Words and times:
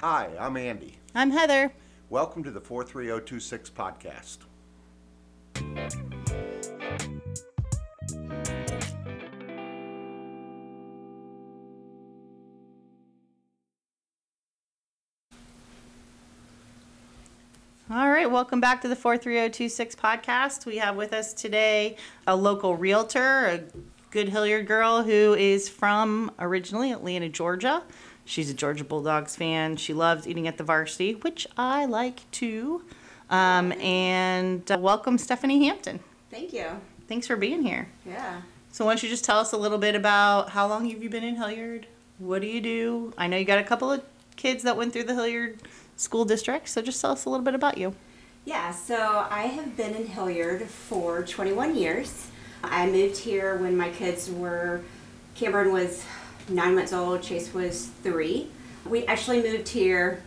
Hi, 0.00 0.28
I'm 0.38 0.58
Andy. 0.58 0.98
I'm 1.14 1.30
Heather. 1.30 1.72
Welcome 2.10 2.44
to 2.44 2.50
the 2.50 2.60
43026 2.60 3.70
podcast. 3.70 4.40
All 17.90 18.10
right, 18.10 18.30
welcome 18.30 18.60
back 18.60 18.82
to 18.82 18.88
the 18.88 18.96
43026 18.96 19.94
podcast. 19.94 20.66
We 20.66 20.76
have 20.76 20.96
with 20.96 21.14
us 21.14 21.32
today 21.32 21.96
a 22.26 22.36
local 22.36 22.76
realtor, 22.76 23.46
a 23.46 23.64
good 24.10 24.28
Hilliard 24.28 24.66
girl 24.66 25.04
who 25.04 25.32
is 25.32 25.70
from 25.70 26.30
originally 26.38 26.92
Atlanta, 26.92 27.30
Georgia. 27.30 27.82
She's 28.26 28.50
a 28.50 28.54
Georgia 28.54 28.84
Bulldogs 28.84 29.36
fan. 29.36 29.76
She 29.76 29.94
loves 29.94 30.26
eating 30.26 30.48
at 30.48 30.58
the 30.58 30.64
varsity, 30.64 31.14
which 31.14 31.46
I 31.56 31.86
like 31.86 32.28
too. 32.32 32.82
Um, 33.30 33.72
and 33.80 34.68
uh, 34.70 34.78
welcome, 34.80 35.16
Stephanie 35.16 35.64
Hampton. 35.64 36.00
Thank 36.30 36.52
you. 36.52 36.66
Thanks 37.08 37.28
for 37.28 37.36
being 37.36 37.62
here. 37.62 37.88
Yeah. 38.04 38.42
So, 38.72 38.84
why 38.84 38.90
don't 38.90 39.02
you 39.02 39.08
just 39.08 39.24
tell 39.24 39.38
us 39.38 39.52
a 39.52 39.56
little 39.56 39.78
bit 39.78 39.94
about 39.94 40.50
how 40.50 40.66
long 40.66 40.90
have 40.90 41.02
you 41.02 41.08
been 41.08 41.22
in 41.22 41.36
Hilliard? 41.36 41.86
What 42.18 42.42
do 42.42 42.48
you 42.48 42.60
do? 42.60 43.14
I 43.16 43.28
know 43.28 43.36
you 43.36 43.44
got 43.44 43.58
a 43.58 43.64
couple 43.64 43.92
of 43.92 44.02
kids 44.34 44.64
that 44.64 44.76
went 44.76 44.92
through 44.92 45.04
the 45.04 45.14
Hilliard 45.14 45.60
School 45.96 46.24
District, 46.24 46.68
so 46.68 46.82
just 46.82 47.00
tell 47.00 47.12
us 47.12 47.24
a 47.26 47.30
little 47.30 47.44
bit 47.44 47.54
about 47.54 47.78
you. 47.78 47.94
Yeah, 48.44 48.72
so 48.72 49.26
I 49.30 49.42
have 49.42 49.76
been 49.76 49.94
in 49.94 50.06
Hilliard 50.06 50.62
for 50.62 51.22
21 51.22 51.76
years. 51.76 52.28
I 52.62 52.86
moved 52.86 53.18
here 53.18 53.56
when 53.56 53.76
my 53.76 53.90
kids 53.90 54.30
were, 54.30 54.82
Cameron 55.36 55.72
was 55.72 56.04
nine 56.48 56.74
months 56.74 56.92
old, 56.92 57.22
Chase 57.22 57.52
was 57.52 57.86
three. 58.02 58.48
We 58.84 59.04
actually 59.06 59.42
moved 59.42 59.68
here, 59.68 60.22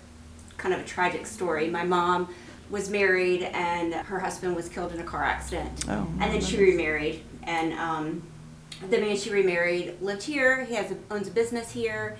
kind 0.57 0.73
of 0.73 0.81
a 0.81 0.83
tragic 0.83 1.25
story. 1.25 1.69
My 1.69 1.83
mom 1.83 2.33
was 2.69 2.89
married 2.89 3.43
and 3.43 3.93
her 3.93 4.19
husband 4.19 4.55
was 4.55 4.69
killed 4.69 4.93
in 4.93 4.99
a 4.99 5.03
car 5.03 5.23
accident. 5.23 5.85
Oh, 5.87 6.07
and 6.19 6.33
then 6.33 6.41
she 6.41 6.57
remarried. 6.57 7.23
And 7.43 7.73
um, 7.73 8.23
the 8.89 8.99
man 8.99 9.17
she 9.17 9.31
remarried 9.31 10.01
lived 10.01 10.23
here. 10.23 10.65
He 10.65 10.75
has 10.75 10.91
a, 10.91 10.97
owns 11.09 11.27
a 11.27 11.31
business 11.31 11.71
here. 11.71 12.17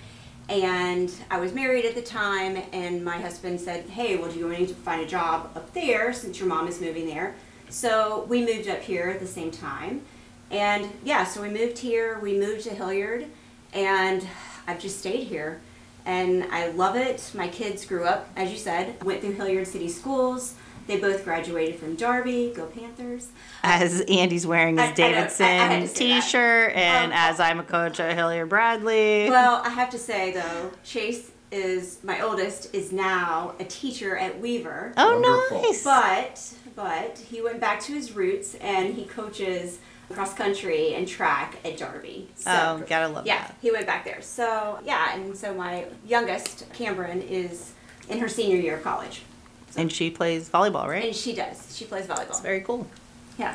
And 0.48 1.12
I 1.30 1.38
was 1.38 1.54
married 1.54 1.84
at 1.84 1.94
the 1.94 2.02
time, 2.02 2.60
and 2.72 3.04
my 3.04 3.18
husband 3.18 3.60
said, 3.60 3.88
Hey, 3.88 4.16
well, 4.16 4.32
do 4.32 4.36
you 4.36 4.46
want 4.46 4.66
to 4.66 4.74
find 4.74 5.00
a 5.00 5.06
job 5.06 5.52
up 5.54 5.72
there 5.74 6.12
since 6.12 6.40
your 6.40 6.48
mom 6.48 6.66
is 6.66 6.80
moving 6.80 7.06
there? 7.06 7.36
So 7.68 8.24
we 8.28 8.44
moved 8.44 8.68
up 8.68 8.80
here 8.80 9.08
at 9.10 9.20
the 9.20 9.28
same 9.28 9.52
time. 9.52 10.02
And 10.50 10.90
yeah, 11.04 11.22
so 11.22 11.40
we 11.40 11.48
moved 11.48 11.78
here, 11.78 12.18
we 12.18 12.36
moved 12.36 12.64
to 12.64 12.70
Hilliard, 12.70 13.26
and 13.72 14.26
I've 14.66 14.80
just 14.80 14.98
stayed 14.98 15.24
here. 15.24 15.60
And 16.06 16.44
I 16.50 16.68
love 16.70 16.96
it. 16.96 17.30
My 17.34 17.48
kids 17.48 17.84
grew 17.84 18.04
up, 18.04 18.28
as 18.36 18.50
you 18.50 18.56
said, 18.56 19.02
went 19.04 19.20
through 19.20 19.32
Hilliard 19.32 19.66
City 19.66 19.88
Schools. 19.88 20.54
They 20.86 20.98
both 20.98 21.24
graduated 21.24 21.76
from 21.78 21.94
Darby. 21.94 22.52
Go 22.56 22.66
Panthers. 22.66 23.28
As 23.62 24.00
Andy's 24.08 24.46
wearing 24.46 24.78
I- 24.78 24.84
I 24.84 24.86
his 24.86 24.98
I- 24.98 25.04
I 25.04 25.08
Davidson 25.12 25.46
had 25.46 25.80
to 25.82 25.88
say 25.88 26.08
that. 26.08 26.20
T-shirt, 26.22 26.72
and 26.74 27.12
Um, 27.12 27.18
as 27.18 27.38
I'm 27.38 27.60
a 27.60 27.62
coach 27.62 28.00
at 28.00 28.16
Hilliard 28.16 28.48
Bradley. 28.48 29.28
Well, 29.28 29.60
I 29.64 29.68
have 29.68 29.90
to 29.90 29.98
say 29.98 30.32
though, 30.32 30.70
Chase 30.82 31.30
is 31.52 31.98
my 32.02 32.20
oldest 32.22 32.74
is 32.74 32.92
now 32.92 33.54
a 33.60 33.64
teacher 33.64 34.16
at 34.16 34.40
Weaver. 34.40 34.94
oh, 34.96 35.20
Wonderful. 35.20 35.62
nice. 35.62 35.84
But 35.84 36.40
but 36.74 37.18
he 37.30 37.42
went 37.42 37.60
back 37.60 37.80
to 37.82 37.92
his 37.92 38.12
roots 38.16 38.54
and 38.60 38.94
he 38.94 39.04
coaches 39.04 39.78
cross 40.12 40.34
country 40.34 40.94
and 40.94 41.06
track 41.06 41.56
at 41.64 41.76
Darby. 41.78 42.28
So, 42.34 42.50
oh, 42.50 42.84
gotta 42.86 43.08
love 43.08 43.26
yeah, 43.26 43.38
that. 43.38 43.48
Yeah, 43.48 43.54
he 43.62 43.70
went 43.72 43.86
back 43.86 44.04
there. 44.04 44.20
So 44.22 44.78
yeah, 44.84 45.14
and 45.14 45.36
so 45.36 45.54
my 45.54 45.86
youngest 46.06 46.70
Cameron 46.72 47.22
is 47.22 47.72
in 48.08 48.18
her 48.18 48.28
senior 48.28 48.56
year 48.56 48.76
of 48.76 48.82
college, 48.82 49.22
And 49.76 49.90
she 49.92 50.10
plays 50.10 50.48
volleyball, 50.48 50.88
right? 50.88 51.04
and 51.04 51.14
she 51.14 51.32
does. 51.34 51.76
She 51.76 51.84
plays 51.84 52.06
volleyball. 52.06 52.28
It's 52.30 52.40
very 52.40 52.60
cool. 52.60 52.86
yeah, 53.38 53.54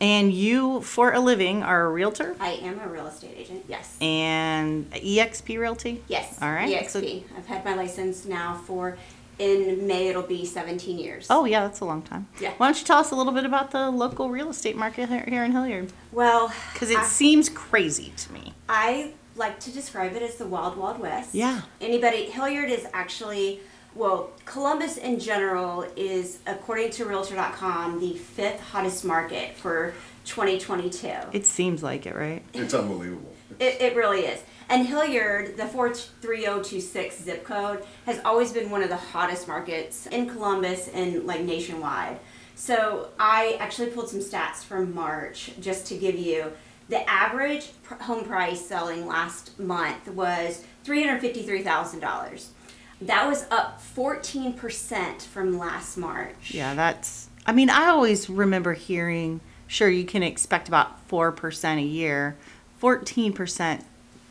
And 0.00 0.32
you, 0.32 0.80
for 0.80 1.12
a 1.12 1.20
living, 1.20 1.62
are 1.62 1.84
a 1.86 1.90
realtor 1.90 2.34
I 2.40 2.52
am 2.52 2.80
a 2.80 2.88
real 2.88 3.06
estate 3.06 3.34
agent. 3.36 3.64
Yes. 3.68 3.96
and 4.00 4.90
EXP 4.92 5.58
Realty. 5.58 6.02
Yes. 6.08 6.38
All 6.40 6.50
right. 6.52 6.70
EXP. 6.74 6.88
So- 6.90 7.36
I've 7.36 7.46
had 7.46 7.64
my 7.64 7.74
license 7.74 8.24
now 8.24 8.54
for 8.66 8.96
in 9.38 9.86
May 9.86 10.08
it'll 10.08 10.22
be 10.22 10.44
17 10.44 10.98
years. 10.98 11.26
Oh, 11.30 11.44
yeah, 11.44 11.60
that's 11.60 11.80
a 11.80 11.84
long 11.84 12.02
time. 12.02 12.26
Yeah. 12.40 12.52
Why 12.56 12.66
don't 12.68 12.78
you 12.78 12.84
tell 12.84 12.98
us 12.98 13.10
a 13.10 13.14
little 13.16 13.32
bit 13.32 13.44
about 13.44 13.70
the 13.70 13.90
local 13.90 14.30
real 14.30 14.50
estate 14.50 14.76
market 14.76 15.08
here 15.08 15.24
here 15.28 15.44
in 15.44 15.52
Hilliard? 15.52 15.92
Well, 16.12 16.52
Because 16.72 16.90
it 16.90 16.98
I- 16.98 17.04
seems 17.04 17.48
crazy 17.48 18.12
to 18.16 18.32
me. 18.32 18.54
I 18.68 19.12
like 19.36 19.60
to 19.60 19.70
describe 19.70 20.14
it 20.16 20.22
as 20.22 20.36
the 20.36 20.46
wild, 20.46 20.76
wild 20.76 20.98
west. 20.98 21.34
Yeah. 21.34 21.62
Anybody, 21.80 22.24
Hilliard 22.26 22.70
is 22.70 22.86
actually, 22.92 23.60
well, 23.94 24.30
Columbus 24.44 24.96
in 24.96 25.20
general 25.20 25.86
is, 25.96 26.38
according 26.46 26.90
to 26.92 27.04
Realtor.com, 27.04 28.00
the 28.00 28.14
fifth 28.14 28.60
hottest 28.60 29.04
market 29.04 29.56
for 29.56 29.94
2022. 30.24 31.08
It 31.32 31.46
seems 31.46 31.82
like 31.82 32.06
it, 32.06 32.14
right? 32.16 32.42
It's 32.52 32.74
unbelievable. 32.74 33.34
It, 33.60 33.80
it 33.80 33.96
really 33.96 34.20
is. 34.20 34.40
And 34.68 34.86
Hilliard, 34.86 35.56
the 35.56 35.66
43026 35.66 37.22
zip 37.22 37.44
code, 37.44 37.84
has 38.04 38.20
always 38.24 38.52
been 38.52 38.70
one 38.70 38.82
of 38.82 38.90
the 38.90 38.96
hottest 38.96 39.48
markets 39.48 40.06
in 40.08 40.28
Columbus 40.28 40.88
and 40.88 41.24
like 41.24 41.40
nationwide. 41.42 42.18
So 42.54 43.08
I 43.18 43.56
actually 43.60 43.90
pulled 43.90 44.10
some 44.10 44.20
stats 44.20 44.64
from 44.64 44.94
March 44.94 45.52
just 45.60 45.86
to 45.86 45.96
give 45.96 46.16
you 46.16 46.52
the 46.88 47.08
average 47.08 47.70
home 48.00 48.24
price 48.24 48.64
selling 48.64 49.06
last 49.06 49.58
month 49.58 50.08
was 50.08 50.64
$353,000. 50.84 52.46
That 53.02 53.28
was 53.28 53.46
up 53.50 53.80
14% 53.94 55.22
from 55.22 55.58
last 55.58 55.96
March. 55.96 56.50
Yeah, 56.50 56.74
that's. 56.74 57.28
I 57.46 57.52
mean, 57.52 57.70
I 57.70 57.88
always 57.88 58.28
remember 58.28 58.72
hearing, 58.72 59.40
sure, 59.66 59.88
you 59.88 60.04
can 60.04 60.22
expect 60.22 60.66
about 60.66 61.08
4% 61.08 61.78
a 61.78 61.82
year. 61.82 62.36
14% 62.82 63.84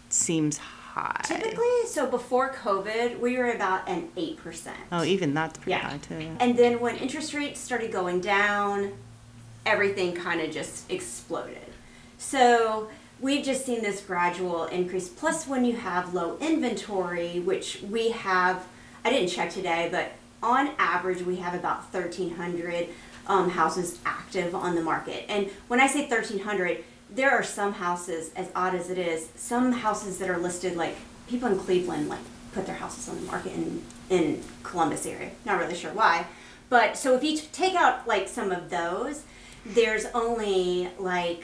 seems 0.09 0.57
high. 0.57 1.21
Typically, 1.25 1.85
so 1.87 2.05
before 2.07 2.53
COVID, 2.53 3.19
we 3.19 3.37
were 3.37 3.51
about 3.51 3.87
an 3.87 4.09
8%. 4.17 4.71
Oh, 4.91 5.03
even 5.03 5.33
that's 5.33 5.57
pretty 5.57 5.71
Yeah. 5.71 5.89
high, 5.89 5.97
too. 5.97 6.19
Yeah. 6.19 6.35
And 6.39 6.57
then 6.57 6.79
when 6.79 6.95
interest 6.97 7.33
rates 7.33 7.59
started 7.59 7.91
going 7.91 8.21
down, 8.21 8.93
everything 9.65 10.13
kind 10.15 10.41
of 10.41 10.51
just 10.51 10.89
exploded. 10.91 11.57
So 12.17 12.89
we've 13.19 13.43
just 13.45 13.65
seen 13.65 13.81
this 13.83 14.01
gradual 14.01 14.65
increase. 14.65 15.07
Plus, 15.07 15.47
when 15.47 15.65
you 15.65 15.75
have 15.75 16.13
low 16.13 16.37
inventory, 16.39 17.39
which 17.39 17.81
we 17.89 18.09
have, 18.11 18.65
I 19.05 19.09
didn't 19.11 19.29
check 19.29 19.51
today, 19.51 19.89
but 19.91 20.11
on 20.41 20.71
average, 20.77 21.21
we 21.21 21.37
have 21.37 21.53
about 21.53 21.91
1,300 21.93 22.87
um, 23.27 23.49
houses 23.49 23.99
active 24.05 24.55
on 24.55 24.75
the 24.75 24.81
market. 24.81 25.25
And 25.27 25.49
when 25.67 25.79
I 25.81 25.87
say 25.87 26.01
1,300, 26.07 26.83
there 27.09 27.31
are 27.31 27.43
some 27.43 27.73
houses, 27.73 28.31
as 28.35 28.49
odd 28.55 28.75
as 28.75 28.89
it 28.89 28.97
is, 28.97 29.29
some 29.35 29.71
houses 29.71 30.17
that 30.19 30.29
are 30.29 30.37
listed 30.37 30.75
like 30.75 30.95
people 31.27 31.47
in 31.49 31.57
Cleveland 31.59 32.09
like 32.09 32.19
put 32.53 32.65
their 32.65 32.75
houses 32.75 33.07
on 33.09 33.15
the 33.15 33.21
market 33.23 33.53
in 33.53 33.81
in 34.09 34.43
Columbus 34.63 35.05
area. 35.05 35.31
Not 35.45 35.59
really 35.59 35.75
sure 35.75 35.91
why, 35.91 36.25
but 36.69 36.97
so 36.97 37.15
if 37.15 37.23
you 37.23 37.37
t- 37.37 37.47
take 37.51 37.75
out 37.75 38.07
like 38.07 38.27
some 38.27 38.51
of 38.51 38.69
those, 38.69 39.23
there's 39.65 40.05
only 40.13 40.89
like 40.99 41.43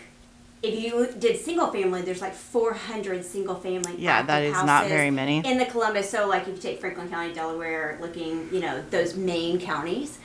if 0.61 0.79
you 0.81 1.09
did 1.19 1.37
single 1.37 1.69
family, 1.71 2.01
there's 2.01 2.21
like 2.21 2.33
400 2.33 3.25
single 3.25 3.55
family. 3.55 3.95
Yeah, 3.97 4.21
that 4.23 4.43
is 4.43 4.53
not 4.63 4.87
very 4.87 5.11
many. 5.11 5.45
in 5.45 5.57
the 5.57 5.65
Columbus. 5.65 6.09
So 6.09 6.27
like 6.27 6.43
if 6.43 6.55
you 6.55 6.61
take 6.61 6.79
Franklin 6.79 7.09
County, 7.09 7.33
Delaware, 7.33 7.97
looking, 8.01 8.47
you 8.51 8.61
know, 8.61 8.81
those 8.89 9.15
main 9.15 9.59
counties, 9.59 10.19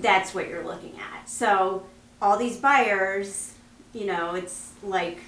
that's 0.00 0.34
what 0.34 0.48
you're 0.48 0.64
looking 0.64 0.98
at. 0.98 1.28
So 1.28 1.86
all 2.20 2.36
these 2.36 2.56
buyers, 2.56 3.54
you 3.92 4.06
know, 4.06 4.34
it's 4.34 4.72
like 4.84 5.18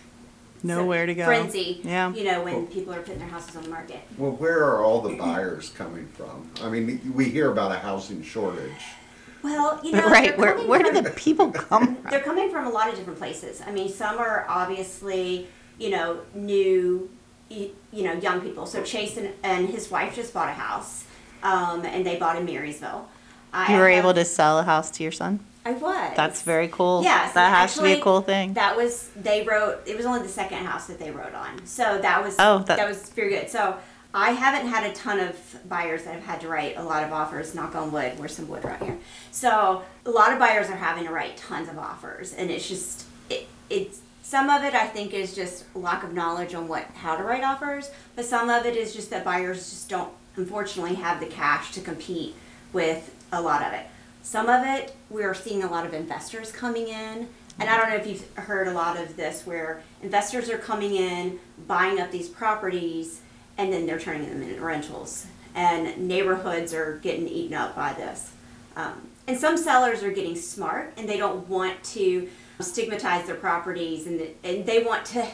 Nowhere 0.62 1.06
to 1.06 1.14
go. 1.14 1.24
frenzy. 1.26 1.80
Yeah. 1.84 2.12
You 2.12 2.24
know, 2.24 2.42
when 2.42 2.66
people 2.66 2.92
are 2.94 3.00
putting 3.00 3.18
their 3.18 3.28
houses 3.28 3.54
on 3.56 3.62
the 3.64 3.68
market. 3.68 4.00
Well, 4.18 4.32
where 4.32 4.64
are 4.64 4.82
all 4.82 5.00
the 5.00 5.16
buyers 5.16 5.68
coming 5.70 6.06
from? 6.08 6.50
I 6.62 6.68
mean, 6.68 7.12
we 7.14 7.26
hear 7.26 7.50
about 7.52 7.72
a 7.72 7.78
housing 7.78 8.22
shortage. 8.22 8.72
Well, 9.42 9.78
you 9.84 9.92
know, 9.92 10.08
right. 10.08 10.30
they're 10.30 10.38
Where, 10.38 10.52
coming 10.54 10.68
where 10.68 10.82
do 10.82 11.02
the 11.02 11.10
people 11.10 11.50
come 11.52 11.96
from? 11.96 11.98
They're 12.10 12.20
coming 12.22 12.50
from 12.50 12.66
a 12.66 12.70
lot 12.70 12.88
of 12.88 12.96
different 12.96 13.18
places. 13.18 13.62
I 13.64 13.70
mean, 13.70 13.88
some 13.88 14.18
are 14.18 14.44
obviously, 14.48 15.46
you 15.78 15.90
know, 15.90 16.20
new, 16.34 17.08
you 17.48 17.70
know, 17.92 18.14
young 18.14 18.40
people. 18.40 18.66
So 18.66 18.82
Chase 18.82 19.16
and, 19.18 19.32
and 19.44 19.68
his 19.68 19.88
wife 19.88 20.16
just 20.16 20.34
bought 20.34 20.48
a 20.48 20.52
house, 20.54 21.04
um, 21.44 21.84
and 21.84 22.04
they 22.04 22.16
bought 22.18 22.36
in 22.36 22.44
Marysville. 22.44 23.06
I 23.52 23.72
You 23.72 23.78
were 23.78 23.88
have- 23.88 23.98
able 24.04 24.14
to 24.14 24.24
sell 24.24 24.58
a 24.58 24.64
house 24.64 24.90
to 24.92 25.02
your 25.04 25.12
son? 25.12 25.38
I 25.66 25.72
was. 25.72 26.12
That's 26.14 26.42
very 26.42 26.68
cool. 26.68 27.02
Yes, 27.02 27.34
That 27.34 27.46
and 27.46 27.56
has 27.56 27.74
to 27.74 27.82
be 27.82 27.94
a 27.94 28.00
cool 28.00 28.20
thing. 28.20 28.52
That 28.52 28.76
was 28.76 29.08
they 29.16 29.42
wrote. 29.42 29.82
It 29.84 29.96
was 29.96 30.06
only 30.06 30.22
the 30.22 30.28
second 30.28 30.58
house 30.58 30.86
that 30.86 31.00
they 31.00 31.10
wrote 31.10 31.34
on, 31.34 31.66
so 31.66 31.98
that 32.00 32.22
was 32.22 32.36
Oh, 32.38 32.58
that- 32.58 32.76
that, 32.76 32.88
was 32.88 33.08
very 33.10 33.30
good. 33.30 33.50
So 33.50 33.76
I 34.14 34.30
haven't 34.30 34.68
had 34.68 34.88
a 34.88 34.94
ton 34.94 35.18
of 35.18 35.36
buyers 35.68 36.04
that 36.04 36.14
have 36.14 36.22
had 36.22 36.40
to 36.42 36.48
write 36.48 36.76
a 36.76 36.84
lot 36.84 37.02
of 37.02 37.12
offers. 37.12 37.52
Knock 37.52 37.74
on 37.74 37.90
wood. 37.90 38.12
Where's 38.16 38.36
some 38.36 38.46
wood 38.46 38.64
around 38.64 38.82
here? 38.84 38.98
So 39.32 39.82
a 40.04 40.10
lot 40.10 40.32
of 40.32 40.38
buyers 40.38 40.70
are 40.70 40.76
having 40.76 41.04
to 41.04 41.10
write 41.10 41.36
tons 41.36 41.68
of 41.68 41.78
offers, 41.78 42.32
and 42.32 42.48
it's 42.48 42.68
just 42.68 43.04
it, 43.28 43.48
it's 43.68 43.98
some 44.22 44.48
of 44.48 44.62
it 44.62 44.72
I 44.76 44.86
think 44.86 45.12
is 45.14 45.34
just 45.34 45.64
lack 45.74 46.04
of 46.04 46.12
knowledge 46.12 46.54
on 46.54 46.68
what 46.68 46.84
how 46.94 47.16
to 47.16 47.24
write 47.24 47.42
offers, 47.42 47.90
but 48.14 48.24
some 48.24 48.50
of 48.50 48.66
it 48.66 48.76
is 48.76 48.94
just 48.94 49.10
that 49.10 49.24
buyers 49.24 49.68
just 49.68 49.88
don't 49.88 50.12
unfortunately 50.36 50.94
have 50.94 51.18
the 51.18 51.26
cash 51.26 51.72
to 51.72 51.80
compete 51.80 52.36
with 52.72 53.12
a 53.32 53.42
lot 53.42 53.62
of 53.62 53.72
it. 53.72 53.86
Some 54.26 54.48
of 54.48 54.66
it, 54.66 54.92
we're 55.08 55.34
seeing 55.34 55.62
a 55.62 55.70
lot 55.70 55.86
of 55.86 55.94
investors 55.94 56.50
coming 56.50 56.88
in. 56.88 57.28
And 57.60 57.70
I 57.70 57.76
don't 57.76 57.90
know 57.90 57.94
if 57.94 58.08
you've 58.08 58.28
heard 58.34 58.66
a 58.66 58.72
lot 58.72 58.96
of 58.98 59.16
this 59.16 59.46
where 59.46 59.84
investors 60.02 60.50
are 60.50 60.58
coming 60.58 60.96
in, 60.96 61.38
buying 61.68 62.00
up 62.00 62.10
these 62.10 62.28
properties, 62.28 63.20
and 63.56 63.72
then 63.72 63.86
they're 63.86 64.00
turning 64.00 64.28
them 64.28 64.42
into 64.42 64.60
rentals. 64.60 65.26
And 65.54 66.08
neighborhoods 66.08 66.74
are 66.74 66.98
getting 67.04 67.28
eaten 67.28 67.54
up 67.56 67.76
by 67.76 67.92
this. 67.92 68.32
Um, 68.74 69.10
and 69.28 69.38
some 69.38 69.56
sellers 69.56 70.02
are 70.02 70.10
getting 70.10 70.34
smart 70.34 70.94
and 70.96 71.08
they 71.08 71.18
don't 71.18 71.48
want 71.48 71.84
to 71.94 72.28
stigmatize 72.58 73.26
their 73.26 73.36
properties 73.36 74.08
and, 74.08 74.20
and 74.42 74.66
they 74.66 74.82
want 74.82 75.04
to 75.06 75.24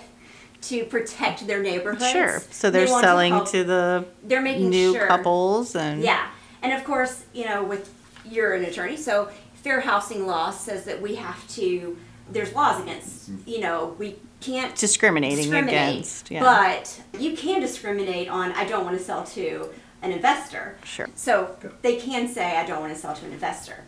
to 0.60 0.84
protect 0.84 1.46
their 1.46 1.62
neighborhoods. 1.62 2.10
Sure. 2.10 2.40
So 2.50 2.70
They 2.70 2.84
they're 2.84 2.92
want 2.92 3.04
selling 3.04 3.32
help- 3.32 3.50
to 3.50 3.64
the 3.64 4.04
they're 4.22 4.42
making 4.42 4.68
new 4.68 4.92
sure 4.92 5.06
couples 5.08 5.74
and 5.74 6.02
yeah, 6.02 6.28
and 6.62 6.72
of 6.74 6.84
course, 6.84 7.24
you 7.32 7.46
know, 7.46 7.64
with 7.64 7.92
you're 8.24 8.54
an 8.54 8.64
attorney, 8.64 8.96
so 8.96 9.30
fair 9.54 9.80
housing 9.80 10.26
law 10.26 10.50
says 10.50 10.84
that 10.84 11.00
we 11.00 11.16
have 11.16 11.46
to. 11.48 11.96
There's 12.30 12.54
laws 12.54 12.80
against, 12.80 13.30
mm-hmm. 13.30 13.48
you 13.48 13.60
know, 13.60 13.94
we 13.98 14.16
can't 14.40 14.74
discriminating 14.76 15.38
discriminate, 15.38 15.90
against. 15.90 16.30
Yeah. 16.30 16.40
but 16.40 17.02
you 17.18 17.36
can 17.36 17.60
discriminate 17.60 18.28
on. 18.28 18.52
I 18.52 18.64
don't 18.64 18.84
want 18.84 18.98
to 18.98 19.04
sell 19.04 19.24
to 19.24 19.68
an 20.02 20.12
investor. 20.12 20.76
Sure. 20.84 21.08
So 21.14 21.56
they 21.82 21.96
can 21.96 22.28
say 22.28 22.56
I 22.56 22.66
don't 22.66 22.80
want 22.80 22.92
to 22.92 22.98
sell 22.98 23.14
to 23.14 23.26
an 23.26 23.32
investor, 23.32 23.84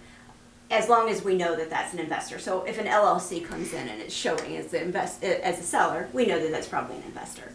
as 0.70 0.88
long 0.88 1.08
as 1.08 1.24
we 1.24 1.36
know 1.36 1.56
that 1.56 1.70
that's 1.70 1.92
an 1.92 1.98
investor. 2.00 2.38
So 2.38 2.64
if 2.64 2.78
an 2.78 2.86
LLC 2.86 3.44
comes 3.44 3.72
in 3.72 3.88
and 3.88 4.00
it's 4.00 4.14
showing 4.14 4.56
as 4.56 4.68
the 4.68 4.82
invest 4.82 5.22
as 5.24 5.58
a 5.58 5.62
seller, 5.62 6.08
we 6.12 6.26
know 6.26 6.40
that 6.40 6.50
that's 6.50 6.68
probably 6.68 6.96
an 6.96 7.02
investor. 7.04 7.52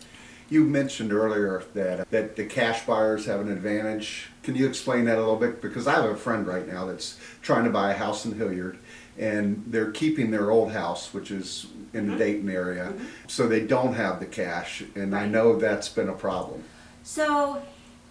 You 0.49 0.63
mentioned 0.63 1.13
earlier 1.13 1.63
that, 1.73 2.09
that 2.09 2.35
the 2.35 2.45
cash 2.45 2.85
buyers 2.85 3.25
have 3.25 3.39
an 3.39 3.51
advantage. 3.51 4.27
Can 4.41 4.55
you 4.55 4.67
explain 4.67 5.05
that 5.05 5.17
a 5.17 5.21
little 5.21 5.35
bit? 5.35 5.61
Because 5.61 5.87
I 5.87 5.93
have 5.93 6.05
a 6.05 6.15
friend 6.15 6.47
right 6.47 6.67
now 6.67 6.85
that's 6.85 7.19
trying 7.41 7.65
to 7.65 7.69
buy 7.69 7.91
a 7.91 7.95
house 7.95 8.25
in 8.25 8.33
Hilliard 8.33 8.79
and 9.19 9.63
they're 9.67 9.91
keeping 9.91 10.31
their 10.31 10.49
old 10.49 10.71
house, 10.71 11.13
which 11.13 11.29
is 11.29 11.67
in 11.93 12.05
the 12.05 12.11
mm-hmm. 12.11 12.19
Dayton 12.19 12.49
area, 12.49 12.85
mm-hmm. 12.85 13.05
so 13.27 13.47
they 13.47 13.59
don't 13.59 13.93
have 13.93 14.19
the 14.19 14.25
cash, 14.25 14.81
and 14.95 15.15
I 15.15 15.25
know 15.25 15.59
that's 15.59 15.89
been 15.89 16.07
a 16.07 16.13
problem. 16.13 16.63
So 17.03 17.61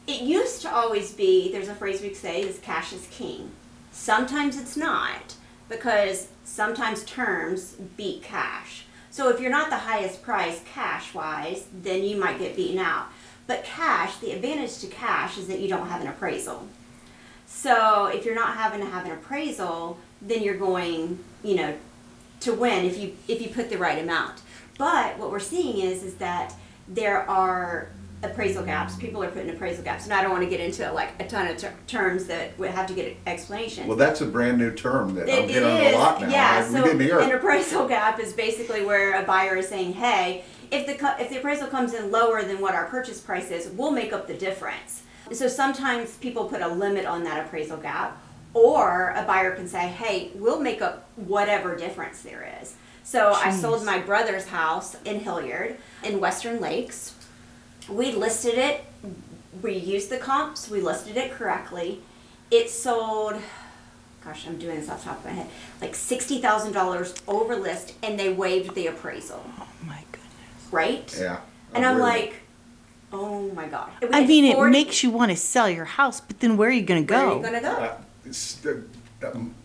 it 0.06 0.20
used 0.22 0.62
to 0.62 0.72
always 0.72 1.12
be 1.12 1.50
there's 1.50 1.68
a 1.68 1.74
phrase 1.74 2.02
we 2.02 2.12
say 2.12 2.42
is 2.42 2.58
cash 2.58 2.92
is 2.92 3.08
king. 3.10 3.50
Sometimes 3.90 4.60
it's 4.60 4.76
not 4.76 5.34
because 5.68 6.28
sometimes 6.44 7.04
terms 7.04 7.76
beat 7.96 8.22
cash. 8.22 8.84
So 9.10 9.30
if 9.30 9.40
you're 9.40 9.50
not 9.50 9.70
the 9.70 9.76
highest 9.76 10.22
price 10.22 10.62
cash 10.72 11.14
wise, 11.14 11.66
then 11.72 12.04
you 12.04 12.16
might 12.16 12.38
get 12.38 12.56
beaten 12.56 12.78
out. 12.78 13.06
But 13.46 13.64
cash, 13.64 14.16
the 14.16 14.32
advantage 14.32 14.78
to 14.78 14.86
cash 14.86 15.38
is 15.38 15.46
that 15.48 15.60
you 15.60 15.68
don't 15.68 15.88
have 15.88 16.02
an 16.02 16.06
appraisal. 16.06 16.68
So 17.46 18.06
if 18.06 18.24
you're 18.24 18.34
not 18.34 18.56
having 18.56 18.80
to 18.80 18.86
have 18.86 19.06
an 19.06 19.12
appraisal, 19.12 19.98
then 20.20 20.42
you're 20.42 20.56
going, 20.56 21.18
you 21.42 21.56
know, 21.56 21.74
to 22.40 22.52
win 22.52 22.84
if 22.84 22.98
you 22.98 23.16
if 23.26 23.40
you 23.40 23.48
put 23.48 23.70
the 23.70 23.78
right 23.78 23.98
amount. 23.98 24.42
But 24.76 25.18
what 25.18 25.30
we're 25.30 25.40
seeing 25.40 25.78
is 25.78 26.02
is 26.02 26.14
that 26.16 26.54
there 26.86 27.28
are 27.28 27.88
appraisal 28.22 28.64
gaps. 28.64 28.96
People 28.96 29.22
are 29.22 29.30
putting 29.30 29.50
appraisal 29.50 29.84
gaps, 29.84 30.04
and 30.04 30.12
I 30.12 30.22
don't 30.22 30.30
want 30.32 30.42
to 30.42 30.50
get 30.50 30.60
into 30.60 30.90
like 30.92 31.10
a 31.20 31.26
ton 31.26 31.46
of 31.46 31.56
ter- 31.56 31.72
terms 31.86 32.24
that 32.26 32.58
would 32.58 32.70
have 32.70 32.86
to 32.88 32.94
get 32.94 33.16
explanation. 33.26 33.86
Well, 33.86 33.96
that's 33.96 34.20
a 34.20 34.26
brand 34.26 34.58
new 34.58 34.72
term 34.72 35.14
that 35.14 35.22
I'm 35.24 35.28
It- 35.28 35.44
it 35.44 35.50
hearing 35.50 35.76
is, 35.76 35.94
a 35.94 35.98
lot 35.98 36.20
now. 36.20 36.28
Yeah, 36.28 36.64
I- 36.64 36.64
so 36.68 36.72
we 36.74 36.82
didn't 36.82 37.00
hear 37.00 37.20
an 37.20 37.30
appraisal 37.32 37.86
gap 37.86 38.18
is 38.20 38.32
basically 38.32 38.84
where 38.84 39.20
a 39.20 39.24
buyer 39.24 39.56
is 39.56 39.68
saying, 39.68 39.94
"Hey, 39.94 40.44
if 40.70 40.86
the 40.86 40.94
co- 40.94 41.14
if 41.18 41.30
the 41.30 41.38
appraisal 41.38 41.68
comes 41.68 41.94
in 41.94 42.10
lower 42.10 42.42
than 42.42 42.60
what 42.60 42.74
our 42.74 42.86
purchase 42.86 43.20
price 43.20 43.50
is, 43.50 43.68
we'll 43.68 43.92
make 43.92 44.12
up 44.12 44.26
the 44.26 44.34
difference." 44.34 45.02
So 45.32 45.46
sometimes 45.46 46.12
people 46.16 46.46
put 46.46 46.60
a 46.62 46.68
limit 46.68 47.04
on 47.06 47.22
that 47.24 47.46
appraisal 47.46 47.76
gap, 47.76 48.16
or 48.54 49.12
a 49.16 49.22
buyer 49.22 49.52
can 49.52 49.68
say, 49.68 49.80
"Hey, 49.88 50.30
we'll 50.34 50.60
make 50.60 50.82
up 50.82 51.04
whatever 51.16 51.76
difference 51.76 52.20
there 52.22 52.48
is." 52.62 52.74
So 53.04 53.32
I 53.32 53.52
sold 53.52 53.84
my 53.84 53.98
brother's 53.98 54.48
house 54.48 54.96
in 55.04 55.20
Hilliard 55.20 55.76
in 56.02 56.18
Western 56.20 56.60
Lakes. 56.60 57.12
We 57.88 58.12
listed 58.12 58.58
it. 58.58 58.84
We 59.62 59.74
used 59.76 60.10
the 60.10 60.18
comps. 60.18 60.70
We 60.70 60.80
listed 60.80 61.16
it 61.16 61.32
correctly. 61.32 62.00
It 62.50 62.70
sold 62.70 63.40
gosh, 64.28 64.46
I'm 64.46 64.58
doing 64.58 64.76
this 64.78 64.88
off 64.88 65.02
the 65.02 65.08
top 65.10 65.18
of 65.20 65.24
my 65.24 65.30
head, 65.30 65.46
like 65.80 65.94
sixty 65.94 66.40
thousand 66.40 66.72
dollars 66.72 67.14
over 67.26 67.56
list, 67.56 67.94
and 68.02 68.18
they 68.18 68.30
waived 68.32 68.74
the 68.74 68.86
appraisal, 68.86 69.42
oh 69.58 69.66
my 69.86 70.02
goodness. 70.12 70.32
right? 70.70 71.16
Yeah. 71.18 71.40
And 71.74 71.84
I'm 71.86 71.96
aware 71.96 72.02
like, 72.08 72.40
oh 73.12 73.50
my 73.52 73.66
god. 73.66 73.90
I 74.12 74.20
had 74.20 74.28
mean, 74.28 74.44
it 74.44 74.70
makes 74.70 75.02
you 75.02 75.10
want 75.10 75.30
to 75.30 75.36
sell 75.36 75.68
your 75.68 75.84
house, 75.86 76.20
but 76.20 76.40
then 76.40 76.56
where 76.56 76.68
are 76.68 76.72
you 76.72 76.82
going 76.82 77.02
to 77.02 77.06
go? 77.06 77.16
Where 77.16 77.26
are 77.26 77.30
go? 77.30 77.36
you 77.56 77.60
gonna 77.60 77.60
go? 77.60 77.82
Uh, 77.84 77.96
it's 78.26 78.54
the- 78.56 78.82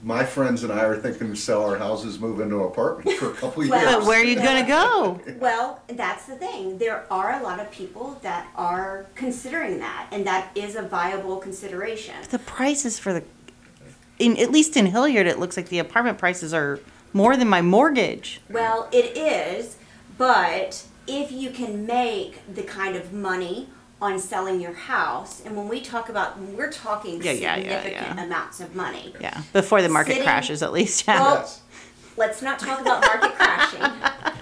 My 0.02 0.26
friends 0.26 0.64
and 0.64 0.74
I 0.74 0.84
are 0.84 0.98
thinking 0.98 1.30
to 1.30 1.36
sell 1.36 1.64
our 1.70 1.78
houses, 1.78 2.20
move 2.20 2.40
into 2.40 2.60
an 2.60 2.66
apartment 2.66 3.18
for 3.20 3.30
a 3.30 3.34
couple 3.34 3.64
Well- 3.68 3.82
years. 3.82 3.96
But 3.96 4.06
where 4.06 4.20
are 4.20 4.24
you 4.24 4.36
going 4.36 4.64
to 4.64 4.68
go? 4.68 5.22
Well, 5.40 5.82
that's 5.88 6.26
the 6.26 6.36
thing. 6.36 6.78
There 6.78 7.06
are 7.12 7.40
a 7.40 7.44
lot 7.44 7.60
of 7.60 7.70
people 7.70 8.18
that 8.24 8.48
are 8.56 9.06
considering 9.14 9.80
that, 9.80 10.08
and 10.12 10.26
that 10.26 10.50
is 10.56 10.76
a 10.76 10.82
viable 10.82 11.38
consideration. 11.38 12.16
The 12.30 12.40
prices 12.40 12.98
for 12.98 13.14
the, 13.14 13.24
in 14.20 14.38
at 14.38 14.52
least 14.52 14.76
in 14.78 14.88
Hilliard, 14.88 15.28
it 15.28 15.38
looks 15.38 15.58
like 15.58 15.70
the 15.70 15.80
apartment 15.80 16.18
prices 16.18 16.54
are 16.54 16.80
more 17.12 17.36
than 17.38 17.48
my 17.50 17.62
mortgage. 17.62 18.42
Well, 18.50 18.88
it 18.92 19.18
is, 19.18 19.78
but 20.18 20.84
if 21.08 21.32
you 21.32 21.50
can 21.52 21.86
make 21.86 22.42
the 22.54 22.64
kind 22.64 22.96
of 22.96 23.12
money 23.14 23.70
on 24.04 24.20
selling 24.20 24.60
your 24.60 24.74
house, 24.74 25.42
and 25.46 25.56
when 25.56 25.70
we 25.70 25.80
talk 25.80 26.10
about, 26.10 26.38
we're 26.40 26.70
talking 26.72 27.24
Yeah, 27.24 27.32
yeah, 27.32 27.56
yeah, 27.56 27.82
significant 27.82 28.18
yeah. 28.18 28.24
amounts 28.26 28.60
of 28.60 28.76
money. 28.76 29.16
Yeah, 29.22 29.42
before 29.54 29.82
the 29.82 29.88
market 29.88 30.12
Sitting- 30.14 30.24
crashes, 30.26 30.62
at 30.62 30.74
least. 30.74 31.06
Yeah. 31.08 31.22
Well, 31.22 31.36
Yes. 31.38 31.62
Let's 32.16 32.44
not 32.44 32.60
talk 32.60 32.80
about 32.80 33.02
market 33.02 33.34
crashing. 33.36 33.82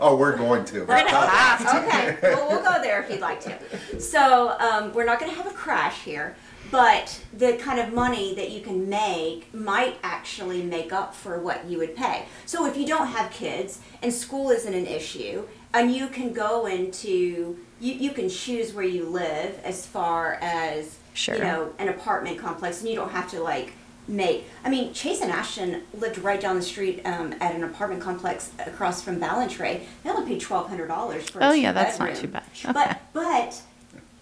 Oh, 0.00 0.16
we're 0.16 0.36
going 0.36 0.64
to. 0.64 0.80
We're 0.80 1.04
not- 1.04 1.60
okay, 1.86 2.18
well, 2.24 2.48
we'll 2.48 2.62
go 2.64 2.82
there 2.82 3.00
if 3.04 3.08
you'd 3.08 3.20
like 3.20 3.38
to. 3.42 4.00
So, 4.00 4.56
um, 4.58 4.92
we're 4.92 5.04
not 5.04 5.20
gonna 5.20 5.30
have 5.34 5.46
a 5.46 5.54
crash 5.54 6.02
here, 6.02 6.34
but 6.72 7.20
the 7.32 7.52
kind 7.52 7.78
of 7.78 7.92
money 7.92 8.34
that 8.34 8.50
you 8.50 8.62
can 8.62 8.88
make 8.88 9.54
might 9.54 9.96
actually 10.02 10.60
make 10.64 10.92
up 10.92 11.14
for 11.14 11.38
what 11.38 11.66
you 11.66 11.78
would 11.78 11.94
pay. 11.94 12.24
So 12.46 12.66
if 12.66 12.76
you 12.76 12.84
don't 12.84 13.06
have 13.06 13.30
kids 13.30 13.78
and 14.02 14.12
school 14.12 14.50
isn't 14.50 14.74
an 14.74 14.88
issue, 14.88 15.46
and 15.72 15.94
you 15.94 16.08
can 16.08 16.32
go 16.32 16.66
into, 16.66 17.56
you, 17.80 17.94
you 17.94 18.10
can 18.12 18.28
choose 18.28 18.72
where 18.72 18.84
you 18.84 19.04
live 19.06 19.58
as 19.64 19.86
far 19.86 20.38
as, 20.42 20.98
Sure. 21.14 21.34
you 21.36 21.42
know, 21.42 21.72
an 21.78 21.88
apartment 21.88 22.38
complex, 22.38 22.80
and 22.80 22.88
you 22.88 22.94
don't 22.96 23.10
have 23.10 23.30
to 23.30 23.40
like 23.42 23.72
make. 24.06 24.44
I 24.64 24.70
mean, 24.70 24.92
Chase 24.92 25.20
and 25.20 25.30
Ashton 25.32 25.82
lived 25.94 26.18
right 26.18 26.40
down 26.40 26.56
the 26.56 26.62
street 26.62 27.02
um, 27.04 27.34
at 27.40 27.54
an 27.54 27.64
apartment 27.64 28.02
complex 28.02 28.50
across 28.64 29.02
from 29.02 29.18
Ballantrae. 29.20 29.82
They 30.04 30.10
only 30.10 30.26
paid 30.30 30.40
twelve 30.40 30.68
hundred 30.68 30.88
dollars 30.88 31.28
for. 31.28 31.40
A 31.40 31.48
Oh, 31.48 31.52
yeah, 31.52 31.72
that's 31.72 31.98
not 31.98 32.14
too 32.14 32.22
two-bedroom. 32.28 32.72
bad. 32.74 32.74
But 32.74 33.00
but 33.12 33.62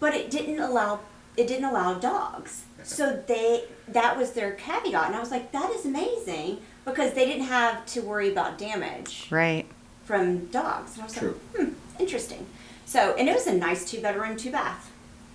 but 0.01 0.15
it 0.15 0.31
didn't 0.31 0.61
allow 0.61 1.01
it 1.37 1.47
didn't 1.47 1.67
allow 1.67 1.95
dogs. 1.95 2.65
So 2.85 3.23
they 3.27 3.65
that 3.89 4.17
was 4.17 4.33
their 4.33 4.53
caveat, 4.53 5.07
and 5.07 5.15
I 5.17 5.21
was 5.21 5.31
like, 5.31 5.53
that 5.53 5.71
is 5.73 5.85
amazing 5.85 6.59
because 6.85 7.13
they 7.13 7.27
didn't 7.27 7.45
have 7.47 7.85
to 7.87 8.01
worry 8.01 8.31
about 8.33 8.57
damage 8.59 9.27
Right. 9.31 9.67
from 10.07 10.47
dogs. 10.47 10.95
And 10.95 11.03
I 11.03 11.05
was 11.05 11.15
True. 11.15 11.39
like, 11.59 11.67
hmm, 11.69 11.73
interesting. 12.01 12.47
So 12.89 13.15
and 13.19 13.29
it 13.29 13.35
was 13.35 13.47
a 13.47 13.53
nice 13.55 13.89
two 13.89 14.01
bedroom, 14.01 14.35
two 14.39 14.51
bath. 14.51 14.91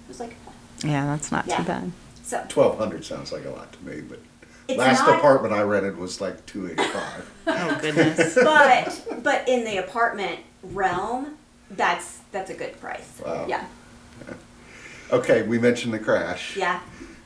It 0.05 0.07
was 0.10 0.19
like, 0.19 0.36
Yeah, 0.83 1.05
that's 1.05 1.31
not 1.31 1.45
Yeah. 1.45 1.57
too 1.57 1.63
bad. 1.63 1.91
so 2.24 2.43
Twelve 2.50 2.79
hundred 2.79 3.05
sounds 3.05 3.31
like 3.31 3.45
a 3.45 3.51
lot 3.51 3.72
to 3.74 3.86
me, 3.86 4.01
but 4.01 4.19
It's 4.67 4.79
last 4.79 5.05
not- 5.05 5.19
apartment 5.19 5.53
I 5.53 5.62
rented 5.62 5.98
was 5.98 6.19
like 6.19 6.43
two 6.48 6.65
eighty-five. 6.67 7.29
Oh 7.48 7.77
goodness. 7.79 8.33
but 8.43 9.22
but 9.24 9.48
in 9.48 9.65
the 9.65 9.77
apartment 9.77 10.39
realm, 10.63 11.38
that's 11.69 12.22
that's 12.31 12.50
a 12.50 12.55
good 12.55 12.79
price. 12.81 13.22
Wow. 13.24 13.45
Yeah. 13.48 13.65
Okay, 15.12 15.43
we 15.43 15.60
mentioned 15.60 15.93
the 15.93 16.00
crash. 16.00 16.57
Yeah. 16.57 16.79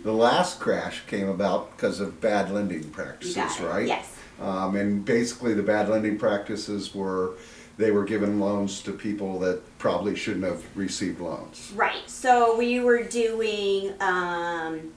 The 0.03 0.12
last 0.12 0.60
crash 0.60 1.03
came 1.07 1.29
about 1.29 1.72
because 1.77 2.01
of 2.01 2.19
bad 2.19 2.51
lending 2.51 2.89
practices, 2.89 3.36
got 3.36 3.60
it, 3.62 3.63
right? 3.65 3.88
yes. 3.88 4.13
Um, 4.41 4.75
and 4.75 5.05
basically, 5.05 5.53
the 5.53 5.63
bad 5.63 5.88
lending 5.88 6.17
practices 6.19 6.93
were 6.93 7.34
they 7.77 7.91
were 7.91 8.03
giving 8.03 8.39
loans 8.39 8.81
to 8.81 8.91
people 8.91 9.39
that 9.39 9.62
probably 9.77 10.15
shouldn't 10.15 10.46
have 10.46 10.63
received 10.75 11.19
loans. 11.19 11.72
Right. 11.75 12.07
So 12.07 12.57
we 12.57 12.79
were 12.79 13.03
doing 13.03 13.93
um, 14.01 14.93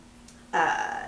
uh, 0.53 1.05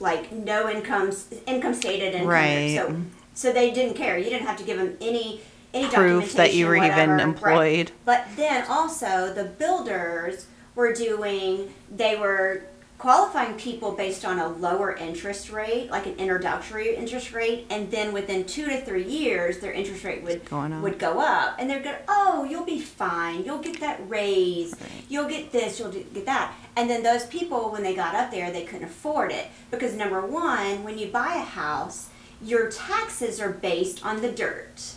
like 0.00 0.30
no 0.32 0.68
income 0.68 1.12
income 1.46 1.74
stated 1.74 2.14
income. 2.14 2.28
Right. 2.28 2.76
So 2.76 3.02
so 3.34 3.52
they 3.52 3.70
didn't 3.70 3.94
care. 3.94 4.18
You 4.18 4.30
didn't 4.30 4.46
have 4.46 4.58
to 4.58 4.64
give 4.64 4.78
them 4.78 4.96
any 5.00 5.40
any 5.72 5.88
Proof 5.88 6.34
that 6.34 6.54
you 6.54 6.66
documentation, 6.66 6.68
were 6.68 6.76
even 6.76 7.10
whatever. 7.10 7.16
Right. 7.16 7.78
employed. 7.78 7.92
But 8.04 8.26
then 8.36 8.64
also 8.68 9.32
the 9.34 9.44
builders 9.44 10.46
were 10.74 10.92
doing 10.92 11.72
they 11.90 12.16
were 12.16 12.64
qualifying 12.98 13.54
people 13.56 13.92
based 13.92 14.24
on 14.24 14.38
a 14.38 14.48
lower 14.48 14.94
interest 14.94 15.50
rate, 15.50 15.90
like 15.90 16.06
an 16.06 16.14
introductory 16.16 16.94
interest 16.96 17.32
rate, 17.32 17.66
and 17.70 17.90
then 17.90 18.12
within 18.12 18.44
two 18.44 18.66
to 18.66 18.80
three 18.80 19.04
years, 19.04 19.58
their 19.58 19.72
interest 19.72 20.04
rate 20.04 20.22
would 20.22 20.44
would 20.82 20.98
go 20.98 21.20
up, 21.20 21.56
and 21.58 21.68
they're 21.68 21.82
good. 21.82 21.96
Oh, 22.08 22.44
you'll 22.48 22.64
be 22.64 22.80
fine. 22.80 23.44
You'll 23.44 23.58
get 23.58 23.80
that 23.80 24.00
raise. 24.08 24.74
You'll 25.08 25.28
get 25.28 25.52
this. 25.52 25.78
You'll 25.78 25.90
do- 25.90 26.06
get 26.14 26.26
that. 26.26 26.54
And 26.76 26.88
then 26.88 27.02
those 27.02 27.26
people, 27.26 27.70
when 27.70 27.82
they 27.82 27.94
got 27.94 28.14
up 28.14 28.30
there, 28.30 28.50
they 28.50 28.64
couldn't 28.64 28.84
afford 28.86 29.32
it 29.32 29.48
because 29.70 29.94
number 29.94 30.24
one, 30.24 30.82
when 30.84 30.96
you 30.98 31.08
buy 31.08 31.34
a 31.34 31.40
house, 31.44 32.08
your 32.42 32.70
taxes 32.70 33.40
are 33.40 33.50
based 33.52 34.04
on 34.04 34.20
the 34.22 34.30
dirt. 34.30 34.94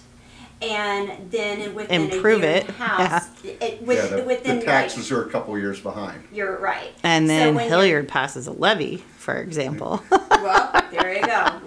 And 0.61 1.29
then 1.31 1.75
within 1.75 2.09
Improve 2.11 2.41
a 2.43 2.45
year 2.47 2.55
it, 2.55 2.61
and 2.63 2.69
a 2.69 2.73
house, 2.73 3.27
it, 3.43 3.81
with, 3.83 3.97
Yeah, 4.11 4.17
the, 4.17 4.23
within 4.23 4.59
the 4.59 4.65
taxes 4.65 5.11
are 5.11 5.23
a 5.23 5.29
couple 5.29 5.57
years 5.57 5.79
behind. 5.79 6.23
you're 6.33 6.57
right. 6.57 6.93
And 7.03 7.29
then 7.29 7.53
when 7.55 7.65
you're- 7.65 7.69
Hilliard 7.69 8.07
passes 8.07 8.47
a 8.47 8.51
levy, 8.51 8.97
for 9.17 9.35
example, 9.35 10.03
Well, 10.31 10.83
there 10.91 11.13
you 11.13 11.21
go. 11.25 11.61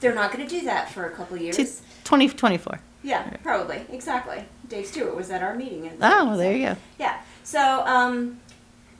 They're 0.00 0.14
not 0.14 0.32
going 0.32 0.46
to 0.46 0.50
do 0.50 0.64
that 0.64 0.90
for 0.90 1.04
a 1.04 1.10
couple 1.10 1.36
years. 1.36 1.56
to 1.56 1.64
2024. 1.64 2.80
Yeah, 3.02 3.28
probably. 3.42 3.84
Exactly. 3.90 4.44
Dave 4.68 4.86
Stewart 4.86 5.14
was 5.14 5.30
at 5.30 5.42
our 5.42 5.54
meeting. 5.54 5.86
and- 5.86 5.98
Oh, 6.02 6.24
well, 6.26 6.36
there 6.38 6.54
you 6.56 6.66
go. 6.68 6.76
Yeah. 6.98 7.20
So, 7.44 7.82
um, 7.86 8.38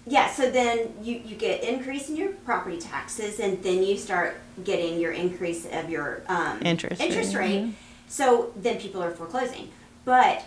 yeah. 0.07 0.30
So 0.30 0.50
then 0.50 0.92
you 1.02 1.21
you 1.25 1.37
get 1.37 1.62
increase 1.62 2.09
in 2.09 2.16
your 2.16 2.30
property 2.33 2.78
taxes, 2.78 3.38
and 3.40 3.62
then 3.62 3.83
you 3.83 3.97
start 3.97 4.38
getting 4.64 4.99
your 4.99 5.12
increase 5.12 5.66
of 5.71 5.88
your 5.90 6.23
um, 6.28 6.59
Interest 6.62 7.00
interest 7.00 7.35
rate, 7.35 7.62
rate. 7.64 7.75
So 8.11 8.52
then 8.57 8.79
people 8.79 9.02
are 9.02 9.12
foreclosing, 9.12 9.71
but 10.05 10.45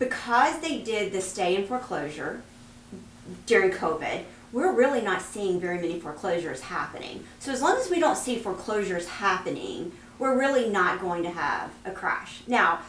because 0.00 0.58
they 0.58 0.78
did 0.78 1.12
the 1.12 1.20
stay 1.20 1.54
in 1.54 1.64
foreclosure 1.64 2.42
during 3.46 3.70
COVID, 3.70 4.24
we're 4.52 4.72
really 4.72 5.00
not 5.00 5.22
seeing 5.22 5.60
very 5.60 5.76
many 5.76 6.00
foreclosures 6.00 6.60
happening. 6.60 7.22
So 7.38 7.52
as 7.52 7.62
long 7.62 7.76
as 7.76 7.88
we 7.88 8.00
don't 8.00 8.16
see 8.16 8.36
foreclosures 8.36 9.06
happening, 9.06 9.92
we're 10.18 10.36
really 10.36 10.68
not 10.68 11.00
going 11.00 11.22
to 11.22 11.30
have 11.30 11.70
a 11.84 11.92
crash. 11.92 12.40
Now, 12.48 12.80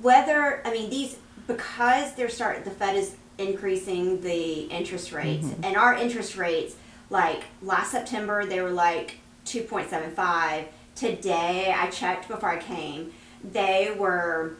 whether 0.00 0.62
I 0.64 0.70
mean 0.72 0.88
these 0.88 1.18
because 1.48 2.14
they're 2.14 2.28
starting 2.28 2.62
the 2.62 2.70
Fed 2.70 2.96
is 2.96 3.16
increasing 3.36 4.20
the 4.20 4.62
interest 4.64 5.10
rates 5.10 5.46
mm-hmm. 5.46 5.64
and 5.64 5.76
our 5.76 5.94
interest 5.94 6.36
rates 6.36 6.76
like 7.08 7.42
last 7.62 7.90
September 7.90 8.46
they 8.46 8.60
were 8.60 8.70
like 8.70 9.16
2.75 9.46 10.66
today 10.94 11.74
I 11.76 11.90
checked 11.90 12.28
before 12.28 12.50
I 12.50 12.58
came 12.58 13.12
they 13.44 13.94
were 13.98 14.52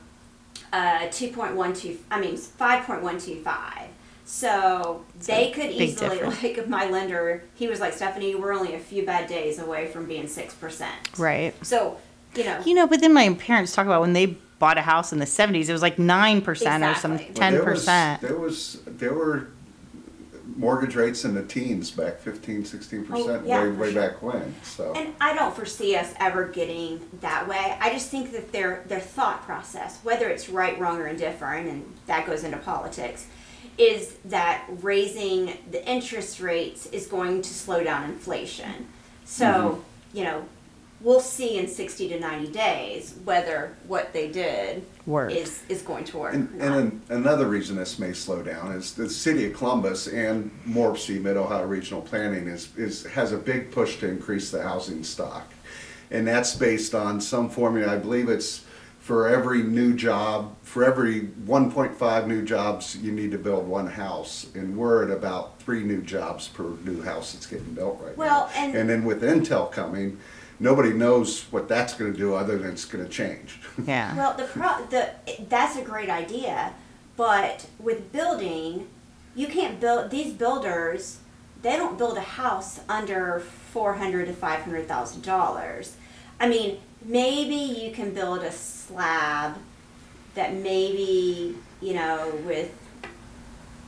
uh 0.72 1.00
2.12 1.08 1.98
I 2.10 2.20
mean 2.20 2.36
5.125 2.36 3.88
so 4.24 5.04
they 5.26 5.50
could 5.50 5.70
easily 5.70 6.08
difference. 6.18 6.42
like 6.42 6.68
my 6.68 6.88
lender 6.88 7.42
he 7.54 7.66
was 7.66 7.80
like 7.80 7.92
Stephanie 7.92 8.34
we're 8.34 8.52
only 8.52 8.74
a 8.74 8.78
few 8.78 9.04
bad 9.04 9.28
days 9.28 9.58
away 9.58 9.88
from 9.88 10.06
being 10.06 10.24
6% 10.24 10.86
Right. 11.18 11.54
so 11.66 11.98
you 12.36 12.44
know 12.44 12.60
You 12.64 12.74
know, 12.74 12.86
but 12.86 13.00
then 13.00 13.12
my 13.12 13.32
parents 13.34 13.72
talk 13.74 13.86
about 13.86 14.00
when 14.02 14.12
they 14.12 14.36
bought 14.60 14.78
a 14.78 14.82
house 14.82 15.10
in 15.12 15.18
the 15.18 15.24
70s, 15.24 15.68
it 15.68 15.72
was 15.72 15.80
like 15.82 15.96
9% 15.96 16.46
or 16.46 16.54
some 16.94 17.12
Exactly. 17.14 17.32
Well, 17.40 17.50
there 17.50 17.64
was- 17.64 17.86
10%. 17.86 18.20
There 18.20 18.36
was, 18.36 18.78
there 18.86 19.14
were 19.14 19.48
mortgage 20.60 20.94
rates 20.94 21.24
in 21.24 21.34
the 21.34 21.42
teens 21.42 21.90
back 21.90 22.18
15, 22.20 22.64
16 22.66 23.04
percent, 23.06 23.28
Oh, 23.44 23.46
yeah, 23.46 23.62
way, 23.62 23.74
for 23.74 23.80
way 23.80 23.92
sure. 23.92 24.02
back 24.02 24.22
when, 24.22 24.54
so. 24.62 24.92
And 24.94 25.14
I 25.20 25.34
don't 25.34 25.54
foresee 25.56 25.96
us 25.96 26.12
ever 26.20 26.46
getting 26.46 27.00
that 27.20 27.48
way. 27.48 27.76
I 27.80 27.90
just 27.92 28.10
think 28.10 28.30
that 28.32 28.52
their 28.52 28.84
their 28.86 29.00
thought 29.00 29.42
process, 29.42 29.98
whether 30.02 30.28
it's 30.28 30.48
right, 30.50 30.78
wrong, 30.78 30.98
or 31.00 31.06
indifferent, 31.06 31.66
and 31.68 31.84
that 32.06 32.26
goes 32.26 32.44
into 32.44 32.58
politics, 32.58 33.26
is 33.78 34.16
that 34.26 34.64
raising 34.82 35.56
the 35.70 35.84
interest 35.88 36.40
rates 36.40 36.86
is 36.86 37.06
going 37.06 37.40
to 37.42 37.54
slow 37.54 37.82
down 37.82 38.04
inflation. 38.04 38.86
So 39.24 39.46
Mm-hmm. 39.46 40.18
you 40.18 40.24
know, 40.24 40.44
we'll 41.02 41.20
see 41.20 41.58
in 41.58 41.66
sixty 41.68 42.08
to 42.08 42.20
ninety 42.20 42.50
days 42.50 43.14
whether 43.24 43.74
what 43.86 44.12
they 44.12 44.28
did 44.28 44.84
Worked. 45.06 45.32
is 45.32 45.62
is 45.68 45.82
going 45.82 46.04
to 46.04 46.18
work. 46.18 46.34
And, 46.34 46.48
and 46.60 46.74
an- 46.74 47.02
another 47.08 47.46
reason 47.46 47.76
this 47.76 47.98
may 47.98 48.12
slow 48.12 48.42
down 48.42 48.72
is 48.72 48.94
the 48.94 49.08
city 49.08 49.46
of 49.50 49.56
Columbus 49.56 50.06
and 50.08 50.50
MORPC, 50.66 51.20
Mid-Ohio 51.22 51.66
Regional 51.66 52.02
Planning 52.02 52.46
is, 52.48 52.68
is, 52.76 53.04
has 53.06 53.32
a 53.32 53.38
big 53.38 53.70
push 53.70 53.98
to 54.00 54.08
increase 54.08 54.50
the 54.50 54.62
housing 54.62 55.02
stock. 55.04 55.50
And 56.10 56.26
that's 56.26 56.54
based 56.54 56.94
on 56.94 57.20
some 57.20 57.48
formula, 57.48 57.94
I 57.94 57.98
believe 57.98 58.28
it's 58.28 58.64
for 58.98 59.28
every 59.28 59.62
new 59.62 59.94
job, 59.94 60.54
for 60.62 60.84
every 60.84 61.20
one 61.46 61.70
point 61.72 61.96
five 61.96 62.28
new 62.28 62.44
jobs, 62.44 62.96
you 62.96 63.10
need 63.12 63.30
to 63.30 63.38
build 63.38 63.66
one 63.66 63.86
house. 63.86 64.46
And 64.54 64.76
we're 64.76 65.04
at 65.04 65.10
about 65.10 65.58
three 65.60 65.82
new 65.82 66.02
jobs 66.02 66.48
per 66.48 66.64
new 66.84 67.00
house 67.02 67.32
that's 67.32 67.46
getting 67.46 67.72
built 67.74 67.98
right 68.02 68.16
now. 68.16 68.22
Well, 68.24 68.50
and- 68.54 68.74
And 68.74 68.90
then 68.90 69.04
with 69.04 69.22
Intel 69.22 69.72
coming, 69.72 70.18
nobody 70.60 70.92
knows 70.92 71.44
what 71.50 71.68
that's 71.68 71.94
gonna 71.94 72.12
do 72.12 72.34
other 72.34 72.58
than 72.58 72.70
it's 72.70 72.84
gonna 72.84 73.08
change. 73.08 73.58
Yeah. 73.86 74.14
Well, 74.14 74.36
the 74.36 74.44
pro 74.44 74.84
the 74.90 75.10
that's 75.48 75.76
a 75.76 75.82
great 75.82 76.10
idea, 76.10 76.74
but 77.16 77.66
with 77.78 78.12
building, 78.12 78.88
you 79.34 79.46
can't 79.48 79.80
build 79.80 80.10
these 80.10 80.34
builders. 80.34 81.18
They 81.62 81.76
don't 81.76 81.96
build 81.98 82.16
a 82.18 82.20
house 82.22 82.80
under 82.88 83.40
four 83.40 83.94
hundred 83.94 84.26
to 84.26 84.32
five 84.34 84.60
hundred 84.60 84.86
thousand 84.86 85.22
dollars. 85.22 85.96
I 86.38 86.48
mean, 86.48 86.78
maybe 87.04 87.54
you 87.54 87.90
can 87.92 88.12
build 88.12 88.42
a 88.42 88.52
slab 88.52 89.56
that 90.34 90.54
maybe 90.54 91.56
you 91.80 91.94
know 91.94 92.32
with 92.44 92.70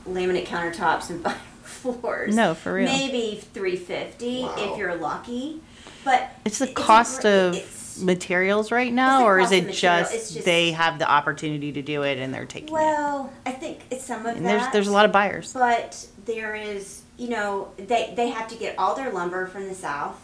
laminate 0.07 0.47
countertops 0.47 1.09
and 1.11 1.23
vinyl 1.23 1.37
floors. 1.63 2.35
No, 2.35 2.53
for 2.53 2.73
real. 2.73 2.85
Maybe 2.85 3.41
three 3.53 3.75
fifty 3.75 4.43
Wow. 4.43 4.55
if 4.57 4.77
you're 4.77 4.95
lucky, 4.95 5.61
but 6.05 6.29
It's 6.45 6.59
the 6.59 6.69
a 6.69 6.73
cost 6.73 7.21
gr- 7.21 7.27
of 7.27 7.55
it's- 7.55 7.79
materials 8.01 8.71
right 8.71 8.91
now, 8.91 9.23
or 9.23 9.39
is 9.39 9.51
it 9.51 9.71
just, 9.71 10.11
just- 10.33 10.45
they 10.45 10.71
have 10.71 10.97
the 10.97 11.07
opportunity 11.09 11.71
to 11.73 11.81
do 11.83 12.01
it 12.01 12.17
and 12.17 12.33
they're 12.33 12.45
taking 12.45 12.69
it? 12.69 12.73
Well, 12.73 13.31
I 13.45 13.51
think 13.51 13.81
it's 13.91 14.03
some 14.03 14.25
of 14.25 14.35
And 14.35 14.45
that. 14.45 14.61
there's 14.61 14.73
there's 14.73 14.87
a 14.87 14.91
lot 14.91 15.05
of 15.05 15.11
buyers. 15.11 15.53
But 15.53 16.07
there 16.25 16.55
is, 16.55 17.01
you 17.17 17.29
know, 17.29 17.69
they 17.77 18.13
they 18.15 18.29
have 18.29 18.47
to 18.47 18.55
get 18.55 18.77
all 18.79 18.95
their 18.95 19.11
lumber 19.11 19.45
from 19.45 19.67
the 19.67 19.75
south, 19.75 20.19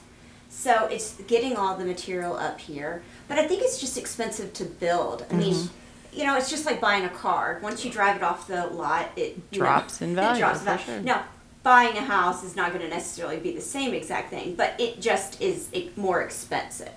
so 0.50 0.88
it's 0.92 1.14
getting 1.28 1.56
all 1.58 1.76
the 1.78 1.86
material 1.86 2.36
up 2.36 2.60
here. 2.60 3.04
But 3.28 3.38
I 3.38 3.48
think 3.48 3.62
it's 3.62 3.80
just 3.80 3.98
expensive 4.00 4.52
to 4.54 4.66
build. 4.66 5.26
I 5.30 5.36
mean, 5.36 5.54
Mm-hmm. 5.54 5.74
You 6.14 6.26
know, 6.26 6.36
it's 6.38 6.50
just 6.50 6.66
like 6.66 6.80
buying 6.82 7.06
a 7.06 7.10
car. 7.10 7.60
Once 7.62 7.84
you 7.86 7.92
drive 7.92 8.16
it 8.16 8.24
off 8.24 8.48
the 8.48 8.66
lot, 8.68 9.10
it 9.16 9.38
you 9.52 9.60
know, 9.60 9.66
Drops 9.66 10.02
in 10.02 10.16
value, 10.16 10.38
It 10.38 10.40
drops 10.40 10.60
in 10.60 10.66
value. 10.66 10.84
sure. 10.84 11.00
Now, 11.02 11.24
buying 11.64 11.96
a 11.98 12.02
house 12.02 12.44
is 12.44 12.56
not 12.56 12.70
going 12.72 12.82
to 12.82 12.90
necessarily 12.90 13.38
be 13.38 13.52
the 13.54 13.62
same 13.62 13.94
exact 13.94 14.30
thing, 14.30 14.56
but 14.56 14.74
it 14.80 15.02
just 15.02 15.42
is 15.42 15.70
more 15.96 16.22
expensive. 16.22 16.94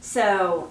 So 0.00 0.70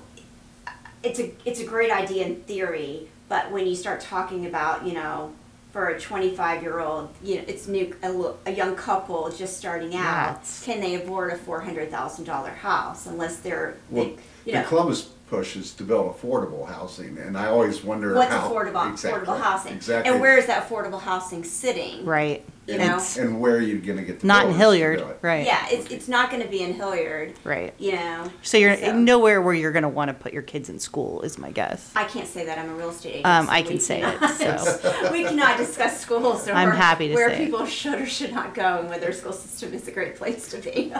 it's 1.04 1.20
a 1.20 1.32
it's 1.46 1.60
a 1.60 1.66
great 1.66 1.92
idea 1.92 2.26
in 2.26 2.38
theory, 2.42 3.08
but 3.30 3.52
when 3.52 3.68
you 3.68 3.76
start 3.76 4.02
talking 4.02 4.46
about 4.46 4.86
you 4.86 4.94
know 4.94 5.34
for 5.74 5.90
a 5.90 6.00
25 6.00 6.64
year 6.64 6.80
old 6.80 7.10
you 7.22 7.36
know 7.36 7.44
it's 7.48 7.68
new 7.68 7.94
a, 8.02 8.34
a 8.50 8.52
young 8.52 8.74
couple 8.76 9.30
just 9.30 9.58
starting 9.58 9.94
out 9.96 10.28
That's- 10.28 10.64
can 10.64 10.80
they 10.80 10.96
afford 10.96 11.32
a 11.34 11.38
four 11.38 11.60
hundred 11.60 11.92
thousand 11.92 12.24
dollar 12.26 12.50
house 12.50 13.06
unless 13.06 13.38
they're 13.40 13.76
Well, 13.92 14.06
they, 14.06 14.10
you 14.46 14.54
the 14.54 14.62
know 14.62 14.68
Columbus 14.68 15.10
push 15.28 15.56
is 15.58 15.74
to 15.74 15.84
build 15.84 16.16
affordable 16.16 16.66
housing, 16.68 17.18
and 17.18 17.38
I 17.38 17.48
always 17.48 17.84
wonder 17.84 18.14
what's 18.16 18.32
how 18.32 18.50
affordable 18.50 18.90
exactly, 18.90 19.26
affordable 19.28 19.40
housing 19.42 19.74
exactly, 19.74 20.12
and 20.12 20.22
where 20.22 20.38
is 20.38 20.46
that 20.48 20.68
affordable 20.70 21.02
housing 21.02 21.44
sitting 21.44 22.06
Right. 22.06 22.46
you 22.66 22.76
and, 22.76 22.84
know 22.92 23.04
and 23.20 23.42
where 23.42 23.56
are 23.58 23.62
you 23.62 23.78
going 23.80 23.98
to 23.98 24.06
get 24.06 24.22
the 24.22 24.28
Not 24.28 24.46
in 24.46 24.52
builders 24.52 24.58
to 24.58 24.64
Hilliard. 24.64 25.00
it? 25.02 25.20
Right. 25.22 25.46
yeah 25.46 25.68
it's 25.70 25.92
it's 25.92 26.08
not 26.08 26.30
going 26.32 26.42
to 26.44 26.48
be 26.48 26.62
in 26.62 26.74
Hilliard 26.74 27.34
Right. 27.44 27.74
you 27.78 27.92
know 27.92 28.32
So 28.42 28.58
you're 28.58 28.78
So- 28.78 28.98
nowhere 28.98 29.42
where 29.42 29.54
you're 29.54 29.74
going 29.74 29.84
to 29.84 29.90
want 29.90 30.08
to 30.10 30.14
put 30.14 30.32
your 30.32 30.44
kids 30.44 30.70
in 30.70 30.80
school, 30.80 31.22
is 31.24 31.38
my 31.38 31.52
guess. 31.52 31.92
I 31.96 32.06
can't 32.06 32.28
say 32.28 32.46
that 32.46 32.58
I'm 32.58 32.70
a 32.70 32.76
real 32.76 32.90
estate 32.92 33.10
agent. 33.16 33.26
Um, 33.26 33.46
so 33.48 33.52
I 33.52 33.62
we 33.62 33.68
can 33.68 33.80
say 33.82 34.00
cannot- 34.00 34.42
it, 34.42 34.60
so. 34.82 35.10
we 35.12 35.24
cannot 35.26 35.58
discuss 35.58 36.00
schools 36.00 36.48
or 36.48 36.54
I'm 36.54 36.72
happy 36.72 37.10
to 37.10 37.14
where 37.16 37.30
say 37.30 37.36
it. 37.36 37.46
people 37.46 37.66
should 37.66 38.00
or 38.00 38.06
should 38.06 38.32
not 38.34 38.54
go 38.54 38.80
and 38.80 38.90
whether 38.90 39.10
a 39.10 39.14
school 39.14 39.34
system 39.34 39.74
is 39.74 39.88
a 39.90 39.92
great 39.92 40.16
place 40.16 40.48
to 40.52 40.58
be. 40.60 40.94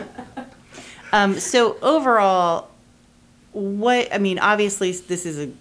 Um, 1.14 1.40
so 1.40 1.78
overall, 1.82 2.68
what 3.54 4.14
I 4.14 4.18
mean, 4.18 4.40
obviously, 4.40 4.92
this 4.92 5.26
is 5.26 5.40
a 5.40 5.52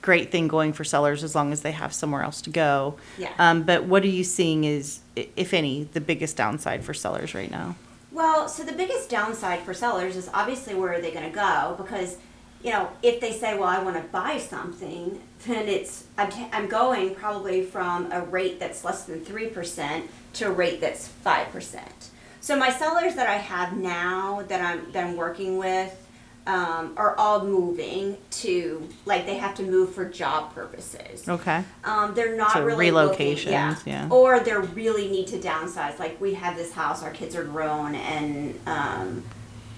great 0.00 0.30
thing 0.30 0.48
going 0.48 0.72
for 0.72 0.84
sellers 0.84 1.24
as 1.24 1.34
long 1.34 1.52
as 1.52 1.62
they 1.62 1.72
have 1.72 1.92
somewhere 1.92 2.22
else 2.22 2.40
to 2.42 2.50
go. 2.50 2.96
Yeah. 3.18 3.32
Um, 3.38 3.64
but 3.64 3.84
what 3.84 4.02
are 4.04 4.08
you 4.08 4.24
seeing 4.24 4.64
is, 4.64 5.00
if 5.16 5.52
any, 5.52 5.84
the 5.84 6.00
biggest 6.00 6.36
downside 6.36 6.84
for 6.84 6.94
sellers 6.94 7.34
right 7.34 7.50
now? 7.50 7.74
well, 8.18 8.48
so 8.48 8.64
the 8.64 8.72
biggest 8.72 9.08
downside 9.08 9.60
for 9.60 9.74
sellers 9.74 10.16
is 10.16 10.28
obviously 10.34 10.74
where 10.74 10.92
are 10.92 11.00
they 11.00 11.12
going 11.12 11.30
to 11.30 11.34
go 11.34 11.74
because 11.78 12.16
you 12.62 12.72
know 12.72 12.88
if 13.02 13.20
they 13.20 13.32
say, 13.32 13.56
well, 13.56 13.68
I 13.68 13.82
want 13.82 13.96
to 13.96 14.02
buy 14.02 14.38
something, 14.38 15.20
then 15.46 15.68
it's 15.68 16.04
I'm, 16.16 16.30
t- 16.30 16.48
I'm 16.52 16.68
going 16.68 17.14
probably 17.14 17.62
from 17.62 18.10
a 18.10 18.22
rate 18.22 18.58
that's 18.58 18.84
less 18.84 19.04
than 19.04 19.24
three 19.24 19.46
percent 19.46 20.10
to 20.34 20.46
a 20.46 20.50
rate 20.50 20.80
that's 20.80 21.06
five 21.06 21.52
percent. 21.52 22.10
So 22.40 22.58
my 22.58 22.70
sellers 22.70 23.14
that 23.14 23.28
I 23.28 23.36
have 23.36 23.76
now 23.76 24.42
that 24.48 24.60
I'm 24.60 24.90
that 24.92 25.04
I'm 25.04 25.16
working 25.16 25.58
with, 25.58 26.07
um, 26.48 26.94
are 26.96 27.14
all 27.18 27.44
moving 27.44 28.16
to 28.30 28.88
like 29.04 29.26
they 29.26 29.36
have 29.36 29.54
to 29.56 29.62
move 29.62 29.94
for 29.94 30.06
job 30.06 30.52
purposes. 30.54 31.28
Okay. 31.28 31.62
Um, 31.84 32.14
they're 32.14 32.36
not 32.36 32.52
So 32.52 32.64
really 32.64 32.90
looking- 32.90 33.36
relocations, 33.36 33.84
yeah. 33.86 34.08
Or 34.10 34.40
they 34.40 34.54
really 34.54 35.08
need 35.08 35.26
to 35.28 35.38
downsize. 35.38 35.98
Like 35.98 36.18
we 36.20 36.34
have 36.34 36.56
this 36.56 36.72
house, 36.72 37.02
our 37.02 37.10
kids 37.10 37.36
are 37.36 37.44
grown, 37.44 37.94
and 37.94 38.58
um, 38.66 39.22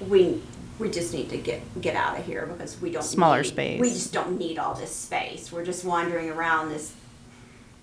we 0.09 0.41
we 0.79 0.89
just 0.91 1.13
need 1.13 1.29
to 1.31 1.37
get 1.39 1.61
get 1.81 1.97
out 1.97 2.19
of 2.19 2.25
here 2.25 2.47
because 2.47 2.81
we 2.81 2.91
don't 2.93 3.03
Smaller 3.03 3.43
need- 3.43 3.49
space. 3.49 3.81
We 3.81 3.91
just 3.91 4.13
don't 4.13 4.39
need 4.39 4.57
all 4.59 4.75
this 4.75 4.95
space. 4.95 5.51
We're 5.51 5.65
just 5.65 5.85
wandering 5.85 6.31
around 6.31 6.69
this. 6.71 6.93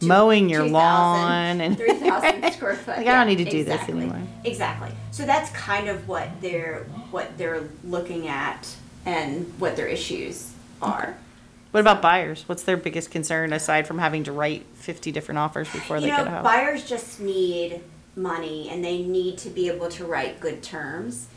Mowing 0.02 0.50
your 0.50 0.64
2,000, 0.64 0.74
lawn 0.74 1.62
and 1.62 1.78
3,000 1.78 2.52
square 2.54 2.76
foot. 2.76 2.98
Like, 2.98 3.08
I 3.08 3.16
don't 3.16 3.28
need 3.28 3.44
to 3.44 3.50
do 3.50 3.64
this 3.64 3.82
anymore. 3.90 4.22
Exactly. 4.44 4.92
So 5.12 5.26
that's 5.26 5.50
kind 5.52 5.90
of 5.90 6.08
what 6.08 6.30
they're 6.42 6.84
what 7.10 7.38
they're 7.38 7.64
looking 7.84 8.28
at 8.28 8.76
and 9.06 9.52
what 9.60 9.76
their 9.76 9.88
issues 9.88 10.54
are. 10.82 11.18
What 11.72 11.82
about 11.82 12.02
buyers? 12.02 12.44
What's 12.48 12.64
their 12.64 12.78
biggest 12.78 13.12
concern 13.12 13.54
aside 13.54 13.88
from 13.88 14.00
having 14.00 14.24
to 14.26 14.32
write 14.32 14.66
50 14.76 15.12
different 15.12 15.40
offers 15.40 15.70
before 15.70 16.00
they 16.00 16.08
you 16.08 16.12
know, 16.12 16.20
get 16.20 16.28
a 16.28 16.32
house? 16.32 16.44
buyers 16.44 16.88
just 16.88 17.20
need 17.20 17.82
money 18.16 18.70
and 18.70 18.84
they 18.84 19.00
need 19.04 19.38
to 19.40 19.50
be 19.50 19.68
able 19.70 19.90
to 19.90 20.06
write 20.06 20.40
good 20.40 20.64
terms. 20.64 21.28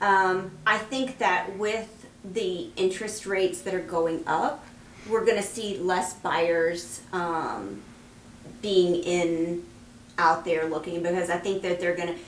Um, 0.00 0.52
I 0.66 0.78
think 0.78 1.18
that 1.18 1.56
with 1.56 2.06
the 2.24 2.70
interest 2.76 3.26
rates 3.26 3.60
that 3.62 3.74
are 3.74 3.80
going 3.80 4.24
up, 4.26 4.64
we're 5.08 5.24
going 5.24 5.36
to 5.36 5.42
see 5.42 5.78
less 5.78 6.14
buyers 6.14 7.00
um, 7.12 7.82
being 8.62 8.96
in 8.96 9.64
out 10.18 10.44
there 10.44 10.68
looking 10.68 11.02
because 11.02 11.30
I 11.30 11.36
think 11.36 11.62
that 11.62 11.78
they're 11.78 11.94
going 11.94 12.14
to 12.14 12.20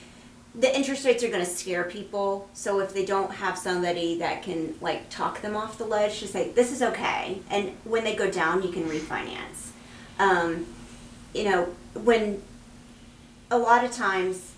the 0.55 0.75
interest 0.75 1.05
rates 1.05 1.23
are 1.23 1.29
going 1.29 1.45
to 1.45 1.49
scare 1.49 1.83
people. 1.83 2.49
So 2.53 2.79
if 2.79 2.93
they 2.93 3.05
don't 3.05 3.31
have 3.31 3.57
somebody 3.57 4.17
that 4.19 4.43
can 4.43 4.75
like 4.81 5.09
talk 5.09 5.41
them 5.41 5.55
off 5.55 5.77
the 5.77 5.85
ledge 5.85 6.19
to 6.19 6.27
say 6.27 6.51
this 6.51 6.71
is 6.71 6.81
okay, 6.81 7.39
and 7.49 7.71
when 7.83 8.03
they 8.03 8.15
go 8.15 8.29
down, 8.31 8.63
you 8.63 8.69
can 8.69 8.83
refinance. 8.83 9.71
Um, 10.17 10.65
you 11.33 11.45
know, 11.45 11.65
when 11.93 12.41
a 13.51 13.57
lot 13.57 13.83
of 13.83 13.91
times, 13.91 14.53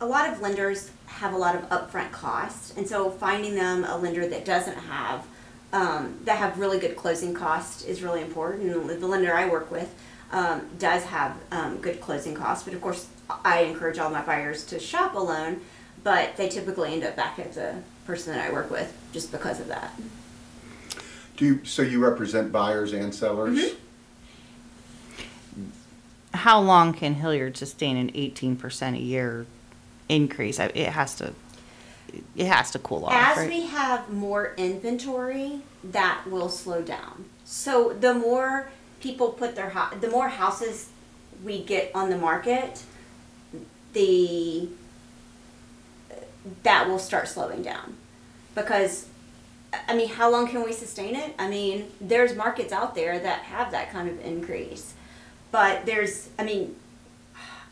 a 0.00 0.06
lot 0.06 0.32
of 0.32 0.40
lenders 0.40 0.90
have 1.06 1.32
a 1.32 1.36
lot 1.36 1.54
of 1.54 1.68
upfront 1.68 2.10
costs, 2.10 2.76
and 2.76 2.88
so 2.88 3.10
finding 3.10 3.54
them 3.54 3.84
a 3.84 3.98
lender 3.98 4.26
that 4.26 4.44
doesn't 4.44 4.78
have 4.78 5.26
um, 5.72 6.18
that 6.24 6.38
have 6.38 6.58
really 6.58 6.78
good 6.78 6.96
closing 6.96 7.34
costs 7.34 7.84
is 7.84 8.02
really 8.02 8.22
important. 8.22 8.72
And 8.72 8.88
the 9.02 9.06
lender 9.06 9.34
I 9.34 9.48
work 9.48 9.70
with 9.70 9.94
um, 10.32 10.68
does 10.78 11.04
have 11.04 11.36
um, 11.50 11.78
good 11.78 12.00
closing 12.00 12.34
costs, 12.34 12.64
but 12.64 12.74
of 12.74 12.80
course, 12.80 13.06
I 13.44 13.60
encourage 13.62 13.98
all 13.98 14.10
my 14.10 14.22
buyers 14.22 14.64
to 14.66 14.78
shop 14.78 15.14
alone, 15.14 15.60
but 16.02 16.36
they 16.36 16.48
typically 16.48 16.92
end 16.92 17.04
up 17.04 17.16
back 17.16 17.38
at 17.38 17.54
the 17.54 17.76
person 18.06 18.34
that 18.34 18.48
I 18.48 18.52
work 18.52 18.70
with 18.70 18.96
just 19.12 19.32
because 19.32 19.60
of 19.60 19.68
that. 19.68 19.92
Do 21.36 21.44
you, 21.44 21.64
so 21.64 21.82
you 21.82 22.02
represent 22.02 22.50
buyers 22.50 22.92
and 22.92 23.14
sellers? 23.14 23.58
Mm-hmm. 23.58 23.76
How 26.34 26.60
long 26.60 26.92
can 26.92 27.14
Hilliard 27.14 27.56
sustain 27.56 27.96
an 27.96 28.10
18% 28.12 28.94
a 28.94 28.98
year 28.98 29.46
increase? 30.08 30.58
It 30.58 30.76
has 30.76 31.14
to 31.16 31.32
it 32.36 32.46
has 32.46 32.70
to 32.70 32.78
cool 32.78 33.04
off, 33.04 33.12
As 33.12 33.36
right? 33.36 33.48
we 33.48 33.66
have 33.66 34.10
more 34.10 34.54
inventory, 34.56 35.60
that 35.84 36.22
will 36.26 36.48
slow 36.48 36.80
down. 36.82 37.26
So 37.44 37.92
the 37.92 38.14
more 38.14 38.70
people 39.00 39.30
put 39.30 39.54
their 39.54 39.70
hou- 39.70 39.98
the 39.98 40.08
more 40.08 40.28
houses 40.28 40.88
we 41.44 41.62
get 41.62 41.90
on 41.94 42.10
the 42.10 42.18
market, 42.18 42.82
the 43.92 44.68
that 46.62 46.88
will 46.88 46.98
start 46.98 47.28
slowing 47.28 47.62
down 47.62 47.96
because 48.54 49.06
I 49.86 49.94
mean, 49.94 50.08
how 50.08 50.30
long 50.30 50.48
can 50.48 50.64
we 50.64 50.72
sustain 50.72 51.14
it? 51.14 51.34
I 51.38 51.48
mean, 51.48 51.90
there's 52.00 52.34
markets 52.34 52.72
out 52.72 52.94
there 52.94 53.18
that 53.18 53.40
have 53.40 53.70
that 53.72 53.90
kind 53.92 54.08
of 54.08 54.18
increase, 54.24 54.94
but 55.50 55.84
there's, 55.84 56.30
I 56.38 56.44
mean, 56.44 56.74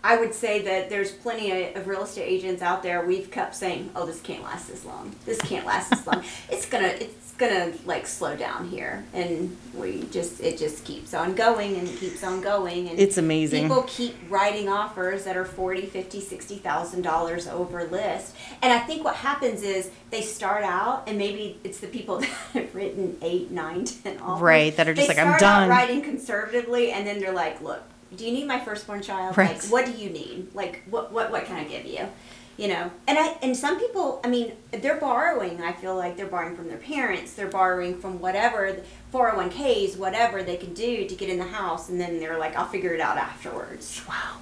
I 0.04 0.18
would 0.18 0.34
say 0.34 0.60
that 0.62 0.90
there's 0.90 1.10
plenty 1.10 1.50
of, 1.50 1.76
of 1.76 1.86
real 1.88 2.02
estate 2.02 2.24
agents 2.24 2.60
out 2.62 2.82
there. 2.82 3.04
We've 3.04 3.30
kept 3.30 3.56
saying, 3.56 3.90
"Oh, 3.96 4.06
this 4.06 4.20
can't 4.20 4.42
last 4.44 4.68
this 4.68 4.84
long. 4.84 5.16
This 5.24 5.40
can't 5.40 5.66
last 5.66 5.90
this 5.90 6.06
long. 6.06 6.22
It's 6.50 6.66
gonna, 6.66 6.88
it's 6.88 7.25
gonna 7.38 7.72
like 7.84 8.06
slow 8.06 8.36
down 8.36 8.68
here." 8.68 9.04
And 9.12 9.56
we 9.74 10.02
just, 10.10 10.40
it 10.40 10.58
just 10.58 10.84
keeps 10.84 11.14
on 11.14 11.34
going 11.34 11.76
and 11.76 11.88
keeps 11.98 12.22
on 12.24 12.40
going. 12.40 12.88
And 12.88 12.98
It's 12.98 13.18
amazing. 13.18 13.64
People 13.68 13.84
keep 13.86 14.16
writing 14.28 14.68
offers 14.68 15.24
that 15.24 15.36
are 15.36 15.44
forty, 15.44 15.86
fifty, 15.86 16.20
sixty 16.20 16.56
thousand 16.56 17.02
dollars 17.02 17.46
over 17.46 17.84
list. 17.84 18.34
And 18.62 18.72
I 18.72 18.78
think 18.80 19.04
what 19.04 19.16
happens 19.16 19.62
is 19.62 19.90
they 20.10 20.22
start 20.22 20.64
out, 20.64 21.04
and 21.06 21.18
maybe 21.18 21.58
it's 21.64 21.80
the 21.80 21.86
people 21.88 22.18
that 22.20 22.28
have 22.54 22.74
written 22.74 23.16
eight, 23.22 23.50
nine, 23.50 23.84
ten 23.84 24.18
offers. 24.18 24.42
Right, 24.42 24.76
that 24.76 24.88
are 24.88 24.94
just 24.94 25.08
They 25.08 25.14
like, 25.14 25.24
"I'm 25.24 25.38
start 25.38 25.42
out 25.42 25.60
done." 25.60 25.68
writing 25.68 26.02
conservatively, 26.02 26.90
and 26.92 27.06
then 27.06 27.20
they're 27.20 27.32
like, 27.32 27.60
"Look, 27.60 27.82
do 28.16 28.24
you 28.24 28.32
need 28.32 28.46
my 28.46 28.60
firstborn 28.60 29.02
child? 29.02 29.36
Right. 29.36 29.50
Like, 29.54 29.64
what 29.64 29.84
do 29.84 29.92
you 29.92 30.08
need? 30.10 30.48
Like, 30.54 30.82
what, 30.88 31.12
what, 31.12 31.30
what 31.30 31.44
can 31.44 31.56
I 31.56 31.64
give 31.64 31.84
you?" 31.84 32.08
You 32.56 32.68
know, 32.68 32.90
and 33.06 33.18
I 33.18 33.36
and 33.42 33.54
some 33.54 33.78
people, 33.78 34.20
I 34.24 34.28
mean, 34.28 34.52
they're 34.70 34.98
borrowing. 34.98 35.60
I 35.60 35.72
feel 35.72 35.94
like 35.94 36.16
they're 36.16 36.26
borrowing 36.26 36.56
from 36.56 36.68
their 36.68 36.78
parents. 36.78 37.34
They're 37.34 37.48
borrowing 37.48 37.98
from 37.98 38.18
whatever, 38.18 38.78
four 39.10 39.28
hundred 39.28 39.36
one 39.36 39.50
ks, 39.50 39.96
whatever 39.96 40.42
they 40.42 40.56
can 40.56 40.72
do 40.72 41.06
to 41.06 41.14
get 41.14 41.28
in 41.28 41.38
the 41.38 41.44
house, 41.44 41.90
and 41.90 42.00
then 42.00 42.18
they're 42.18 42.38
like, 42.38 42.56
"I'll 42.56 42.68
figure 42.68 42.94
it 42.94 43.00
out 43.00 43.18
afterwards." 43.18 44.00
wow. 44.08 44.38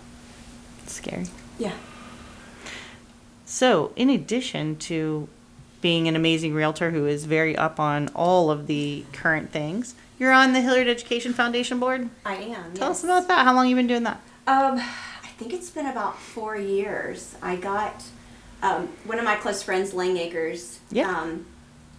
Scary. 0.86 1.26
Yeah. 1.58 1.74
So, 3.44 3.92
in 3.96 4.10
addition 4.10 4.76
to 4.76 5.28
being 5.80 6.08
an 6.08 6.16
amazing 6.16 6.54
realtor 6.54 6.92
who 6.92 7.06
is 7.06 7.24
very 7.24 7.56
up 7.56 7.78
on 7.78 8.08
all 8.14 8.50
of 8.50 8.66
the 8.66 9.04
current 9.12 9.50
things, 9.50 9.94
you're 10.18 10.32
on 10.32 10.52
the 10.52 10.60
Hilliard 10.60 10.88
Education 10.88 11.32
Foundation 11.34 11.78
board. 11.78 12.08
I 12.24 12.36
am. 12.36 12.72
Tell 12.74 12.88
yes. 12.88 12.98
us 12.98 13.04
about 13.04 13.28
that. 13.28 13.44
How 13.44 13.54
long 13.54 13.68
you 13.68 13.76
been 13.76 13.86
doing 13.86 14.04
that? 14.04 14.20
Um, 14.46 14.80
think 15.38 15.52
it's 15.52 15.70
been 15.70 15.86
about 15.86 16.18
four 16.18 16.56
years. 16.56 17.34
I 17.42 17.56
got 17.56 18.02
um, 18.62 18.88
one 19.04 19.18
of 19.18 19.24
my 19.24 19.36
close 19.36 19.62
friends, 19.62 19.92
Lang 19.94 20.16
Acres, 20.16 20.78
Yeah. 20.90 21.08
um, 21.08 21.46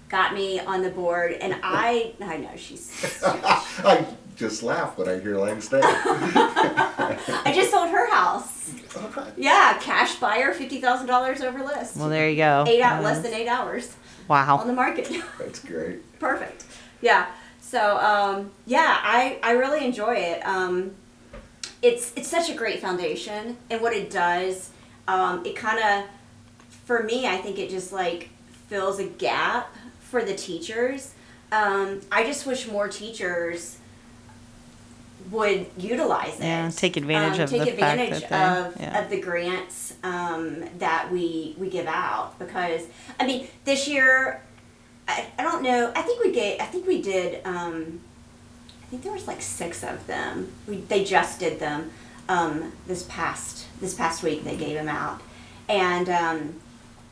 got 0.10 0.34
me 0.34 0.60
on 0.60 0.82
the 0.84 0.90
board, 0.90 1.34
and 1.34 1.56
I 1.64 2.14
I 2.22 2.38
know 2.38 2.52
she's. 2.56 2.92
I 3.26 4.06
just 4.36 4.64
laugh 4.64 4.98
when 4.98 5.08
I 5.08 5.20
hear 5.20 5.38
Lang's 5.38 5.72
name. 5.72 5.82
I 5.84 7.52
just 7.56 7.72
sold 7.72 7.90
her 7.90 8.10
house. 8.12 8.72
Okay. 8.96 9.24
Yeah, 9.38 9.78
cash 9.82 10.16
buyer, 10.16 10.54
fifty 10.54 10.80
thousand 10.82 11.08
dollars 11.08 11.42
over 11.42 11.64
list. 11.64 11.98
Well, 11.98 12.10
there 12.10 12.30
you 12.30 12.38
go. 12.38 12.66
eight 12.68 12.82
out 12.82 13.04
less 13.04 13.22
than 13.22 13.34
eight 13.34 13.48
hours 13.48 13.96
Wow. 14.28 14.58
on 14.58 14.68
the 14.68 14.74
market. 14.74 15.10
That's 15.40 15.60
great. 15.60 16.20
Perfect. 16.20 16.66
Yeah. 17.02 17.28
So 17.62 17.98
um, 17.98 18.52
yeah, 18.66 18.98
I 19.02 19.40
I 19.44 19.52
really 19.52 19.86
enjoy 19.86 20.16
it. 20.16 20.46
Um, 20.46 20.92
it's 21.86 22.12
it's 22.16 22.28
such 22.28 22.50
a 22.50 22.56
great 22.56 22.80
foundation, 22.80 23.58
and 23.70 23.82
what 23.82 23.94
it 23.94 24.10
does, 24.10 24.72
um, 25.08 25.46
it 25.46 25.56
kind 25.56 25.80
of, 25.80 26.10
for 26.86 27.04
me, 27.04 27.28
I 27.28 27.38
think 27.38 27.60
it 27.60 27.70
just 27.70 27.92
like 27.94 28.30
fills 28.68 29.00
a 29.00 29.06
gap 29.06 29.74
for 30.00 30.24
the 30.24 30.36
teachers. 30.36 31.14
Um, 31.52 32.02
I 32.12 32.24
just 32.24 32.46
wish 32.46 32.68
more 32.68 32.88
teachers 32.88 33.78
would 35.32 35.66
utilize 35.78 36.40
it. 36.40 36.44
Yeah, 36.44 36.70
take 36.70 36.98
advantage 36.98 37.38
Um, 37.40 37.44
of 37.46 37.50
take 37.50 37.60
the 37.62 37.82
fact 37.82 38.00
advantage 38.02 38.30
that 38.30 38.58
of, 38.68 38.76
they- 38.76 38.84
yeah. 38.84 39.04
of 39.04 39.10
the 39.10 39.20
grants 39.22 39.94
um, 40.04 40.64
that 40.80 41.12
we 41.12 41.56
we 41.58 41.70
give 41.70 41.88
out 41.88 42.38
because 42.40 42.82
I 43.20 43.26
mean 43.26 43.48
this 43.64 43.88
year 43.88 44.42
I, 45.08 45.26
I 45.40 45.44
don't 45.44 45.64
know 45.64 45.92
I 45.96 46.02
think 46.04 46.24
we 46.24 46.32
get 46.32 46.62
I 46.62 46.66
think 46.66 46.86
we 46.86 47.02
did 47.02 47.42
um, 47.46 48.02
think 48.96 49.04
there 49.04 49.14
was 49.14 49.28
like 49.28 49.42
six 49.42 49.84
of 49.84 50.08
them 50.08 50.50
we 50.68 50.78
they 50.78 51.04
just 51.04 51.38
did 51.40 51.60
them 51.60 51.92
um, 52.30 52.72
this 52.88 53.04
past 53.04 53.68
this 53.82 53.94
past 53.94 54.24
week 54.24 54.46
they 54.46 54.56
gave 54.56 54.74
them 54.76 54.88
out 54.88 55.22
and 55.68 56.08
um, 56.10 56.54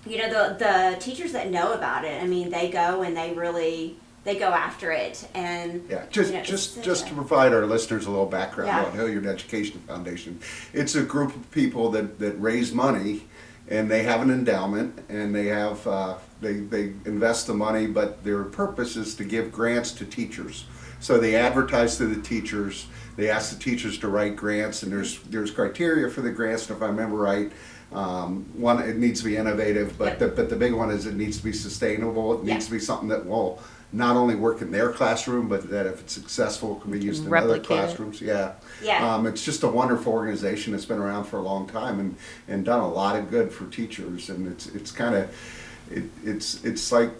you 0.05 0.17
know 0.17 0.29
the 0.29 0.55
the 0.57 0.97
teachers 1.01 1.33
that 1.33 1.51
know 1.51 1.73
about 1.73 2.05
it 2.05 2.23
I 2.23 2.25
mean 2.25 2.49
they 2.49 2.69
go 2.69 3.01
and 3.01 3.17
they 3.17 3.33
really 3.33 3.97
they 4.23 4.37
go 4.37 4.47
after 4.47 4.91
it 4.93 5.27
and 5.35 5.85
Yeah, 5.89 6.05
just 6.09 6.31
you 6.31 6.37
know, 6.37 6.43
just 6.45 6.81
just 6.81 7.07
to 7.07 7.13
provide 7.13 7.53
our 7.53 7.65
listeners 7.65 8.05
a 8.05 8.09
little 8.11 8.25
background 8.25 8.69
Yeah. 8.69 8.85
on 8.85 8.93
Hilliard 8.93 9.25
Education 9.25 9.81
Foundation. 9.81 10.39
It's 10.71 10.95
a 10.95 11.03
group 11.03 11.35
of 11.35 11.51
people 11.51 11.91
that, 11.91 12.19
that 12.19 12.39
raise 12.41 12.71
money, 12.71 13.23
and 13.67 13.91
they 13.91 14.03
have 14.03 14.21
an 14.21 14.31
endowment, 14.31 15.03
and 15.09 15.35
they 15.35 15.47
have 15.47 15.85
uh, 15.85 16.15
they 16.39 16.53
they 16.53 16.93
invest 17.03 17.47
the 17.47 17.53
money, 17.53 17.85
but 17.85 18.23
their 18.23 18.45
purpose 18.45 18.95
is 18.95 19.13
to 19.15 19.25
give 19.25 19.51
grants 19.51 19.91
to 19.91 20.05
teachers. 20.05 20.63
So 21.03 21.17
they 21.17 21.35
advertise 21.35 21.97
to 21.97 22.05
the 22.05 22.21
teachers. 22.21 22.87
They 23.17 23.29
ask 23.29 23.53
the 23.53 23.61
teachers 23.61 23.97
to 23.99 24.07
write 24.07 24.37
grants, 24.37 24.83
and 24.83 24.91
there's 24.91 25.19
there's 25.23 25.51
criteria 25.51 26.09
for 26.09 26.21
the 26.21 26.31
grants. 26.31 26.69
And 26.69 26.77
if 26.77 26.81
I 26.81 26.87
remember 26.87 27.17
right, 27.17 27.51
um, 27.91 28.45
one 28.53 28.81
it 28.81 28.95
needs 28.95 29.19
to 29.19 29.25
be 29.25 29.35
innovative, 29.35 29.97
but 29.97 30.17
the, 30.17 30.29
but 30.29 30.49
the 30.49 30.55
big 30.55 30.71
one 30.71 30.89
is 30.91 31.05
it 31.05 31.15
needs 31.15 31.37
to 31.39 31.43
be 31.43 31.51
sustainable. 31.51 32.39
It 32.39 32.45
needs 32.45 32.67
to 32.67 32.71
be 32.71 32.79
something 32.79 33.09
that 33.09 33.25
will 33.25 33.61
not 33.91 34.15
only 34.15 34.35
work 34.35 34.61
in 34.61 34.71
their 34.71 34.93
classroom, 34.93 35.49
but 35.49 35.69
that 35.69 35.85
if 35.85 35.99
it's 35.99 36.13
successful, 36.13 36.75
can 36.75 36.89
be 36.89 37.01
used 37.01 37.23
in 37.23 37.27
other 37.27 37.47
replicate 37.47 37.63
it. 37.63 37.67
classrooms. 37.67 38.21
Yeah. 38.21 38.53
Yeah. 38.81 39.13
Um, 39.13 39.27
it's 39.27 39.43
just 39.43 39.63
a 39.63 39.67
wonderful 39.67 40.13
organization. 40.13 40.73
It's 40.73 40.85
been 40.85 40.99
around 40.99 41.25
for 41.25 41.37
a 41.37 41.41
long 41.41 41.67
time 41.67 41.99
and, 41.99 42.15
and 42.47 42.63
done 42.63 42.79
a 42.79 42.87
lot 42.87 43.17
of 43.17 43.29
good 43.29 43.51
for 43.51 43.65
teachers. 43.65 44.29
And 44.29 44.47
it's 44.47 44.67
it's 44.67 44.93
kind 44.93 45.15
of 45.15 45.35
it, 45.91 46.05
it's 46.23 46.63
it's 46.63 46.93
like 46.93 47.11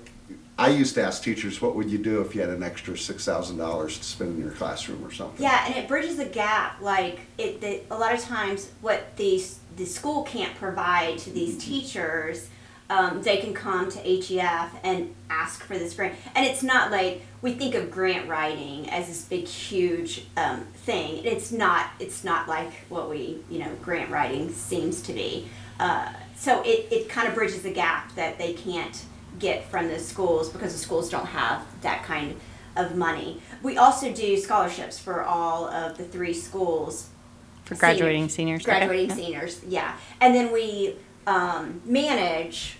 I 0.57 0.69
used 0.69 0.93
to 0.95 1.03
ask 1.03 1.23
teachers, 1.23 1.61
what 1.61 1.75
would 1.75 1.89
you 1.89 1.97
do 1.97 2.21
if 2.21 2.35
you 2.35 2.41
had 2.41 2.51
an 2.51 2.61
extra 2.61 2.95
six 2.97 3.25
thousand 3.25 3.57
dollars 3.57 3.97
to 3.97 4.03
spend 4.03 4.35
in 4.35 4.41
your 4.41 4.51
classroom 4.51 5.03
or 5.03 5.11
something? 5.11 5.41
Yeah, 5.41 5.65
and 5.65 5.75
it 5.75 5.87
bridges 5.87 6.17
the 6.17 6.25
gap. 6.25 6.79
Like 6.79 7.21
it, 7.37 7.59
the, 7.59 7.81
a 7.89 7.97
lot 7.97 8.13
of 8.13 8.21
times, 8.21 8.71
what 8.81 9.17
the 9.17 9.43
the 9.75 9.85
school 9.85 10.23
can't 10.23 10.55
provide 10.55 11.17
to 11.19 11.31
these 11.31 11.57
teachers, 11.57 12.49
um, 12.89 13.23
they 13.23 13.37
can 13.37 13.55
come 13.55 13.89
to 13.89 13.97
HEF 13.99 14.75
and 14.83 15.15
ask 15.29 15.63
for 15.63 15.77
this 15.77 15.95
grant. 15.95 16.15
And 16.35 16.45
it's 16.45 16.61
not 16.61 16.91
like 16.91 17.23
we 17.41 17.53
think 17.53 17.73
of 17.73 17.89
grant 17.89 18.29
writing 18.29 18.87
as 18.91 19.07
this 19.07 19.23
big, 19.23 19.47
huge 19.47 20.27
um, 20.37 20.65
thing. 20.85 21.25
It's 21.25 21.51
not. 21.51 21.87
It's 21.99 22.23
not 22.23 22.47
like 22.47 22.71
what 22.89 23.09
we, 23.09 23.39
you 23.49 23.57
know, 23.57 23.71
grant 23.81 24.11
writing 24.11 24.51
seems 24.51 25.01
to 25.03 25.13
be. 25.13 25.47
Uh, 25.79 26.13
so 26.35 26.61
it, 26.61 26.87
it 26.91 27.09
kind 27.09 27.27
of 27.27 27.33
bridges 27.33 27.63
the 27.63 27.73
gap 27.73 28.13
that 28.15 28.37
they 28.37 28.53
can't 28.53 29.03
get 29.39 29.65
from 29.69 29.87
the 29.87 29.99
schools 29.99 30.49
because 30.49 30.73
the 30.73 30.79
schools 30.79 31.09
don't 31.09 31.25
have 31.25 31.65
that 31.81 32.03
kind 32.03 32.39
of 32.75 32.95
money. 32.95 33.41
We 33.61 33.77
also 33.77 34.11
do 34.11 34.37
scholarships 34.37 34.99
for 34.99 35.23
all 35.23 35.67
of 35.67 35.97
the 35.97 36.03
three 36.03 36.33
schools. 36.33 37.09
For 37.65 37.75
graduating 37.75 38.29
seniors. 38.29 38.61
okay. 38.61 38.79
Graduating 38.79 39.09
Yeah. 39.09 39.15
seniors, 39.25 39.63
yeah. 39.67 39.97
And 40.19 40.35
then 40.35 40.51
we 40.51 40.95
um, 41.27 41.81
manage 41.85 42.77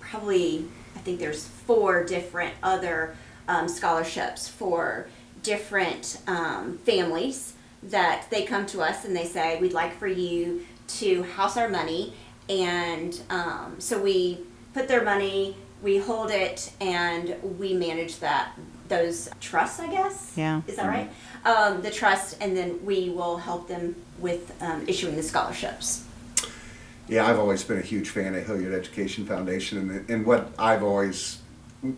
probably, 0.00 0.66
I 0.94 0.98
think 1.00 1.18
there's 1.18 1.46
four 1.46 2.04
different 2.04 2.54
other 2.62 3.16
um, 3.48 3.68
scholarships 3.68 4.48
for 4.48 5.08
different 5.42 6.20
um, 6.26 6.78
families 6.78 7.54
that 7.82 8.26
they 8.30 8.42
come 8.44 8.66
to 8.66 8.80
us 8.80 9.04
and 9.04 9.14
they 9.14 9.24
say, 9.24 9.58
we'd 9.60 9.72
like 9.72 9.96
for 9.98 10.08
you 10.08 10.64
to 10.88 11.22
house 11.22 11.56
our 11.56 11.68
money. 11.68 12.14
And 12.48 13.20
um, 13.30 13.76
so 13.78 14.00
we 14.00 14.38
put 14.76 14.88
their 14.88 15.02
money, 15.02 15.56
we 15.82 15.96
hold 15.96 16.30
it, 16.30 16.70
and 16.82 17.34
we 17.58 17.72
manage 17.72 18.18
that 18.18 18.52
those 18.88 19.30
trusts, 19.40 19.80
I 19.80 19.90
guess. 19.90 20.34
Yeah. 20.36 20.60
Is 20.66 20.76
that 20.76 20.86
right? 20.86 21.10
Um, 21.46 21.80
the 21.80 21.90
trust, 21.90 22.36
and 22.42 22.54
then 22.54 22.84
we 22.84 23.08
will 23.08 23.38
help 23.38 23.68
them 23.68 23.96
with 24.18 24.52
um, 24.62 24.84
issuing 24.86 25.16
the 25.16 25.22
scholarships. 25.22 26.04
Yeah, 27.08 27.26
I've 27.26 27.38
always 27.38 27.64
been 27.64 27.78
a 27.78 27.82
huge 27.82 28.10
fan 28.10 28.34
of 28.34 28.46
Hilliard 28.46 28.74
Education 28.74 29.24
Foundation, 29.24 29.78
and, 29.78 30.10
and 30.10 30.26
what 30.26 30.52
I've 30.58 30.82
always, 30.82 31.40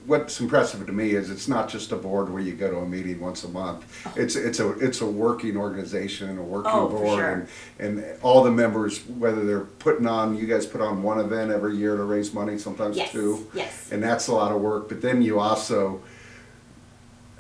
what's 0.07 0.41
impressive 0.41 0.85
to 0.87 0.93
me 0.93 1.11
is 1.13 1.31
it's 1.31 1.49
not 1.49 1.69
just 1.69 1.93
a 1.93 1.97
board 1.97 2.29
where 2.31 2.43
you 2.43 2.53
go 2.53 2.71
to 2.71 2.79
a 2.79 2.87
meeting 2.87 3.21
once 3.21 3.45
a 3.45 3.49
month. 3.49 3.85
It's 4.17 4.37
it's 4.37 4.61
a 4.61 4.71
it's 4.79 5.01
a 5.01 5.07
working 5.07 5.57
organization 5.57 6.29
and 6.31 6.39
a 6.39 6.43
working 6.43 6.73
Oh, 6.75 6.89
board, 6.89 7.19
sure. 7.19 7.47
and, 7.79 7.99
and 8.01 8.21
all 8.23 8.43
the 8.43 8.51
members, 8.51 9.07
whether 9.07 9.45
they're 9.45 9.61
putting 9.61 10.07
on, 10.07 10.37
you 10.37 10.47
guys 10.47 10.67
put 10.67 10.81
on 10.81 11.03
one 11.03 11.21
event 11.21 11.51
every 11.51 11.77
year 11.77 11.97
to 11.97 12.03
raise 12.05 12.35
money, 12.35 12.59
sometimes 12.59 12.97
Yes, 12.97 13.13
two. 13.13 13.47
yes. 13.55 13.91
And 13.93 14.03
that's 14.03 14.29
a 14.29 14.35
lot 14.35 14.53
of 14.53 14.61
work. 14.61 14.89
But 14.89 15.01
then 15.01 15.23
you 15.23 15.39
also 15.41 16.03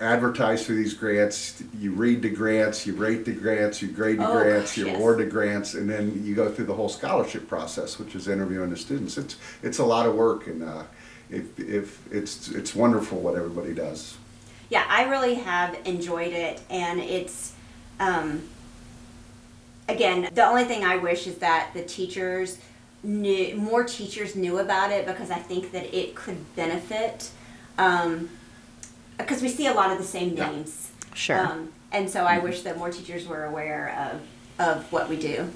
advertise 0.00 0.64
for 0.64 0.72
these 0.72 0.94
grants, 0.94 1.60
you 1.76 1.90
read 1.90 2.22
the 2.22 2.30
grants, 2.30 2.86
you 2.86 2.94
rate 2.94 3.24
the 3.24 3.32
grants, 3.32 3.82
you 3.82 3.88
grade 3.88 4.18
the 4.20 4.28
Oh, 4.28 4.32
grants, 4.32 4.76
you 4.76 4.86
yes. 4.86 4.96
award 4.96 5.18
the 5.18 5.24
grants, 5.26 5.74
and 5.74 5.90
then 5.90 6.22
you 6.24 6.36
go 6.36 6.48
through 6.50 6.66
the 6.66 6.74
whole 6.74 6.88
scholarship 6.88 7.48
process, 7.48 7.98
which 7.98 8.14
is 8.14 8.28
interviewing 8.28 8.70
the 8.70 8.76
students. 8.76 9.18
It's 9.18 9.36
it's 9.62 9.78
a 9.78 9.84
lot 9.84 10.06
of 10.06 10.14
work, 10.14 10.46
and 10.46 10.62
uh, 10.62 10.84
if 11.30 11.58
if 11.58 12.12
it's 12.12 12.48
it's 12.50 12.74
wonderful 12.74 13.18
what 13.20 13.34
everybody 13.36 13.74
does. 13.74 14.16
Yeah, 14.70 14.84
I 14.88 15.04
really 15.04 15.34
have 15.34 15.78
enjoyed 15.86 16.32
it, 16.34 16.60
and 16.68 17.00
it's, 17.00 17.54
um, 17.98 18.42
again, 19.88 20.28
the 20.34 20.44
only 20.44 20.64
thing 20.64 20.84
I 20.84 20.96
wish 20.98 21.26
is 21.26 21.36
that 21.36 21.70
the 21.72 21.82
teachers 21.82 22.58
knew, 23.02 23.56
more 23.56 23.84
teachers 23.84 24.36
knew 24.36 24.58
about 24.58 24.90
it 24.90 25.06
because 25.06 25.30
I 25.30 25.38
think 25.38 25.72
that 25.72 25.96
it 25.96 26.14
could 26.14 26.36
benefit, 26.54 27.30
um, 27.78 28.28
because 29.16 29.40
we 29.40 29.48
see 29.48 29.66
a 29.68 29.72
lot 29.72 29.90
of 29.90 29.96
the 29.96 30.04
same 30.04 30.36
Yeah. 30.36 30.50
names. 30.50 30.90
Sure. 31.14 31.38
Um, 31.38 31.72
and 31.90 32.10
so 32.10 32.24
I 32.24 32.38
wish 32.38 32.60
that 32.62 32.76
more 32.76 32.90
teachers 32.90 33.26
were 33.26 33.44
aware 33.46 34.12
of, 34.12 34.66
of 34.66 34.92
what 34.92 35.08
we 35.08 35.16
do. 35.16 35.48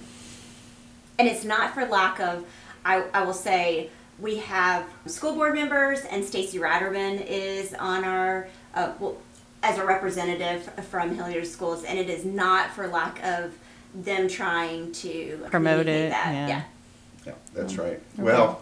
And 1.18 1.28
it's 1.28 1.44
not 1.44 1.74
for 1.74 1.84
lack 1.84 2.18
of, 2.18 2.46
I, 2.84 3.04
I 3.12 3.24
will 3.24 3.34
say, 3.34 3.90
we 4.18 4.36
have 4.38 4.86
school 5.06 5.34
board 5.34 5.54
members, 5.54 6.00
and 6.02 6.24
Stacy 6.24 6.58
Ratterman 6.58 7.24
is 7.26 7.74
on 7.74 8.04
our, 8.04 8.48
uh, 8.74 8.92
well, 9.00 9.16
as 9.62 9.78
a 9.78 9.84
representative 9.86 10.62
from 10.90 11.14
Hilliard 11.14 11.46
Schools, 11.46 11.84
and 11.84 11.98
it 11.98 12.10
is 12.10 12.24
not 12.24 12.70
for 12.70 12.86
lack 12.88 13.22
of 13.24 13.52
them 13.94 14.26
trying 14.28 14.90
to 14.92 15.38
Promote 15.50 15.86
it, 15.86 16.10
that. 16.10 16.32
yeah. 16.34 16.46
yeah. 16.48 16.62
Yeah, 17.26 17.32
that's 17.54 17.76
right. 17.78 18.00
Well, 18.18 18.60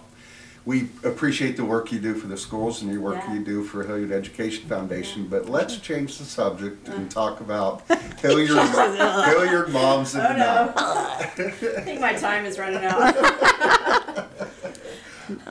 we 0.67 0.91
appreciate 1.05 1.57
the 1.57 1.65
work 1.65 1.91
you 1.91 1.99
do 1.99 2.15
for 2.15 2.27
the 2.27 2.37
schools 2.37 2.83
and 2.83 2.93
your 2.93 3.01
work 3.01 3.17
Yeah. 3.27 3.35
you 3.35 3.41
do 3.45 3.65
for 3.65 3.83
Hilliard 3.85 4.13
Education 4.13 4.69
Foundation. 4.69 5.27
But 5.29 5.49
let's 5.49 5.79
change 5.79 6.19
the 6.19 6.25
subject 6.25 6.87
and 6.89 7.11
talk 7.11 7.41
about 7.41 7.83
Hilliard 8.21 8.51
Hilliard 8.59 9.71
moms 9.71 10.15
and 10.15 10.43
Oh, 10.43 10.73
I 11.19 11.25
think 11.25 12.01
my 12.03 12.13
time 12.13 12.45
is 12.45 12.59
running 12.59 12.85
out. 12.85 13.15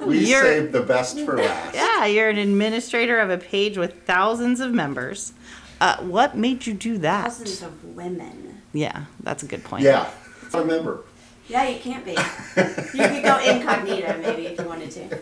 We 0.06 0.20
You're- 0.20 0.42
saved 0.48 0.72
the 0.72 0.82
best 0.82 1.20
for 1.22 1.38
last. 1.38 1.76
Yeah, 1.76 2.06
you're 2.06 2.30
an 2.30 2.38
administrator 2.38 3.20
of 3.20 3.30
a 3.30 3.38
page 3.38 3.78
with 3.78 4.04
thousands 4.06 4.60
of 4.60 4.72
members. 4.74 5.34
Uh, 5.82 5.98
what 5.98 6.36
made 6.38 6.66
you 6.68 6.74
do 6.74 6.98
that? 7.00 7.24
Thousands 7.26 7.62
of 7.62 7.84
women. 7.96 8.62
Yeah, 8.74 9.06
that's 9.24 9.44
a 9.44 9.46
good 9.46 9.64
point. 9.64 9.84
Yeah, 9.84 10.10
remember, 10.54 11.02
Yeah, 11.48 11.68
you 11.68 11.80
can't 11.80 12.06
be. 12.06 12.12
You 12.12 13.08
could 13.08 13.24
go 13.24 13.40
incognito 13.40 14.18
maybe 14.22 14.48
if 14.48 14.60
you 14.60 14.66
wanted 14.66 14.92
to. 14.92 15.20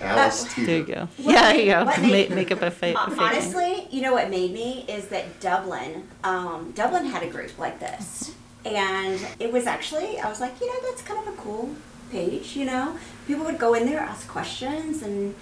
Alice 0.00 0.46
Uh, 0.46 0.62
There 0.66 0.76
you 0.78 0.84
go. 0.84 1.08
What 1.16 1.34
yeah, 1.34 1.52
there 1.52 1.60
you 1.60 1.66
go. 1.72 1.84
what 1.84 2.00
Make, 2.00 2.10
made- 2.12 2.30
make 2.30 2.50
up 2.52 2.62
a 2.62 2.70
fake. 2.70 2.96
A 2.96 3.06
fake 3.10 3.18
name. 3.18 3.20
honestly, 3.28 3.88
you 3.90 4.00
know 4.02 4.12
what 4.14 4.30
made 4.30 4.52
me 4.52 4.84
is 4.88 5.06
that 5.08 5.40
Dublin, 5.40 6.08
um, 6.24 6.72
Dublin 6.74 7.06
had 7.06 7.22
a 7.22 7.26
group 7.28 7.56
like 7.58 7.78
this, 7.80 8.32
and 8.64 9.20
it 9.38 9.52
was 9.52 9.66
actually 9.66 10.18
I 10.18 10.28
was 10.28 10.40
like, 10.40 10.58
you 10.60 10.66
know, 10.68 10.88
that's 10.88 11.02
kind 11.02 11.26
of 11.26 11.34
a 11.34 11.36
cool 11.36 11.74
page. 12.10 12.56
You 12.56 12.64
know, 12.66 12.96
people 13.26 13.44
would 13.44 13.58
go 13.58 13.74
in 13.74 13.86
there, 13.86 14.00
ask 14.00 14.28
questions, 14.28 15.02
and 15.02 15.34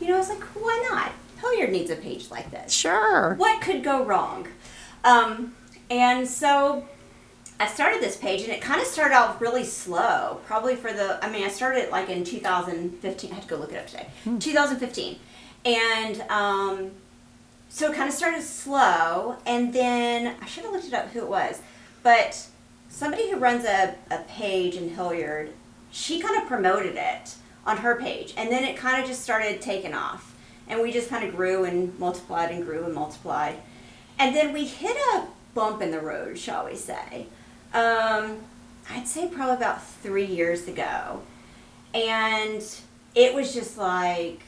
you 0.00 0.08
know, 0.08 0.16
I 0.16 0.18
was 0.18 0.28
like, 0.28 0.42
why 0.54 0.86
not? 0.90 1.12
Hilliard 1.40 1.72
needs 1.72 1.90
a 1.90 1.96
page 1.96 2.30
like 2.30 2.50
this. 2.50 2.72
Sure. 2.72 3.34
What 3.34 3.60
could 3.60 3.82
go 3.82 4.04
wrong? 4.04 4.48
Um, 5.04 5.54
and 5.90 6.26
so 6.26 6.86
I 7.60 7.66
started 7.66 8.00
this 8.00 8.16
page, 8.16 8.42
and 8.42 8.52
it 8.52 8.60
kind 8.60 8.80
of 8.80 8.86
started 8.86 9.14
off 9.16 9.40
really 9.40 9.64
slow. 9.64 10.40
Probably 10.46 10.76
for 10.76 10.92
the, 10.92 11.24
I 11.24 11.30
mean, 11.30 11.44
I 11.44 11.48
started 11.48 11.84
it 11.84 11.90
like 11.90 12.08
in 12.08 12.24
2015. 12.24 13.30
I 13.30 13.34
had 13.34 13.42
to 13.42 13.48
go 13.48 13.56
look 13.56 13.72
it 13.72 13.76
up 13.76 13.86
today. 13.86 14.08
2015, 14.24 15.18
and 15.64 16.20
um, 16.30 16.90
so 17.68 17.90
it 17.90 17.96
kind 17.96 18.08
of 18.08 18.14
started 18.14 18.42
slow, 18.42 19.36
and 19.46 19.72
then 19.72 20.36
I 20.40 20.46
should 20.46 20.64
have 20.64 20.72
looked 20.72 20.86
it 20.86 20.94
up 20.94 21.08
who 21.08 21.20
it 21.20 21.28
was, 21.28 21.60
but 22.02 22.46
somebody 22.88 23.30
who 23.30 23.36
runs 23.36 23.64
a, 23.64 23.96
a 24.10 24.18
page 24.28 24.76
in 24.76 24.90
Hilliard, 24.90 25.52
she 25.94 26.18
kind 26.18 26.42
of 26.42 26.48
promoted 26.48 26.96
it 26.96 27.36
on 27.64 27.78
her 27.78 27.94
page, 27.94 28.34
and 28.36 28.50
then 28.50 28.64
it 28.64 28.76
kind 28.76 29.00
of 29.00 29.08
just 29.08 29.22
started 29.22 29.62
taking 29.62 29.94
off, 29.94 30.34
and 30.66 30.82
we 30.82 30.90
just 30.90 31.08
kind 31.08 31.24
of 31.24 31.34
grew 31.34 31.64
and 31.64 31.96
multiplied 32.00 32.50
and 32.50 32.64
grew 32.64 32.84
and 32.84 32.92
multiplied, 32.92 33.54
and 34.18 34.34
then 34.34 34.52
we 34.52 34.64
hit 34.64 34.96
a 35.14 35.26
bump 35.54 35.80
in 35.80 35.92
the 35.92 36.00
road, 36.00 36.36
shall 36.36 36.66
we 36.66 36.74
say? 36.74 37.26
Um, 37.72 38.38
I'd 38.90 39.06
say 39.06 39.28
probably 39.28 39.54
about 39.54 39.86
three 39.86 40.26
years 40.26 40.66
ago, 40.66 41.22
and 41.94 42.62
it 43.14 43.32
was 43.32 43.54
just 43.54 43.78
like 43.78 44.40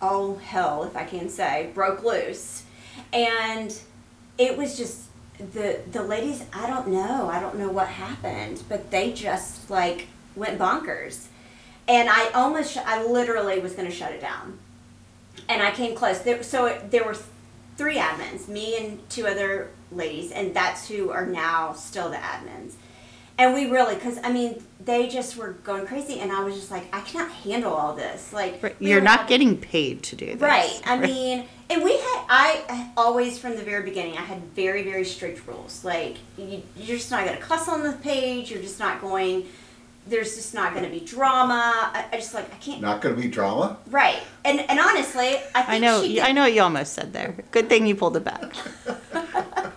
all 0.00 0.34
hell, 0.38 0.82
if 0.82 0.96
I 0.96 1.04
can 1.04 1.28
say, 1.28 1.70
broke 1.72 2.02
loose. 2.02 2.64
And 3.12 3.72
it 4.36 4.58
was 4.58 4.76
just 4.76 5.04
the 5.38 5.80
the 5.92 6.02
ladies, 6.02 6.44
I 6.52 6.66
don't 6.66 6.88
know, 6.88 7.28
I 7.30 7.40
don't 7.40 7.56
know 7.56 7.70
what 7.70 7.86
happened, 7.86 8.64
but 8.68 8.90
they 8.90 9.12
just 9.12 9.70
like 9.70 10.08
went 10.36 10.58
bonkers. 10.58 11.26
And 11.88 12.08
I 12.08 12.30
almost, 12.30 12.76
I 12.76 13.04
literally 13.04 13.58
was 13.58 13.72
going 13.72 13.88
to 13.88 13.94
shut 13.94 14.12
it 14.12 14.20
down. 14.20 14.58
And 15.48 15.62
I 15.62 15.70
came 15.72 15.94
close. 15.96 16.20
There, 16.20 16.42
so 16.42 16.66
it, 16.66 16.90
there 16.90 17.04
were 17.04 17.16
three 17.76 17.96
admins, 17.96 18.48
me 18.48 18.76
and 18.78 19.08
two 19.10 19.26
other 19.26 19.70
ladies, 19.90 20.30
and 20.30 20.54
that's 20.54 20.88
who 20.88 21.10
are 21.10 21.26
now 21.26 21.72
still 21.72 22.10
the 22.10 22.16
admins. 22.16 22.74
And 23.38 23.54
we 23.54 23.66
really, 23.66 23.94
because 23.94 24.18
I 24.22 24.30
mean, 24.30 24.62
they 24.84 25.08
just 25.08 25.36
were 25.36 25.52
going 25.64 25.86
crazy, 25.86 26.20
and 26.20 26.30
I 26.30 26.44
was 26.44 26.54
just 26.54 26.70
like, 26.70 26.84
I 26.94 27.00
cannot 27.00 27.30
handle 27.32 27.72
all 27.72 27.94
this. 27.94 28.32
Like, 28.32 28.62
Right, 28.62 28.78
we 28.78 28.90
You're 28.90 29.00
not 29.00 29.20
having- 29.20 29.28
getting 29.28 29.56
paid 29.56 30.02
to 30.04 30.16
do 30.16 30.26
this. 30.26 30.40
Right. 30.40 30.80
I 30.84 30.98
mean, 30.98 31.46
and 31.70 31.82
we 31.82 31.92
had, 31.92 32.24
I 32.28 32.90
always 32.96 33.38
from 33.38 33.56
the 33.56 33.62
very 33.62 33.82
beginning, 33.82 34.18
I 34.18 34.22
had 34.22 34.42
very, 34.54 34.82
very 34.84 35.04
strict 35.04 35.46
rules. 35.48 35.82
Like, 35.82 36.18
you, 36.36 36.62
you're 36.76 36.98
just 36.98 37.10
not 37.10 37.24
going 37.24 37.36
to 37.36 37.42
cuss 37.42 37.68
on 37.68 37.82
the 37.82 37.92
page. 37.94 38.50
You're 38.50 38.62
just 38.62 38.78
not 38.78 39.00
going, 39.00 39.46
there's 40.06 40.34
just 40.34 40.54
not 40.54 40.72
going 40.72 40.84
to 40.84 40.90
be 40.90 41.00
drama. 41.00 41.72
I, 41.94 42.06
I 42.12 42.16
just 42.16 42.34
like, 42.34 42.52
I 42.52 42.56
can't. 42.56 42.80
Not 42.80 43.00
going 43.00 43.14
to 43.14 43.20
be 43.20 43.28
drama. 43.28 43.78
Right. 43.88 44.20
And 44.44 44.60
and 44.60 44.78
honestly, 44.78 45.36
I 45.54 45.62
think 45.62 45.68
I 45.68 45.78
know. 45.78 46.02
she 46.02 46.20
I 46.20 46.32
know 46.32 46.42
what 46.42 46.52
you 46.52 46.62
almost 46.62 46.92
said 46.94 47.12
there. 47.12 47.36
Good 47.50 47.68
thing 47.68 47.86
you 47.86 47.94
pulled 47.94 48.16
it 48.16 48.24
back. 48.24 48.52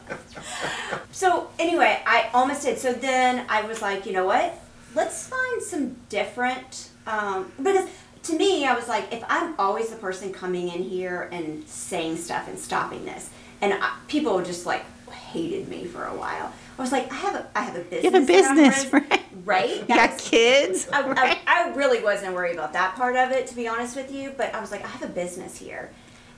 So 1.16 1.48
anyway, 1.58 2.04
I 2.06 2.30
almost 2.34 2.64
did. 2.64 2.78
So 2.78 2.92
then 2.92 3.46
I 3.48 3.62
was 3.62 3.82
like, 3.82 4.06
you 4.06 4.12
know 4.12 4.26
what? 4.26 4.54
Let's 4.96 5.26
find 5.26 5.62
some 5.62 5.96
different 6.10 6.90
um, 7.08 7.54
because 7.56 7.88
to 8.24 8.38
me, 8.38 8.66
I 8.66 8.76
was 8.76 8.90
like, 8.90 9.14
if 9.14 9.24
I'm 9.30 9.58
always 9.58 9.90
the 9.90 9.96
person 9.96 10.34
coming 10.34 10.68
in 10.68 10.84
here 10.84 11.30
and 11.32 11.66
saying 11.70 12.18
stuff 12.18 12.50
and 12.50 12.60
stopping 12.60 13.06
this, 13.06 13.30
and 13.62 13.76
I, 13.76 13.98
people 14.10 14.44
just 14.44 14.66
like 14.66 14.84
hated 15.10 15.70
me 15.70 15.86
for 15.86 16.04
a 16.04 16.14
while. 16.14 16.52
I 16.78 16.82
was 16.82 16.92
like, 16.92 17.10
I 17.10 17.16
have 17.16 17.36
a, 17.36 17.48
I 17.56 17.62
have 17.62 17.76
a 17.78 17.80
business. 17.80 18.04
You 18.04 18.12
have 18.12 18.24
a 18.24 18.26
business, 18.26 18.86
right? 18.94 19.25
Right. 19.46 19.82
You 19.82 19.96
got 19.96 20.18
kids. 20.18 20.90
I, 20.92 21.02
right? 21.08 21.38
I, 21.48 21.70
I 21.70 21.76
really 21.76 22.04
wasn't 22.04 22.34
worried 22.34 22.56
about 22.56 22.74
that 22.74 22.96
part 22.96 23.16
of 23.16 23.32
it, 23.32 23.48
to 23.48 23.56
be 23.56 23.68
honest 23.68 23.96
with 23.96 24.12
you. 24.12 24.34
But 24.36 24.54
I 24.54 24.60
was 24.60 24.72
like, 24.72 24.84
I 24.84 24.88
have 24.88 25.04
a 25.04 25.14
business 25.14 25.58
here, 25.58 25.92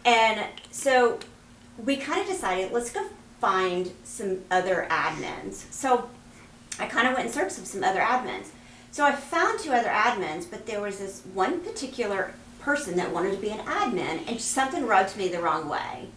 and 0.06 0.46
so 0.70 1.20
we 1.84 1.96
kind 1.96 2.22
of 2.22 2.28
decided 2.28 2.72
let's 2.72 2.92
go 2.92 3.08
find 3.40 3.92
some 4.04 4.40
other 4.52 4.88
admins. 4.90 5.72
So 5.72 6.10
I 6.80 6.88
kind 6.88 7.08
of 7.08 7.14
went 7.14 7.28
in 7.28 7.34
search 7.34 7.58
of 7.58 7.66
some 7.66 7.84
other 7.84 8.00
admins. 8.00 8.50
So 8.92 9.06
I 9.06 9.14
found 9.14 9.60
two 9.60 9.72
other 9.72 9.90
admins, 9.90 10.50
but 10.50 10.66
there 10.66 10.82
was 10.82 11.00
this 11.00 11.22
one 11.34 11.60
particular 11.62 12.34
person 12.60 12.98
that 12.98 13.12
wanted 13.14 13.32
to 13.32 13.38
be 13.38 13.50
an 13.50 13.60
admin, 13.60 14.28
and 14.28 14.42
something 14.42 14.86
rubbed 14.86 15.16
me 15.16 15.28
the 15.28 15.42
wrong 15.42 15.70
way. 15.70 16.08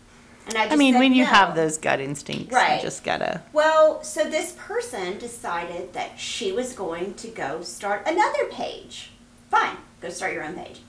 And 0.46 0.56
I, 0.56 0.62
just 0.64 0.72
I 0.72 0.76
mean, 0.76 0.94
said 0.94 0.98
when 1.00 1.14
you 1.14 1.24
have 1.24 1.54
those 1.54 1.78
gut 1.78 2.00
instincts, 2.00 2.52
Right. 2.52 2.76
you 2.76 2.82
just 2.82 3.04
gotta. 3.04 3.42
Well, 3.52 4.02
so 4.02 4.28
this 4.28 4.56
person 4.58 5.18
decided 5.18 5.92
that 5.92 6.18
she 6.18 6.50
was 6.50 6.72
going 6.72 7.14
to 7.14 7.28
go 7.28 7.62
start 7.62 8.02
another 8.06 8.46
page. 8.46 9.10
Fine, 9.50 9.76
go 10.00 10.08
start 10.10 10.32
your 10.32 10.42
own 10.44 10.54
page. 10.54 10.80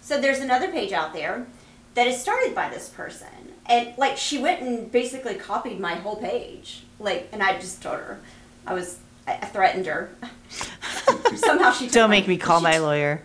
So 0.00 0.20
there's 0.20 0.38
another 0.40 0.70
page 0.70 0.92
out 0.92 1.12
there 1.12 1.46
that 1.94 2.06
is 2.06 2.20
started 2.20 2.54
by 2.54 2.70
this 2.70 2.88
person. 2.88 3.28
And 3.66 3.92
like 3.98 4.16
she 4.16 4.38
went 4.38 4.62
and 4.62 4.90
basically 4.90 5.34
copied 5.34 5.78
my 5.80 5.94
whole 5.96 6.16
page. 6.16 6.84
Like 6.98 7.28
and 7.32 7.42
I 7.42 7.58
just 7.58 7.82
told 7.82 7.96
her. 7.96 8.20
I 8.66 8.74
was 8.74 8.98
I 9.26 9.32
I 9.34 9.46
threatened 9.46 9.86
her. 9.86 10.10
somehow 11.36 11.72
she 11.72 11.86
took 11.86 11.94
Don't 11.94 12.10
my- 12.10 12.16
make 12.16 12.28
me 12.28 12.36
call 12.38 12.60
my 12.60 12.74
took- 12.74 12.82
lawyer. 12.82 13.22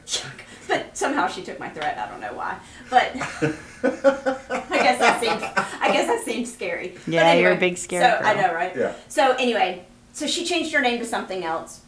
but 0.68 0.96
somehow 0.98 1.28
she 1.28 1.42
took 1.44 1.60
my 1.60 1.70
threat. 1.70 1.98
I 1.98 2.10
don't 2.10 2.20
know 2.22 2.34
why. 2.34 2.58
But 2.90 3.16
I 3.84 4.78
guess 4.78 5.00
that 5.00 5.20
seems 5.22 5.42
I 5.90 5.94
guess 5.94 6.08
that 6.08 6.24
seems 6.24 6.54
scary. 6.54 6.90
But 6.90 7.08
Yeah, 7.08 7.34
you're 7.34 7.52
a 7.52 7.58
big 7.58 7.78
scary 7.78 8.04
So 8.04 8.20
I 8.24 8.34
know, 8.34 8.54
right? 8.54 8.76
Yeah. 8.76 8.94
So 9.08 9.34
anyway, 9.34 9.86
so 10.14 10.28
she 10.28 10.46
changed 10.46 10.74
her 10.74 10.82
name 10.82 11.00
to 11.00 11.06
something 11.06 11.44
else. 11.44 11.82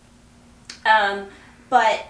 Um, 0.86 1.28
but 1.70 2.06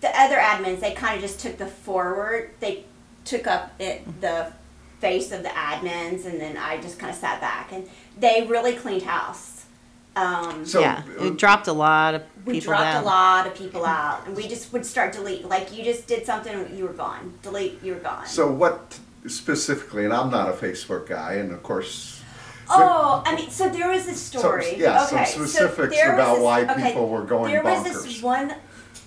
the 0.00 0.08
other 0.20 0.36
admins, 0.36 0.80
they 0.80 0.92
kind 0.92 1.14
of 1.16 1.20
just 1.20 1.40
took 1.40 1.56
the 1.58 1.66
forward. 1.66 2.50
They 2.60 2.84
took 3.24 3.46
up 3.46 3.72
it, 3.80 4.20
the 4.20 4.52
face 5.00 5.30
of 5.32 5.42
the 5.42 5.50
admins, 5.50 6.26
and 6.26 6.40
then 6.40 6.56
I 6.56 6.80
just 6.80 6.98
kind 6.98 7.10
of 7.12 7.16
sat 7.18 7.40
back. 7.40 7.72
And 7.72 7.88
they 8.18 8.46
really 8.48 8.74
cleaned 8.74 9.02
house. 9.02 9.66
Um, 10.16 10.66
So, 10.66 10.80
yeah, 10.80 11.02
uh, 11.20 11.26
it 11.26 11.36
dropped 11.36 11.68
a 11.68 11.72
lot 11.72 12.14
of 12.16 12.22
people 12.38 12.52
we 12.52 12.60
dropped 12.60 12.82
down. 12.82 13.02
a 13.04 13.06
lot 13.06 13.46
of 13.46 13.54
people 13.54 13.84
out, 13.84 14.26
and 14.26 14.34
we 14.34 14.48
just 14.48 14.72
would 14.72 14.84
start 14.84 15.12
delete. 15.12 15.44
Like 15.48 15.76
you 15.76 15.84
just 15.84 16.08
did 16.08 16.26
something, 16.26 16.76
you 16.76 16.84
were 16.84 16.92
gone. 16.92 17.34
Delete, 17.42 17.80
you 17.84 17.94
were 17.94 18.00
gone. 18.00 18.26
So 18.26 18.50
what 18.50 18.98
specifically? 19.26 20.04
And 20.04 20.12
I'm 20.12 20.30
not 20.30 20.48
a 20.48 20.52
Facebook 20.52 21.08
guy, 21.08 21.34
and 21.34 21.52
of 21.52 21.62
course, 21.62 22.14
Oh, 22.70 23.22
I 23.24 23.34
mean, 23.34 23.48
so 23.50 23.68
there 23.70 23.88
was 23.90 24.04
this 24.04 24.20
story. 24.20 24.74
yeah, 24.76 25.06
some 25.06 25.20
okay, 25.20 25.24
specifics 25.30 25.94
there 25.96 26.14
was 26.14 26.20
about 26.20 26.34
this- 26.34 26.44
why 26.44 26.62
okay, 26.64 26.82
people 26.88 27.08
were 27.08 27.22
going 27.22 27.50
There 27.50 27.62
was 27.62 27.82
this 27.82 28.22
one. 28.22 28.54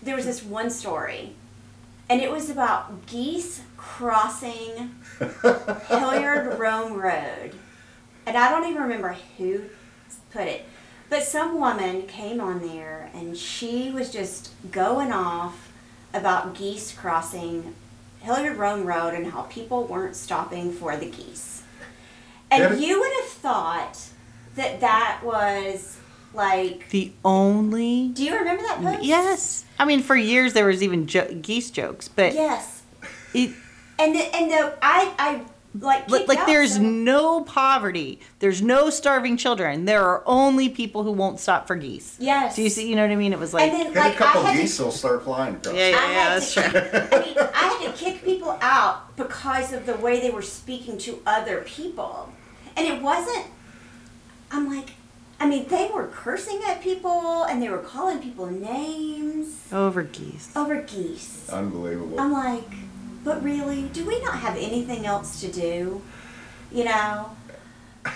There 0.02 0.16
was 0.16 0.26
this 0.26 0.42
one 0.44 0.72
story, 0.72 1.36
and 2.10 2.20
it 2.22 2.32
was 2.32 2.50
about 2.50 3.06
geese 3.06 3.62
crossing 3.78 4.96
Hilliard 5.90 6.58
Rome 6.60 6.94
Road, 6.94 7.52
and 8.26 8.36
I 8.36 8.50
don't 8.50 8.68
even 8.68 8.82
remember 8.82 9.16
who 9.38 9.62
put 10.32 10.48
it, 10.48 10.66
but 11.12 11.22
some 11.24 11.60
woman 11.60 12.04
came 12.08 12.42
on 12.42 12.62
there 12.68 13.12
and 13.14 13.38
she 13.38 13.92
was 13.92 14.12
just 14.12 14.52
going 14.72 15.12
off 15.12 15.70
about 16.14 16.56
geese 16.56 16.94
crossing 16.94 17.76
Hilliard 18.22 18.58
Rome 18.58 18.86
Road 18.86 19.14
and 19.14 19.28
how 19.28 19.44
people 19.44 19.86
weren't 19.86 20.16
stopping 20.16 20.72
for 20.72 20.96
the 20.98 21.08
geese. 21.10 21.64
And 22.50 22.74
it? 22.76 22.80
you 22.80 23.00
would 23.00 23.12
have 23.22 23.30
thought 23.30 24.00
that 24.56 24.82
that 24.82 25.22
was 25.24 25.98
like. 26.34 26.90
the 26.90 27.12
only. 27.26 28.10
Do 28.10 28.24
you 28.24 28.38
remember 28.38 28.62
that 28.64 28.82
post? 28.82 29.04
Yes, 29.04 29.66
I 29.80 29.86
mean, 29.86 30.02
for 30.02 30.16
years 30.16 30.54
there 30.54 30.66
was 30.68 30.84
even 30.84 31.08
jo- 31.08 31.34
geese 31.42 31.72
jokes, 31.72 32.08
but 32.08 32.34
Yes. 32.34 32.84
it, 33.34 33.52
And 34.00 34.16
the, 34.16 34.36
and 34.36 34.52
the 34.52 34.78
I 34.82 35.14
I 35.18 35.42
like 35.80 36.10
like, 36.10 36.28
like 36.28 36.40
out 36.40 36.48
there's 36.48 36.74
some- 36.74 37.04
no 37.04 37.42
poverty, 37.42 38.20
there's 38.40 38.62
no 38.62 38.90
starving 38.90 39.38
children. 39.38 39.86
There 39.86 40.04
are 40.04 40.24
only 40.26 40.70
people 40.70 41.04
who 41.04 41.12
won't 41.12 41.40
stop 41.40 41.68
for 41.68 41.76
geese. 41.76 42.18
Yes. 42.20 42.56
Do 42.56 42.64
you 42.64 42.70
see? 42.70 42.90
You 42.90 42.96
know 42.96 43.04
what 43.04 43.12
I 43.12 43.16
mean? 43.16 43.32
It 43.34 43.40
was 43.40 43.54
like. 43.54 43.72
and 43.72 43.82
then 43.82 43.94
like 43.94 44.16
a 44.16 44.18
couple 44.18 44.42
I 44.46 44.58
geese, 44.58 44.78
to, 44.78 44.84
will 44.86 44.92
start 44.92 45.24
flying 45.24 45.56
across. 45.56 45.74
Yeah, 45.76 45.82
I 45.84 46.12
yeah, 46.12 46.30
that's 46.40 46.54
to, 46.54 46.62
true. 46.62 46.80
I 46.80 47.26
mean, 47.26 47.38
I 47.38 47.80
had 47.80 47.92
to 47.92 48.04
kick 48.04 48.24
people 48.24 48.58
out 48.62 49.16
because 49.16 49.72
of 49.74 49.86
the 49.86 49.96
way 49.96 50.20
they 50.20 50.30
were 50.32 50.42
speaking 50.42 50.98
to 51.00 51.22
other 51.26 51.62
people, 51.62 52.32
and 52.76 52.86
it 52.86 53.02
wasn't. 53.02 53.46
I'm 54.52 54.70
like, 54.70 54.90
I 55.40 55.48
mean, 55.48 55.70
they 55.70 55.90
were 55.94 56.08
cursing 56.08 56.62
at 56.68 56.82
people 56.84 57.44
and 57.46 57.62
they 57.64 57.70
were 57.70 57.80
calling 57.80 58.20
people 58.20 58.46
names 58.48 59.72
over 59.72 60.04
geese. 60.04 60.52
over 60.56 60.82
geese. 60.82 61.50
Unbelievable. 61.50 62.20
I'm 62.20 62.32
like, 62.34 62.70
but 63.24 63.44
really, 63.44 63.84
do 63.94 64.06
we 64.06 64.20
not 64.22 64.36
have 64.40 64.56
anything 64.58 65.06
else 65.06 65.42
to 65.42 65.52
do? 65.52 66.02
You 66.72 66.86
know? 66.86 67.36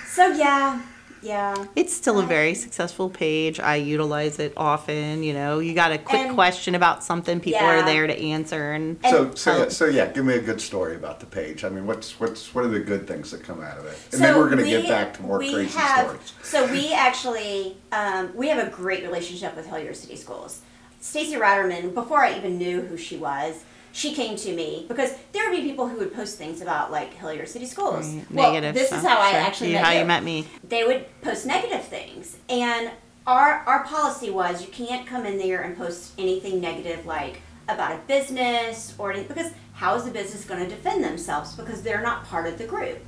So 0.08 0.28
yeah, 0.30 0.82
yeah. 1.22 1.66
It's 1.76 1.94
still 1.94 2.20
a 2.20 2.26
very 2.26 2.56
successful 2.56 3.10
page. 3.10 3.60
I 3.60 3.76
utilize 3.76 4.40
it 4.40 4.54
often. 4.58 5.22
You 5.24 5.34
know, 5.34 5.60
you 5.60 5.74
got 5.76 5.92
a 5.92 5.98
quick 5.98 6.22
And- 6.22 6.34
question 6.36 6.74
about 6.76 7.04
something, 7.04 7.40
people 7.40 7.62
are 7.62 7.84
there 7.84 8.08
to 8.08 8.18
answer, 8.18 8.72
and 8.72 8.98
so, 9.08 9.24
and- 9.26 9.38
so, 9.38 9.52
Oh. 9.52 9.58
yeah, 9.64 9.70
so 9.70 9.86
yeah, 9.86 10.06
give 10.08 10.26
me 10.26 10.36
a 10.36 10.42
good 10.42 10.60
story 10.62 10.96
about 10.96 11.20
the 11.20 11.26
page. 11.28 11.64
I 11.64 11.70
mean, 11.70 11.86
what's 11.86 12.20
what's 12.20 12.54
what 12.56 12.64
are 12.66 12.70
the 12.70 12.80
good 12.80 13.08
things 13.08 13.32
that 13.32 13.44
come 13.44 13.62
out 13.62 13.78
of 13.78 13.86
it? 13.86 13.98
And 14.14 14.22
then 14.22 14.38
we're 14.38 14.46
going 14.46 14.58
to 14.60 14.64
we- 14.64 14.72
get 14.72 14.88
back 14.88 15.14
to 15.16 15.22
more 15.22 15.38
crazy 15.40 15.66
have, 15.78 16.06
stories. 16.08 16.34
So 16.42 16.66
we 16.72 16.94
actually 16.94 17.78
um, 17.92 18.32
we 18.36 18.48
have 18.48 18.66
a 18.66 18.70
great 18.72 19.04
relationship 19.04 19.56
with 19.56 19.68
Hilliard 19.68 19.96
City 19.96 20.16
Schools. 20.16 20.62
Stacy 21.00 21.36
Ratterman, 21.36 21.94
before 21.94 22.24
I 22.24 22.36
even 22.36 22.58
knew 22.58 22.82
who 22.82 22.98
she 22.98 23.16
was, 23.18 23.64
she 23.96 24.14
came 24.14 24.36
to 24.36 24.52
me 24.54 24.84
because 24.90 25.16
there 25.32 25.50
would 25.50 25.56
be 25.56 25.64
people 25.64 25.88
who 25.88 25.98
would 26.00 26.14
post 26.14 26.38
things 26.38 26.60
about 26.62 26.92
like 26.92 27.14
Hilliard 27.14 27.48
City 27.48 27.66
Schools. 27.66 28.06
Right, 28.14 28.26
Well, 28.32 28.52
negative 28.52 28.76
this 28.76 28.92
is 28.92 29.02
how 29.04 29.18
I 29.22 29.32
sure. 29.32 29.40
actually 29.40 29.70
You- 29.70 29.76
met 29.76 29.86
how 29.86 29.92
you. 29.94 30.00
you 30.00 30.06
met 30.06 30.24
me. 30.24 30.46
They 30.68 30.84
would 30.84 31.06
post 31.22 31.46
negative 31.46 31.86
things, 31.86 32.36
and 32.50 32.92
our 33.26 33.64
our 33.66 33.86
policy 33.86 34.30
was 34.30 34.62
you 34.62 34.68
can't 34.68 35.08
come 35.08 35.26
in 35.26 35.38
there 35.38 35.62
and 35.62 35.78
post 35.78 36.12
anything 36.18 36.60
negative 36.60 37.06
like 37.06 37.40
about 37.70 37.94
a 37.94 37.98
business 38.06 38.94
or 38.98 39.12
anything 39.14 39.30
because 39.34 39.52
how 39.74 39.96
is 39.96 40.04
the 40.04 40.12
business 40.12 40.44
going 40.46 40.62
to 40.62 40.70
defend 40.70 41.04
themselves 41.04 41.54
because 41.56 41.82
they're 41.82 42.02
not 42.02 42.26
part 42.26 42.48
of 42.48 42.58
the 42.58 42.66
group. 42.66 43.00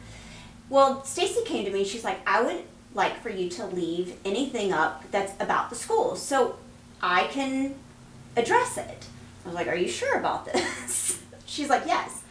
Well, 0.70 1.04
Stacy 1.04 1.44
came 1.46 1.64
to 1.66 1.72
me. 1.72 1.84
She's 1.84 2.04
like, 2.04 2.20
I 2.28 2.42
would 2.42 2.64
like 2.94 3.22
for 3.22 3.30
you 3.30 3.50
to 3.52 3.66
leave 3.68 4.16
anything 4.26 4.74
up 4.74 5.04
that's 5.12 5.34
about 5.42 5.70
the 5.70 5.76
school 5.76 6.16
so 6.16 6.58
I 7.02 7.26
can 7.28 7.76
address 8.36 8.78
it. 8.78 9.06
I 9.48 9.50
was 9.50 9.56
like, 9.56 9.68
Are 9.68 9.78
you 9.78 9.88
sure 9.88 10.20
about 10.20 10.46
this? 10.46 11.22
She's 11.46 11.70
like, 11.70 11.84
Yes. 11.86 12.24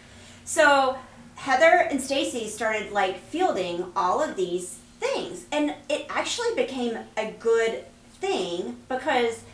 So 0.45 0.99
Heather 1.37 1.87
and 1.91 2.01
Stacy 2.01 2.49
started 2.49 2.93
like 2.93 3.19
fielding 3.19 3.87
all 3.97 4.23
of 4.23 4.37
these 4.37 4.79
things, 5.01 5.47
and 5.53 5.75
it 5.89 6.07
actually 6.09 6.55
became 6.55 6.99
a 7.17 7.31
good 7.39 7.85
thing 8.21 8.77
because 8.89 9.45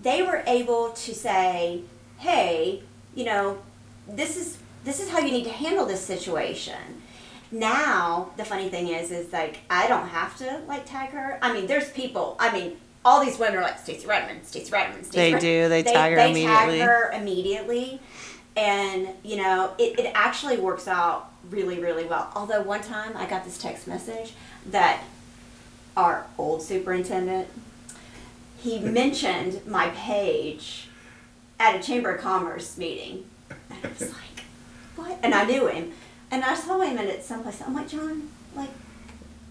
they 0.00 0.22
were 0.22 0.42
able 0.46 0.90
to 0.90 1.14
say, 1.14 1.82
"Hey, 2.18 2.82
you 3.14 3.24
know, 3.24 3.58
this 4.08 4.36
is 4.36 4.58
this 4.84 5.00
is 5.00 5.10
how 5.10 5.18
you 5.18 5.30
need 5.30 5.44
to 5.44 5.52
handle 5.52 5.86
this 5.86 6.00
situation." 6.00 7.02
Now 7.50 8.30
the 8.36 8.44
funny 8.44 8.68
thing 8.68 8.88
is, 8.88 9.10
is 9.10 9.32
like 9.32 9.58
I 9.70 9.86
don't 9.88 10.08
have 10.08 10.36
to 10.38 10.62
like 10.66 10.86
tag 10.86 11.10
her. 11.10 11.38
I 11.42 11.52
mean, 11.52 11.66
there's 11.66 11.90
people. 11.90 12.36
I 12.40 12.52
mean, 12.52 12.76
all 13.06 13.24
these 13.24 13.38
women 13.38 13.58
are 13.58 13.62
like 13.62 13.78
Stacey 13.78 14.04
Redmond, 14.04 14.44
Stacey 14.44 14.72
Redmond, 14.72 15.06
Stacey 15.06 15.16
They 15.16 15.32
Redmond." 15.34 15.40
do, 15.42 15.68
they 15.68 15.82
tag 15.84 16.10
her 16.10 16.16
they 16.16 16.30
immediately. 16.32 16.78
Tag 16.78 16.88
her 16.88 17.10
immediately, 17.12 18.00
and 18.56 19.08
you 19.22 19.36
know 19.36 19.72
it, 19.78 19.98
it 20.00 20.10
actually 20.12 20.58
works 20.58 20.88
out 20.88 21.30
really 21.48 21.78
really 21.78 22.04
well. 22.04 22.30
Although 22.34 22.62
one 22.62 22.82
time 22.82 23.16
I 23.16 23.26
got 23.26 23.44
this 23.44 23.58
text 23.58 23.86
message 23.86 24.32
that 24.66 25.04
our 25.96 26.26
old 26.36 26.62
superintendent 26.62 27.48
he 28.58 28.78
mentioned 29.00 29.64
my 29.66 29.90
page 29.90 30.88
at 31.60 31.76
a 31.76 31.82
chamber 31.82 32.10
of 32.10 32.20
commerce 32.20 32.76
meeting, 32.76 33.24
and 33.70 33.78
I 33.84 33.88
was 33.88 34.00
like, 34.10 34.44
what? 34.96 35.18
And 35.22 35.32
I 35.32 35.44
knew 35.44 35.68
him, 35.68 35.92
and 36.32 36.42
I 36.44 36.56
saw 36.56 36.80
him 36.80 36.98
at 36.98 37.24
someplace. 37.24 37.62
I'm 37.64 37.72
like, 37.72 37.88
John, 37.88 38.28
like. 38.56 38.70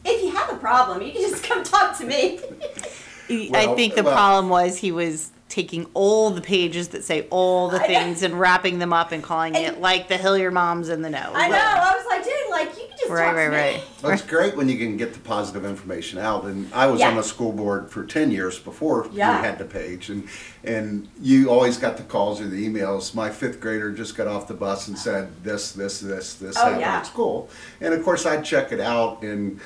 If 0.07 0.23
you 0.23 0.29
have 0.29 0.51
a 0.53 0.57
problem, 0.57 1.01
you 1.01 1.11
can 1.11 1.21
just 1.21 1.43
come 1.43 1.63
talk 1.63 1.97
to 1.97 2.05
me. 2.05 2.39
I 3.29 3.73
think 3.75 3.95
the 3.95 4.03
well- 4.03 4.13
problem 4.13 4.49
was 4.49 4.77
he 4.77 4.91
was 4.91 5.31
taking 5.47 5.85
all 5.93 6.31
the 6.31 6.41
pages 6.41 6.89
that 6.89 7.03
say 7.03 7.27
all 7.29 7.69
the 7.69 7.77
I 7.77 7.81
know. 7.81 7.87
things 7.87 8.23
and 8.23 8.37
wrapping 8.37 8.79
them 8.79 8.91
up 8.91 9.11
and 9.11 9.23
calling 9.23 9.55
And- 9.55 9.75
it 9.75 9.79
like 9.79 10.07
the 10.09 10.17
Hilliard 10.17 10.53
moms 10.53 10.89
in 10.89 11.01
the 11.03 11.09
know. 11.09 11.31
I 11.33 11.47
know. 11.47 11.55
I 11.55 11.93
was 11.95 12.05
like, 12.07 12.23
dude, 12.23 12.33
like 12.49 12.75
you 12.75 12.87
can 12.89 12.97
just 12.97 13.09
Right, 13.11 13.25
talk 13.27 13.35
right, 13.35 13.43
to 13.45 13.49
me. 13.51 13.57
right. 13.57 13.83
Well, 14.01 14.11
it's 14.11 14.23
great 14.23 14.57
when 14.57 14.67
you 14.67 14.77
can 14.77 14.97
get 14.97 15.13
the 15.13 15.19
positive 15.19 15.63
information 15.63 16.17
out. 16.19 16.43
And 16.45 16.67
I 16.73 16.87
was 16.87 16.99
Yeah. 16.99 17.09
on 17.09 17.15
the 17.15 17.23
school 17.23 17.51
board 17.53 17.89
for 17.91 18.03
ten 18.03 18.31
years 18.31 18.57
before 18.59 19.07
Yeah. 19.13 19.39
we 19.39 19.45
had 19.45 19.59
the 19.59 19.65
page, 19.65 20.09
and 20.09 20.27
and 20.63 21.07
you 21.21 21.49
always 21.51 21.77
got 21.77 21.95
the 21.97 22.03
calls 22.03 22.41
or 22.41 22.47
the 22.47 22.67
emails. 22.67 23.13
My 23.13 23.29
fifth 23.29 23.59
grader 23.61 23.91
just 23.91 24.17
got 24.17 24.27
off 24.27 24.47
the 24.47 24.55
bus 24.55 24.87
and 24.87 24.97
said 24.97 25.27
this, 25.43 25.71
this, 25.73 25.99
this, 25.99 26.33
this 26.33 26.57
Oh, 26.57 26.63
happened 26.65 26.81
yeah. 26.81 26.97
at 26.97 27.05
school, 27.07 27.49
and 27.79 27.93
of 27.93 28.03
course 28.03 28.25
I'd 28.25 28.43
check 28.43 28.71
it 28.71 28.81
out 28.81 29.21
and. 29.21 29.59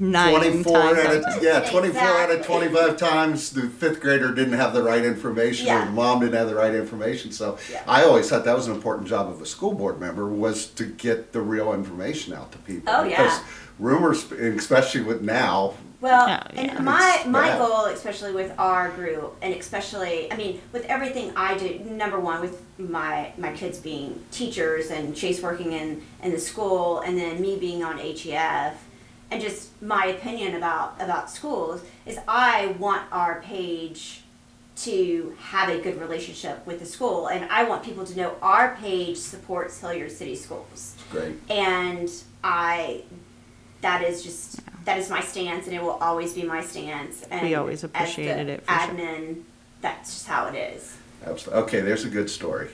Nine 0.00 0.34
24 0.34 0.72
times 0.72 0.98
out 0.98 1.06
out 1.06 1.16
of, 1.16 1.24
of 1.36 1.42
yeah, 1.42 1.60
24 1.70 2.00
out 2.00 2.30
of 2.30 2.46
25 2.46 2.96
times 2.96 3.50
the 3.50 3.68
fifth 3.68 4.00
grader 4.00 4.32
didn't 4.32 4.54
have 4.54 4.72
the 4.72 4.82
right 4.82 5.04
information 5.04 5.68
or 5.68 5.84
the 5.84 5.90
mom 5.92 6.20
didn't 6.20 6.34
have 6.34 6.48
the 6.48 6.54
right 6.54 6.74
information. 6.74 7.30
So 7.32 7.58
Yeah. 7.70 7.82
I 7.86 8.04
always 8.04 8.28
thought 8.28 8.44
that 8.46 8.56
was 8.56 8.66
an 8.66 8.74
important 8.74 9.08
job 9.08 9.28
of 9.28 9.40
a 9.42 9.46
school 9.46 9.74
board 9.74 10.00
member 10.00 10.26
was 10.26 10.66
to 10.66 10.84
get 10.86 11.32
the 11.32 11.40
real 11.42 11.72
information 11.74 12.32
out 12.32 12.50
to 12.52 12.58
people. 12.58 12.92
Oh, 12.92 13.04
yeah. 13.04 13.10
Because 13.22 13.40
rumors, 13.78 14.30
especially 14.32 15.02
with 15.02 15.20
now, 15.22 15.74
Well, 16.00 16.24
oh, 16.24 16.28
Yeah, 16.28 16.46
yeah. 16.54 16.76
and 16.76 16.84
my 16.84 17.22
my 17.26 17.58
goal, 17.58 17.84
especially 17.86 18.32
with 18.32 18.52
our 18.58 18.88
group, 18.90 19.36
and 19.42 19.52
especially, 19.54 20.32
I 20.32 20.36
mean, 20.36 20.60
with 20.72 20.84
everything 20.86 21.30
I 21.36 21.58
do. 21.58 21.78
Number 21.84 22.18
one, 22.18 22.40
with 22.40 22.62
my 22.78 23.32
my 23.36 23.52
kids 23.52 23.78
being 23.78 24.24
teachers 24.30 24.90
and 24.90 25.14
Chase 25.14 25.42
working 25.42 25.72
in 25.72 26.00
in 26.22 26.30
the 26.32 26.38
school, 26.38 27.00
and 27.00 27.18
then 27.18 27.42
me 27.42 27.58
being 27.58 27.84
on 27.84 27.98
HEF, 27.98 28.82
and 29.30 29.40
just 29.40 29.80
my 29.82 30.06
opinion 30.06 30.56
about 30.56 31.00
about 31.00 31.30
schools 31.30 31.82
is 32.06 32.18
I 32.28 32.68
want 32.78 33.02
our 33.12 33.40
page 33.42 34.22
to 34.76 35.36
have 35.38 35.68
a 35.68 35.78
good 35.78 36.00
relationship 36.00 36.66
with 36.66 36.80
the 36.80 36.86
school, 36.86 37.26
and 37.28 37.44
I 37.50 37.64
want 37.64 37.82
people 37.84 38.04
to 38.06 38.16
know 38.16 38.36
our 38.40 38.76
page 38.76 39.18
supports 39.18 39.78
Hilliard 39.80 40.10
City 40.10 40.34
Schools 40.36 40.96
great. 41.10 41.36
and 41.50 42.10
I 42.42 43.02
that 43.82 44.02
is 44.02 44.22
just 44.22 44.60
that 44.84 44.98
is 44.98 45.10
my 45.10 45.20
stance 45.20 45.66
and 45.66 45.76
it 45.76 45.82
will 45.82 45.98
always 46.00 46.32
be 46.34 46.42
my 46.42 46.62
stance 46.62 47.22
and 47.30 47.46
We 47.48 47.54
always 47.54 47.84
as 47.84 47.90
the 47.92 47.98
appreciated 47.98 48.48
it, 48.48 48.64
for 48.66 48.72
sure. 48.72 48.94
admin 48.94 49.42
that's 49.82 50.14
just 50.14 50.26
how 50.26 50.46
it 50.48 50.54
is 50.54 50.96
Absolutely. 51.24 51.62
Okay, 51.64 51.80
there's 51.82 52.04
a 52.06 52.08
good 52.08 52.30
story. 52.30 52.68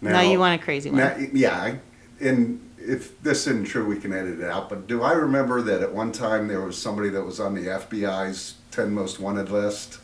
Now 0.00 0.22
you 0.22 0.38
want 0.38 0.58
a 0.58 0.64
crazy 0.64 0.88
one. 0.90 0.98
Now, 1.00 1.14
yeah, 1.34 1.54
I- 1.62 1.78
and 2.20 2.60
if 2.78 3.20
this 3.22 3.46
isn't 3.46 3.66
true, 3.66 3.84
we 3.86 3.98
can 3.98 4.12
edit 4.12 4.40
it 4.40 4.44
out. 4.44 4.68
But 4.68 4.86
do 4.86 5.02
I 5.02 5.12
remember 5.12 5.60
that 5.62 5.82
at 5.82 5.92
one 5.92 6.12
time 6.12 6.48
there 6.48 6.60
was 6.60 6.76
somebody 6.80 7.08
that 7.10 7.22
was 7.24 7.40
on 7.40 7.54
the 7.54 7.66
FBI's 7.66 8.54
10 8.70 8.92
most 8.92 9.18
wanted 9.20 9.50
list? 9.50 9.98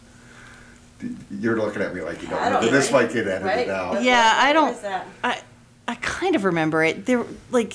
You're 1.31 1.57
looking 1.57 1.83
at 1.83 1.94
me 1.94 2.01
like 2.01 2.22
you 2.22 2.29
don't. 2.29 2.38
I 2.40 2.44
don't 2.48 2.59
remember. 2.61 2.77
This 2.79 2.92
might 2.92 3.09
get 3.12 3.27
edited 3.27 3.44
Right? 3.44 3.68
out. 3.68 4.03
Yeah, 4.03 4.35
I 4.37 4.53
don't. 4.53 4.77
I 5.25 5.40
I 5.88 5.94
kind 5.96 6.37
of 6.37 6.44
remember 6.44 6.85
it. 6.85 7.07
There, 7.07 7.25
like, 7.51 7.75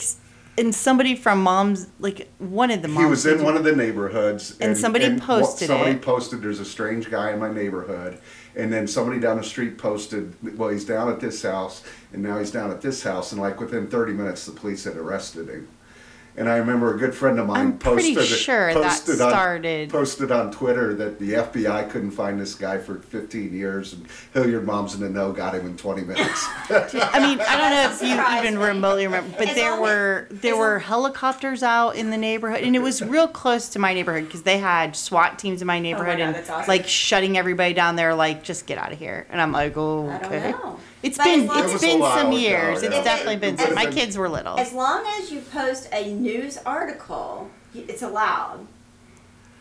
and 0.57 0.73
somebody 0.73 1.13
from 1.15 1.43
mom's, 1.43 1.87
like 1.99 2.29
one 2.39 2.71
of 2.71 2.81
the 2.81 2.87
moms. 2.87 3.03
He 3.05 3.09
was 3.09 3.25
in 3.25 3.43
one 3.43 3.57
of 3.57 3.65
the 3.65 3.75
neighborhoods, 3.75 4.55
And 4.61 4.77
somebody 4.77 5.09
wha- 5.09 5.19
posted 5.19 5.67
Somebody 5.67 5.91
it. 5.91 6.01
posted, 6.01 6.41
"There's 6.41 6.61
a 6.61 6.65
strange 6.65 7.11
guy 7.11 7.31
in 7.33 7.39
my 7.39 7.51
neighborhood," 7.51 8.17
and 8.57 8.73
then 8.73 8.87
somebody 8.87 9.19
down 9.19 9.37
the 9.37 9.43
street 9.43 9.77
posted, 9.77 10.33
"Well, 10.57 10.69
he's 10.69 10.83
down 10.83 11.09
at 11.09 11.19
this 11.19 11.43
house, 11.43 11.83
and 12.11 12.23
now 12.23 12.39
he's 12.39 12.51
down 12.51 12.71
at 12.71 12.81
this 12.81 13.03
house," 13.03 13.31
and 13.31 13.39
like 13.39 13.59
within 13.59 13.87
30 13.87 14.13
minutes, 14.13 14.45
the 14.45 14.51
police 14.51 14.83
had 14.83 14.97
arrested 14.97 15.47
him. 15.47 15.67
And 16.37 16.47
I 16.47 16.57
remember 16.57 16.93
a 16.93 16.99
good 16.99 17.15
friend 17.15 17.39
of 17.39 17.47
mine 17.47 17.59
I'm 17.59 17.77
pretty 17.79 18.13
posted 18.13 18.37
sure 18.37 18.71
that 18.71 18.83
posted 18.83 19.21
on, 19.21 19.89
posted 19.89 20.31
on 20.31 20.51
Twitter 20.51 20.93
that 20.93 21.17
the 21.17 21.33
FBI 21.33 21.89
couldn't 21.89 22.11
find 22.11 22.39
this 22.39 22.53
guy 22.53 22.77
for 22.77 22.99
15 22.99 23.51
years, 23.53 23.93
and 23.93 24.05
Hilliard 24.35 24.63
Moms 24.63 24.93
in 24.93 25.01
the 25.01 25.09
Know 25.09 25.31
got 25.31 25.55
him 25.55 25.65
in 25.65 25.75
20 25.75 26.03
minutes. 26.03 26.47
I 26.69 27.19
mean, 27.19 27.39
I 27.41 27.57
don't 27.57 27.71
know 27.71 27.89
if 27.91 28.01
you 28.03 28.37
even 28.37 28.59
remotely 28.59 29.07
remember, 29.07 29.35
but 29.35 29.55
there 29.55 29.81
were 29.81 30.27
there 30.29 30.55
were 30.55 30.77
helicopters 30.77 31.63
out 31.63 31.95
in 31.95 32.11
the 32.11 32.17
neighborhood, 32.17 32.61
and 32.61 32.75
it 32.75 32.83
was 32.83 33.01
real 33.01 33.27
close 33.27 33.69
to 33.69 33.79
my 33.79 33.95
neighborhood 33.95 34.25
because 34.25 34.43
they 34.43 34.59
had 34.59 34.95
SWAT 34.95 35.39
teams 35.39 35.63
in 35.63 35.65
oh 35.65 35.73
my 35.73 35.79
neighborhood 35.79 36.19
God, 36.19 36.23
and 36.23 36.35
that's 36.35 36.51
awesome. 36.51 36.67
like 36.67 36.87
shutting 36.87 37.35
everybody 37.35 37.73
down 37.73 37.95
there, 37.95 38.13
like 38.13 38.43
just 38.43 38.67
get 38.67 38.77
out 38.77 38.91
of 38.91 38.99
here. 38.99 39.25
And 39.31 39.41
I'm 39.41 39.51
like, 39.51 39.75
oh, 39.75 40.07
I 40.07 40.19
don't 40.19 40.25
okay. 40.31 40.53
Know. 41.03 41.07
It's 41.07 41.17
But 41.17 41.23
been 41.25 41.41
as 41.41 41.47
long 41.47 41.63
it's 41.63 41.73
as- 41.75 41.81
been 41.81 41.89
It 41.97 41.99
was 41.99 42.11
a 42.11 42.15
some 42.17 42.23
while 42.25 42.27
ago, 42.33 42.37
years. 42.37 42.83
yeah. 42.83 42.89
It's 42.89 43.03
definitely 43.03 43.35
been. 43.37 43.53
it 43.55 43.59
Some, 43.59 43.75
my 43.75 43.85
kids 43.85 44.17
were 44.17 44.29
little. 44.29 44.59
as 44.59 44.73
long 44.73 45.05
as 45.19 45.31
you 45.31 45.41
post 45.41 45.89
a 45.93 46.13
news 46.13 46.57
article 46.65 47.49
it's 47.75 48.01
allowed 48.01 48.65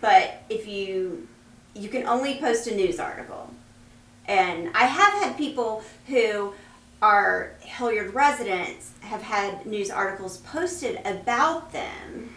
but 0.01 0.43
if 0.49 0.67
you 0.67 1.27
you 1.75 1.89
can 1.91 2.07
only 2.07 2.39
post 2.39 2.67
a 2.67 2.75
news 2.75 2.99
article 2.99 3.51
and 4.27 4.71
i 4.75 4.85
have 4.85 5.13
had 5.23 5.37
people 5.37 5.83
who 6.07 6.55
are 7.03 7.53
hilliard 7.61 8.15
residents 8.15 8.93
have 9.01 9.21
had 9.21 9.67
news 9.67 9.91
articles 9.91 10.39
posted 10.39 10.99
about 11.05 11.73
them 11.73 12.31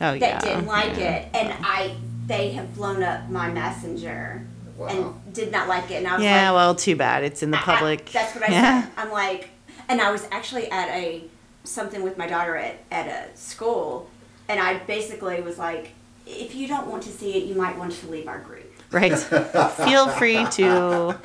oh 0.00 0.12
that 0.12 0.20
yeah. 0.20 0.38
didn't 0.40 0.66
like 0.66 0.96
yeah. 0.96 1.16
it 1.16 1.28
and 1.34 1.52
i 1.60 1.94
they 2.26 2.52
have 2.52 2.74
blown 2.74 3.02
up 3.02 3.28
my 3.28 3.50
messenger 3.50 4.42
Wow. 4.78 4.86
and 4.88 5.34
did 5.34 5.50
not 5.52 5.66
like 5.68 5.90
it 5.90 5.96
and 5.96 6.06
i 6.06 6.12
was 6.12 6.20
like 6.20 6.24
Yeah, 6.24 6.50
like 6.50 6.56
well, 6.56 6.74
too 6.76 6.94
bad. 6.96 7.24
It's 7.24 7.42
in 7.42 7.50
the 7.50 7.58
I- 7.58 7.60
I- 7.60 7.64
public. 7.64 8.06
that's 8.10 8.34
what 8.34 8.48
I 8.48 8.52
yeah. 8.52 8.82
said. 8.84 8.92
I'm 8.96 9.10
like, 9.10 9.50
and 9.88 10.00
I 10.00 10.10
was 10.12 10.26
actually 10.30 10.70
at 10.70 10.88
a 10.90 11.24
something 11.64 12.02
with 12.02 12.16
my 12.16 12.26
daughter 12.26 12.56
at, 12.56 12.76
at 12.90 13.06
a 13.08 13.36
school, 13.36 14.08
and 14.48 14.58
I 14.60 14.78
basically 14.78 15.40
was 15.42 15.58
like, 15.58 15.90
if 16.26 16.54
you 16.54 16.68
don't 16.68 16.86
want 16.86 17.02
to 17.02 17.10
see 17.10 17.32
it, 17.36 17.44
you 17.44 17.54
might 17.54 17.76
want 17.76 17.92
to 17.92 18.06
leave 18.08 18.28
our 18.28 18.38
group. 18.38 18.70
Right. 18.90 19.16
Feel 19.18 20.08
free 20.08 20.46
to. 20.46 21.18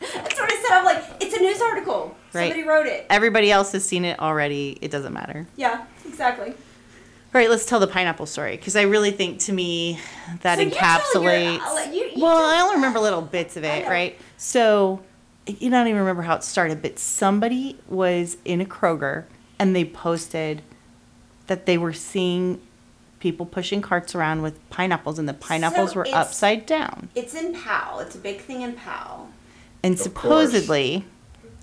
That's 0.00 0.38
what 0.40 0.52
I 0.52 0.62
said. 0.62 0.70
I'm 0.78 0.84
like, 0.84 1.02
it's 1.20 1.34
a 1.34 1.40
news 1.40 1.60
article. 1.60 2.16
Right. 2.32 2.50
Somebody 2.50 2.62
wrote 2.68 2.86
it. 2.86 3.06
Everybody 3.10 3.50
else 3.50 3.72
has 3.72 3.84
seen 3.84 4.04
it 4.04 4.18
already. 4.20 4.78
It 4.80 4.90
doesn't 4.90 5.12
matter. 5.12 5.46
Yeah, 5.56 5.84
exactly. 6.06 6.54
All 7.34 7.40
right, 7.40 7.50
let's 7.50 7.66
tell 7.66 7.80
the 7.80 7.88
pineapple 7.88 8.26
story 8.26 8.56
because 8.56 8.76
I 8.76 8.82
really 8.82 9.10
think 9.10 9.40
to 9.40 9.52
me 9.52 9.98
that 10.42 10.56
So 10.58 10.62
you 10.62 10.70
your- 10.70 10.78
uh, 10.78 10.82
encapsulates. 10.82 11.92
You- 11.92 12.10
you 12.14 12.22
well, 12.22 12.38
tell- 12.38 12.46
I 12.46 12.60
only 12.60 12.76
remember 12.76 13.00
little 13.00 13.22
bits 13.22 13.56
of 13.56 13.64
it, 13.64 13.88
right? 13.88 14.16
So 14.36 15.00
you 15.46 15.68
don't 15.68 15.88
even 15.88 15.98
remember 15.98 16.22
how 16.22 16.36
it 16.36 16.44
started, 16.44 16.80
but 16.80 16.98
somebody 16.98 17.76
was 17.88 18.36
in 18.44 18.60
a 18.60 18.64
Kroger 18.64 19.24
and 19.58 19.74
they 19.74 19.84
posted 19.84 20.62
that 21.48 21.66
they 21.66 21.76
were 21.76 21.92
seeing 21.92 22.60
people 23.18 23.46
pushing 23.46 23.82
carts 23.82 24.14
around 24.14 24.42
with 24.42 24.56
pineapples, 24.70 25.18
and 25.18 25.28
the 25.28 25.34
pineapples 25.34 25.90
So 25.92 25.96
were 25.96 26.08
upside 26.12 26.66
down. 26.66 27.08
It's 27.16 27.34
in 27.34 27.54
Powell. 27.54 27.98
It's 28.00 28.14
a 28.14 28.18
big 28.18 28.42
thing 28.42 28.60
in 28.62 28.74
Powell. 28.74 29.28
And 29.82 29.94
Of 29.94 30.00
course. 30.00 30.04
supposedly, 30.50 31.04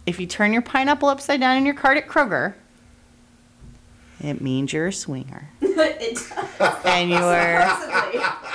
if 0.06 0.20
you 0.20 0.26
turn 0.28 0.52
your 0.54 0.64
pineapple 0.64 1.08
upside 1.08 1.40
down 1.40 1.56
in 1.58 1.66
your 1.66 1.76
cart 1.76 1.98
at 1.98 2.08
Kroger, 2.08 2.56
it 4.24 4.42
means 4.42 4.74
you're 4.74 4.88
a 4.88 4.94
swinger. 4.94 5.50
it 5.62 6.16
does. 6.60 6.86
And 6.86 7.10
you're 7.10 7.68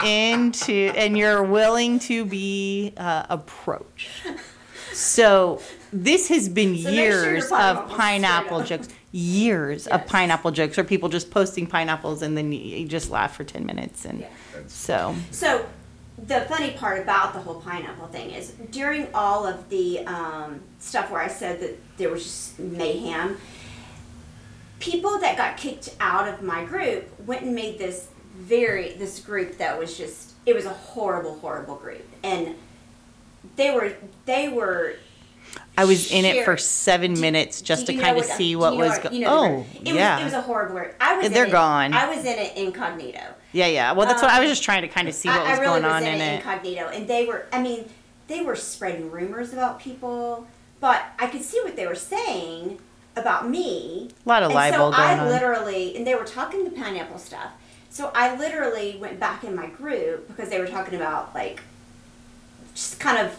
into 0.05 0.93
and 0.97 1.17
you're 1.19 1.43
willing 1.43 1.99
to 2.01 2.25
be 2.25 2.93
uh, 2.97 3.27
approached. 3.29 4.11
So 4.93 5.61
this 5.93 6.29
has 6.29 6.49
been 6.49 6.77
So 6.77 6.85
make 6.91 6.95
sure 6.95 7.35
years 7.35 7.53
of 7.53 7.89
pineapple 7.89 8.63
jokes, 8.63 8.89
years 9.13 9.87
of 9.87 10.07
pineapple 10.07 10.51
jokes, 10.53 10.79
or 10.79 10.85
people 10.85 11.09
just 11.09 11.31
posting 11.31 11.67
pineapples 11.67 12.23
and 12.23 12.37
then 12.37 12.53
you, 12.53 12.59
you 12.61 12.89
just 12.89 13.11
laugh 13.11 13.37
for 13.37 13.45
ten 13.45 13.67
minutes, 13.67 14.05
and 14.05 14.21
Yeah. 14.21 14.29
so 14.67 15.15
So, 15.31 15.67
the 16.19 16.41
funny 16.43 16.71
part 16.73 17.03
about 17.03 17.35
the 17.35 17.41
whole 17.41 17.61
pineapple 17.61 18.07
thing 18.09 18.31
is 18.31 18.53
during 18.71 19.07
all 19.13 19.47
of 19.47 19.69
the 19.69 20.01
um, 20.07 20.61
stuff 20.79 21.11
where 21.11 21.21
I 21.21 21.29
said 21.29 21.61
that 21.61 21.79
there 21.99 22.09
was 22.09 22.23
just 22.23 22.59
mayhem, 22.59 23.37
people 24.79 25.19
that 25.21 25.37
got 25.37 25.57
kicked 25.57 25.95
out 26.01 26.29
of 26.29 26.43
my 26.43 26.65
group 26.65 27.09
went 27.27 27.43
and 27.43 27.55
made 27.55 27.79
this 27.79 28.09
very 28.37 28.93
this 28.95 29.19
group 29.21 29.57
that 29.59 29.79
was 29.79 29.97
just 29.97 30.33
it 30.45 30.55
was 30.55 30.67
a 30.67 30.71
horrible 30.73 31.39
horrible 31.39 31.77
group 31.77 32.07
and 32.23 32.55
they 33.57 33.71
were 33.71 33.95
they 34.27 34.49
were 34.49 34.95
I 35.79 35.85
was 35.87 36.11
in 36.11 36.25
it 36.25 36.45
for 36.45 36.57
seven 36.57 37.19
minutes 37.19 37.63
just 37.63 37.87
to 37.87 37.95
kind 37.95 38.19
of 38.19 38.25
see 38.25 38.57
what 38.57 38.77
was 38.77 38.99
going. 38.99 39.15
you 39.15 39.21
know 39.23 39.39
oh 39.39 39.67
it 39.81 39.95
yeah, 39.95 40.17
was, 40.17 40.23
it 40.23 40.25
was 40.25 40.33
a 40.35 40.41
horrible 40.43 40.75
word. 40.75 40.95
I 41.01 41.17
was. 41.17 41.31
They're 41.31 41.45
in 41.45 41.51
it, 41.51 41.53
gone. 41.53 41.93
I 41.95 42.15
was 42.15 42.25
in 42.25 42.39
it 42.39 42.57
incognito. 42.57 43.23
yeah, 43.53 43.67
yeah. 43.67 43.93
Well, 43.93 44.07
that's 44.07 44.21
what 44.21 44.31
I 44.31 44.41
was 44.41 44.49
Um, 44.49 44.53
just 44.53 44.65
trying 44.65 44.83
to 44.83 44.89
kind 44.89 45.09
of 45.09 45.15
see 45.15 45.29
what 45.29 45.41
I, 45.41 45.51
was 45.51 45.61
really 45.61 45.81
going 45.81 45.83
was 45.85 45.93
on 45.93 46.03
in, 46.03 46.15
in 46.15 46.21
it 46.21 46.25
it. 46.25 46.37
incognito, 46.37 46.89
and 46.89 47.09
they 47.09 47.25
were. 47.27 47.47
I 47.53 47.63
mean, 47.63 47.89
they 48.27 48.43
were 48.43 48.57
spreading 48.57 49.11
rumors 49.11 49.53
about 49.53 49.81
people, 49.81 50.47
but 50.81 51.03
I 51.19 51.27
could 51.29 51.43
see 51.43 51.61
what 51.63 51.77
they 51.77 51.87
were 51.87 51.95
saying 51.95 52.79
about 53.17 53.49
me. 53.49 54.11
A 54.25 54.29
lot 54.29 54.43
of 54.43 54.51
and 54.51 54.55
libel 54.55 54.93
so 54.93 54.99
I 54.99 55.19
on. 55.19 55.29
literally, 55.29 55.97
and 55.97 56.07
they 56.07 56.15
were 56.15 56.25
talking 56.25 56.65
the 56.65 56.71
pineapple 56.71 57.19
stuff. 57.19 57.51
So 57.91 58.13
I 58.15 58.37
literally 58.37 58.97
went 59.01 59.19
back 59.19 59.43
in 59.43 59.55
my 59.57 59.69
group 59.69 60.29
because 60.29 60.51
they 60.51 60.61
were 60.61 60.67
talking 60.67 60.95
about 60.97 61.35
like, 61.35 61.63
just 62.75 63.01
kind 63.01 63.19
of, 63.19 63.35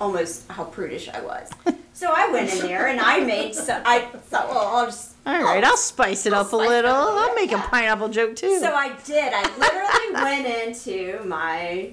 almost 0.00 0.48
how 0.50 0.64
prudish 0.64 1.08
I 1.08 1.20
was. 1.20 1.50
so 1.92 2.12
I 2.12 2.32
went 2.32 2.52
in 2.52 2.60
there 2.60 2.88
and 2.88 2.98
I 3.00 3.20
made. 3.20 3.54
So 3.54 3.80
I 3.84 4.00
thought, 4.00 4.46
oh, 4.48 4.54
well, 4.54 4.76
I'll 4.76 4.86
just. 4.86 5.12
All 5.24 5.40
right, 5.40 5.62
I'll 5.62 5.76
spice 5.76 6.26
it 6.26 6.32
I'll 6.32 6.40
up 6.40 6.46
a 6.46 6.48
spice 6.50 6.62
it 6.64 6.68
little. 6.68 6.90
up 6.90 7.02
a 7.02 7.04
little 7.04 7.18
I'll 7.20 7.34
make 7.36 7.52
a 7.52 7.58
pineapple 7.58 8.08
joke 8.08 8.34
too. 8.34 8.58
So 8.58 8.74
I 8.74 8.96
did. 9.04 9.32
I 9.32 9.42
literally 9.58 10.24
went 10.24 10.66
into 10.66 11.22
my 11.24 11.92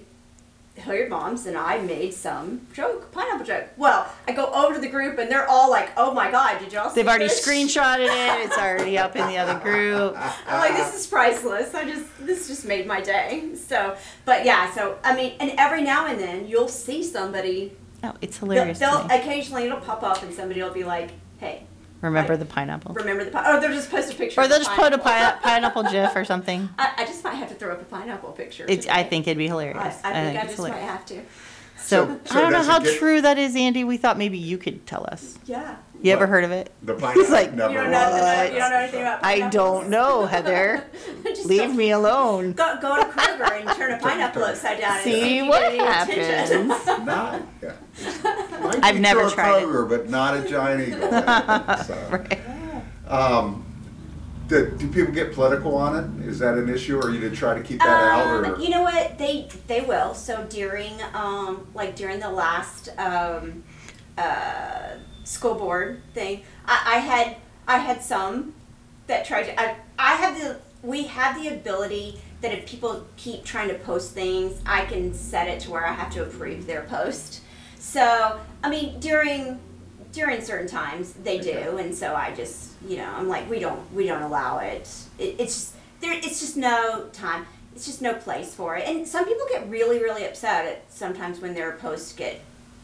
Hilliard 0.80 1.10
moms 1.10 1.46
and 1.46 1.58
I 1.58 1.80
made 1.82 2.14
some 2.14 2.62
joke, 2.74 3.12
pineapple 3.12 3.46
joke. 3.46 3.66
Well, 3.78 4.08
I 4.28 4.32
go 4.32 4.46
over 4.54 4.74
to 4.76 4.80
the 4.80 4.88
group 4.90 5.18
and 5.20 5.30
they're 5.32 5.48
all 5.48 5.70
like, 5.70 5.90
"Oh 5.98 6.14
my 6.14 6.32
god, 6.32 6.60
did 6.60 6.72
y'all?" 6.74 6.90
See 6.90 6.96
They've 6.96 7.08
already 7.08 7.26
this? 7.28 7.46
screenshotted 7.46 8.06
it. 8.08 8.46
It's 8.50 8.58
already 8.58 8.98
up 8.98 9.16
in 9.16 9.28
the 9.28 9.38
other 9.38 9.60
group. 9.60 10.16
I'm 10.48 10.60
like, 10.60 10.76
this 10.76 10.96
is 10.96 11.06
priceless. 11.08 11.74
I 11.76 11.84
just 11.86 12.06
this 12.26 12.48
just 12.48 12.66
made 12.66 12.88
my 12.88 13.02
day. 13.02 13.52
So, 13.56 13.96
but 14.26 14.46
yeah, 14.46 14.72
so 14.74 14.98
I 15.04 15.16
mean, 15.16 15.34
and 15.40 15.52
every 15.58 15.82
now 15.84 16.08
and 16.08 16.20
then 16.20 16.48
you'll 16.48 16.68
see 16.68 17.04
somebody. 17.04 17.74
Oh, 18.04 18.14
it's 18.22 18.38
They'll, 18.40 18.50
hilarious. 18.52 18.80
they'll 18.80 19.06
occasionally 19.12 19.64
it'll 19.66 19.80
pop 19.82 20.04
up 20.04 20.24
and 20.24 20.34
somebody 20.34 20.62
will 20.64 20.72
be 20.74 20.84
like, 20.86 21.12
"Hey, 21.40 21.64
Remember 22.02 22.34
like- 22.34 22.40
the 22.40 22.46
pineapple. 22.46 22.94
remember 22.94 23.26
the 23.26 23.32
pi-? 23.32 23.52
or 23.58 23.60
they'll 23.60 23.72
just 23.74 23.90
post 23.92 24.14
a 24.14 24.16
picture." 24.16 24.40
Or 24.40 24.44
of 24.46 24.50
they'll 24.50 24.60
the 24.60 24.66
just 24.66 24.76
put 24.76 24.94
a 24.94 24.98
pineapple. 24.98 25.42
pi- 25.42 25.50
pineapple 25.50 25.84
gif 25.84 26.16
or 26.16 26.26
something. 26.26 26.70
I, 26.78 26.94
I 27.00 27.06
just 27.06 27.24
might 27.24 27.36
have 27.36 27.50
to 27.50 27.56
throw 27.56 27.72
up 27.74 27.82
a 27.82 27.86
pineapple 27.86 28.32
picture. 28.32 28.66
It's. 28.68 28.88
I 28.88 29.04
think 29.04 29.28
it'd 29.28 29.38
be 29.38 29.46
I, 29.46 29.50
hilarious. 29.50 30.00
I 30.04 30.14
think 30.14 30.38
I, 30.38 30.42
it's 30.42 30.44
just 30.44 30.56
hilarious. 30.58 30.82
might 30.82 30.88
have 30.92 31.06
to. 31.08 31.22
So, 31.78 32.20
So- 32.26 32.38
I 32.38 32.42
don't 32.42 32.52
know 32.52 32.64
how 32.64 32.80
get- 32.80 32.98
true 33.00 33.22
that 33.22 33.38
is, 33.38 33.56
Andy. 33.56 33.84
We 33.84 33.98
thought 33.98 34.18
maybe 34.18 34.38
you 34.38 34.58
could 34.58 34.86
tell 34.86 35.06
us. 35.12 35.38
Yeah. 35.46 35.76
You 36.02 36.14
ever 36.14 36.22
What? 36.26 36.30
heard 36.30 36.44
of 36.46 36.52
it? 36.52 36.72
The 36.84 36.94
pineapple 36.96 37.32
like, 37.32 37.54
never 37.54 37.74
You 37.74 37.80
don't 37.80 37.92
know, 37.92 38.12
What? 38.12 38.54
you 38.54 38.60
don't 38.60 38.70
know 38.72 38.78
anything 38.78 39.02
about 39.02 39.20
I 39.24 39.34
pineapples? 39.34 39.54
don't 39.54 39.90
know, 39.90 40.26
Heather. 40.28 40.84
Just 41.26 41.46
Leave 41.46 41.76
me 41.76 41.92
alone. 41.92 42.54
Go, 42.54 42.78
go 42.82 42.96
to 42.96 43.04
Kroger 43.10 43.60
and 43.60 43.70
turn 43.78 43.92
a 43.92 43.98
pineapple 43.98 44.44
upside 44.44 44.80
down 44.80 44.94
and 44.96 45.04
see, 45.04 45.12
See 45.22 45.38
if 45.40 45.44
you 45.44 45.50
what 45.50 45.62
get 45.62 45.72
any 45.74 45.80
attention. 46.16 46.70
happens. 46.70 47.06
Not, 47.06 47.42
yeah. 47.62 47.74
Might 48.64 48.80
I've 48.84 48.96
be 48.96 49.02
never 49.02 49.20
true 49.22 49.28
of 49.28 49.34
tried 49.34 49.64
it. 49.64 49.68
Kroger, 49.68 49.90
but 49.90 50.10
not 50.10 50.38
a 50.38 50.48
giant 50.48 50.88
eagle. 50.88 51.12
So, 51.84 52.24
um, 53.08 53.66
do, 54.48 54.72
do 54.78 54.88
people 54.88 55.14
get 55.14 55.34
political 55.34 55.76
on 55.76 56.22
it? 56.22 56.26
Is 56.28 56.40
that 56.40 56.58
an 56.58 56.70
issue, 56.70 56.98
or 57.00 57.10
you 57.12 57.20
to 57.30 57.36
try 57.36 57.56
to 57.56 57.62
keep 57.64 57.80
that 57.80 57.88
out? 57.88 58.26
Or 58.28 58.46
Um, 58.56 58.62
you 58.62 58.70
know 58.70 58.82
what? 58.84 59.18
They 59.18 59.50
they 59.68 59.82
will. 59.82 60.14
So 60.16 60.46
during 60.50 60.94
um 61.14 61.68
like 61.74 61.96
during 61.96 62.20
the 62.20 62.32
last 62.32 62.90
um 62.98 63.64
uh 64.18 64.94
school 65.30 65.54
board 65.56 66.02
thing, 66.14 66.44
I, 66.66 66.96
I 66.96 66.98
had 67.00 67.38
I 67.68 67.78
had 67.78 68.02
some 68.02 68.54
that 69.08 69.26
tried 69.26 69.44
to 69.44 69.60
I 69.60 69.76
I 69.98 70.14
have 70.16 70.40
the 70.40 70.60
we 70.82 71.04
have 71.04 71.42
the 71.42 71.50
ability 71.50 72.20
that 72.42 72.52
if 72.52 72.66
people 72.66 73.06
keep 73.18 73.44
trying 73.44 73.68
to 73.68 73.76
post 73.76 74.14
things, 74.14 74.60
I 74.66 74.86
can 74.86 75.14
set 75.14 75.48
it 75.48 75.60
to 75.62 75.72
where 75.72 75.86
I 75.86 75.92
have 75.94 76.10
to 76.14 76.24
approve 76.24 76.66
their 76.66 76.84
post. 76.84 77.42
So 77.78 78.40
I 78.64 78.70
mean 78.70 79.00
during 79.00 79.60
during 80.12 80.42
certain 80.42 80.68
times 80.68 81.14
they 81.14 81.38
do, 81.38 81.52
Okay. 81.52 81.84
and 81.84 81.94
so 81.96 82.16
I 82.16 82.34
just 82.34 82.72
you 82.88 82.98
know 82.98 83.10
I'm 83.16 83.28
like 83.28 83.48
we 83.50 83.60
don't 83.60 83.94
we 83.94 84.08
don't 84.08 84.24
allow 84.24 84.58
it. 84.60 84.90
it 85.20 85.36
it's 85.38 85.54
just 85.54 85.76
there. 86.02 86.14
It's 86.14 86.40
just 86.40 86.58
no 86.58 87.08
time. 87.14 87.46
It's 87.76 87.86
just 87.86 88.02
no 88.02 88.14
place 88.16 88.54
for 88.56 88.76
it. 88.78 88.88
And 88.88 89.08
some 89.08 89.26
people 89.26 89.46
get 89.52 89.70
really 89.70 90.02
really 90.02 90.26
upset 90.26 90.66
at 90.66 90.92
sometimes 90.92 91.40
when 91.40 91.54
their 91.54 91.74
posts 91.74 92.14
get 92.14 92.42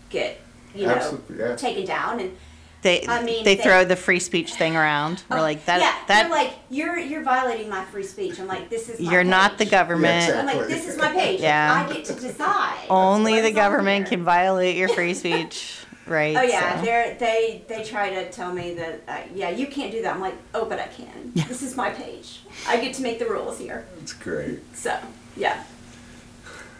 get 0.10 0.40
you 0.76 0.88
know 0.88 0.94
Absolutely, 0.96 1.38
yeah. 1.40 1.56
taken 1.56 1.86
down 1.86 2.20
and 2.20 2.36
They 2.82 3.06
I 3.08 3.24
mean, 3.24 3.44
they 3.44 3.56
they- 3.56 3.64
throw 3.64 3.84
the 3.86 3.96
free 3.96 4.20
speech 4.20 4.54
thing 4.54 4.76
around. 4.76 5.24
We're 5.30 5.38
Oh, 5.40 5.42
like 5.42 5.66
that. 5.66 5.80
yeah, 5.82 5.96
that 6.08 6.22
they're 6.24 6.30
like 6.30 6.54
you're 6.70 6.98
you're 7.00 7.24
violating 7.24 7.68
my 7.70 7.84
free 7.86 8.04
speech. 8.04 8.40
I'm 8.40 8.48
like 8.48 8.70
this 8.70 8.90
is 8.90 9.00
my 9.00 9.12
you're 9.12 9.24
not 9.24 9.58
the 9.58 9.66
government. 9.66 10.28
Yeah, 10.30 10.40
I'm 10.42 10.46
like 10.46 10.68
this 10.68 10.88
is 10.88 10.98
my 10.98 11.12
page. 11.12 11.42
Yeah. 11.42 11.86
I 11.90 11.92
get 11.94 12.06
to 12.06 12.14
decide. 12.14 12.86
Only 12.90 13.34
the 13.42 13.48
is 13.48 13.56
on 13.56 13.56
government 13.56 14.08
can 14.08 14.24
violate 14.24 14.76
your 14.76 14.90
free 14.90 15.14
speech, 15.24 15.78
right? 16.06 16.36
Oh 16.38 16.42
yeah, 16.44 16.80
so. 16.80 16.86
they're, 16.86 17.16
they 17.16 17.64
they 17.68 17.84
try 17.84 18.10
to 18.12 18.30
tell 18.32 18.54
me 18.54 18.76
that 18.76 19.02
uh, 19.08 19.18
yeah 19.34 19.50
you 19.50 19.66
can't 19.68 19.92
do 19.92 20.02
that. 20.04 20.14
I'm 20.14 20.22
like 20.22 20.36
oh 20.54 20.66
but 20.66 20.80
I 20.80 20.88
can. 20.88 21.32
Yeah. 21.34 21.48
This 21.48 21.64
is 21.64 21.76
my 21.76 21.90
page. 21.90 22.42
I 22.68 22.78
get 22.80 22.94
to 22.96 23.02
make 23.02 23.18
the 23.18 23.26
rules 23.26 23.58
here. 23.58 23.86
It's 24.02 24.14
great. 24.14 24.60
So 24.76 24.96
yeah. 25.36 25.64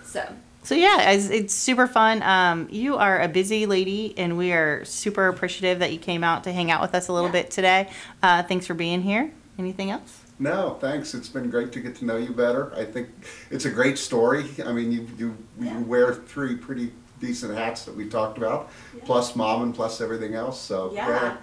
So 0.04 0.22
So 0.66 0.74
yeah, 0.76 1.12
it's, 1.12 1.30
it's 1.30 1.54
super 1.54 1.86
fun. 1.88 2.24
Um, 2.24 2.68
you 2.72 2.98
are 2.98 3.22
a 3.22 3.28
busy 3.28 3.66
lady, 3.68 4.14
and 4.18 4.36
we 4.38 4.52
are 4.52 4.84
super 4.84 5.28
appreciative 5.28 5.80
that 5.80 5.94
you 5.94 6.00
came 6.00 6.24
out 6.24 6.44
to 6.46 6.52
hang 6.52 6.72
out 6.72 6.82
with 6.82 6.96
us 6.96 7.08
a 7.08 7.14
little 7.14 7.28
Yeah. 7.30 7.34
bit 7.44 7.52
today. 7.52 7.90
Uh, 8.24 8.42
thanks 8.44 8.66
for 8.66 8.74
being 8.74 9.04
here. 9.04 9.32
Anything 9.60 9.92
else? 9.92 10.22
No, 10.40 10.78
thanks. 10.82 11.14
It's 11.14 11.30
been 11.30 11.50
great 11.52 11.72
to 11.74 11.80
get 11.80 11.96
to 11.98 12.06
know 12.06 12.18
you 12.18 12.32
better. 12.32 12.74
I 12.76 12.84
think 12.84 13.10
it's 13.52 13.66
a 13.66 13.70
great 13.70 13.98
story. 13.98 14.46
I 14.66 14.72
mean, 14.74 14.92
you 14.92 15.08
you, 15.18 15.38
Yeah. 15.62 15.78
you 15.78 15.86
wear 15.86 16.14
three 16.14 16.56
pretty 16.56 16.92
decent 17.22 17.56
hats 17.56 17.86
that 17.86 17.96
we 17.96 18.10
talked 18.10 18.38
about, 18.38 18.70
Yeah. 18.96 19.04
plus 19.06 19.36
mom 19.36 19.62
and 19.62 19.74
plus 19.74 20.02
everything 20.02 20.34
else. 20.34 20.60
So 20.60 20.92
Yeah. 20.94 21.38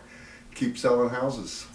keep 0.54 0.76
selling 0.76 1.08
houses. 1.10 1.66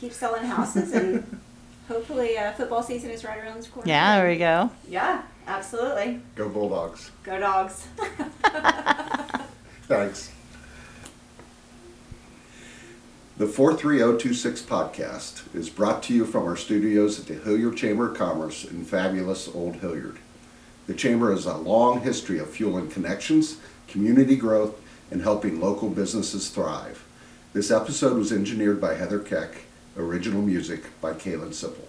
keep 0.00 0.12
selling 0.12 0.44
houses 0.44 0.92
and 0.92 1.40
hopefully 1.88 2.36
uh, 2.36 2.52
football 2.52 2.82
season 2.82 3.10
is 3.10 3.24
right 3.24 3.38
around 3.38 3.62
the 3.62 3.68
corner. 3.68 3.88
Yeah, 3.88 4.18
there 4.18 4.28
we 4.28 4.36
go. 4.36 4.70
Yeah, 4.90 5.22
absolutely. 5.46 6.20
Go 6.34 6.48
Bulldogs. 6.48 7.10
Go 7.22 7.38
dogs. 7.38 7.86
Thanks. 9.88 10.32
The 13.38 13.46
43026 13.46 14.62
podcast 14.62 15.54
is 15.54 15.68
brought 15.68 16.02
to 16.04 16.14
you 16.14 16.24
from 16.24 16.44
our 16.44 16.56
studios 16.56 17.20
at 17.20 17.26
the 17.26 17.34
Hilliard 17.34 17.76
Chamber 17.76 18.10
of 18.10 18.16
Commerce 18.16 18.64
in 18.64 18.84
fabulous 18.84 19.46
Old 19.54 19.76
Hilliard. 19.76 20.18
The 20.86 20.94
Chamber 20.94 21.32
has 21.32 21.44
a 21.44 21.56
long 21.56 22.00
history 22.00 22.38
of 22.38 22.48
fueling 22.48 22.88
connections, 22.88 23.58
community 23.88 24.36
growth, 24.36 24.80
and 25.10 25.20
helping 25.20 25.60
local 25.60 25.90
businesses 25.90 26.48
thrive. 26.48 27.04
This 27.52 27.70
episode 27.70 28.16
was 28.16 28.32
engineered 28.32 28.80
by 28.80 28.94
Heather 28.94 29.18
Keck, 29.18 29.64
original 29.96 30.42
music 30.42 30.84
by 31.00 31.12
Kaylin 31.12 31.50
Sipple. 31.50 31.88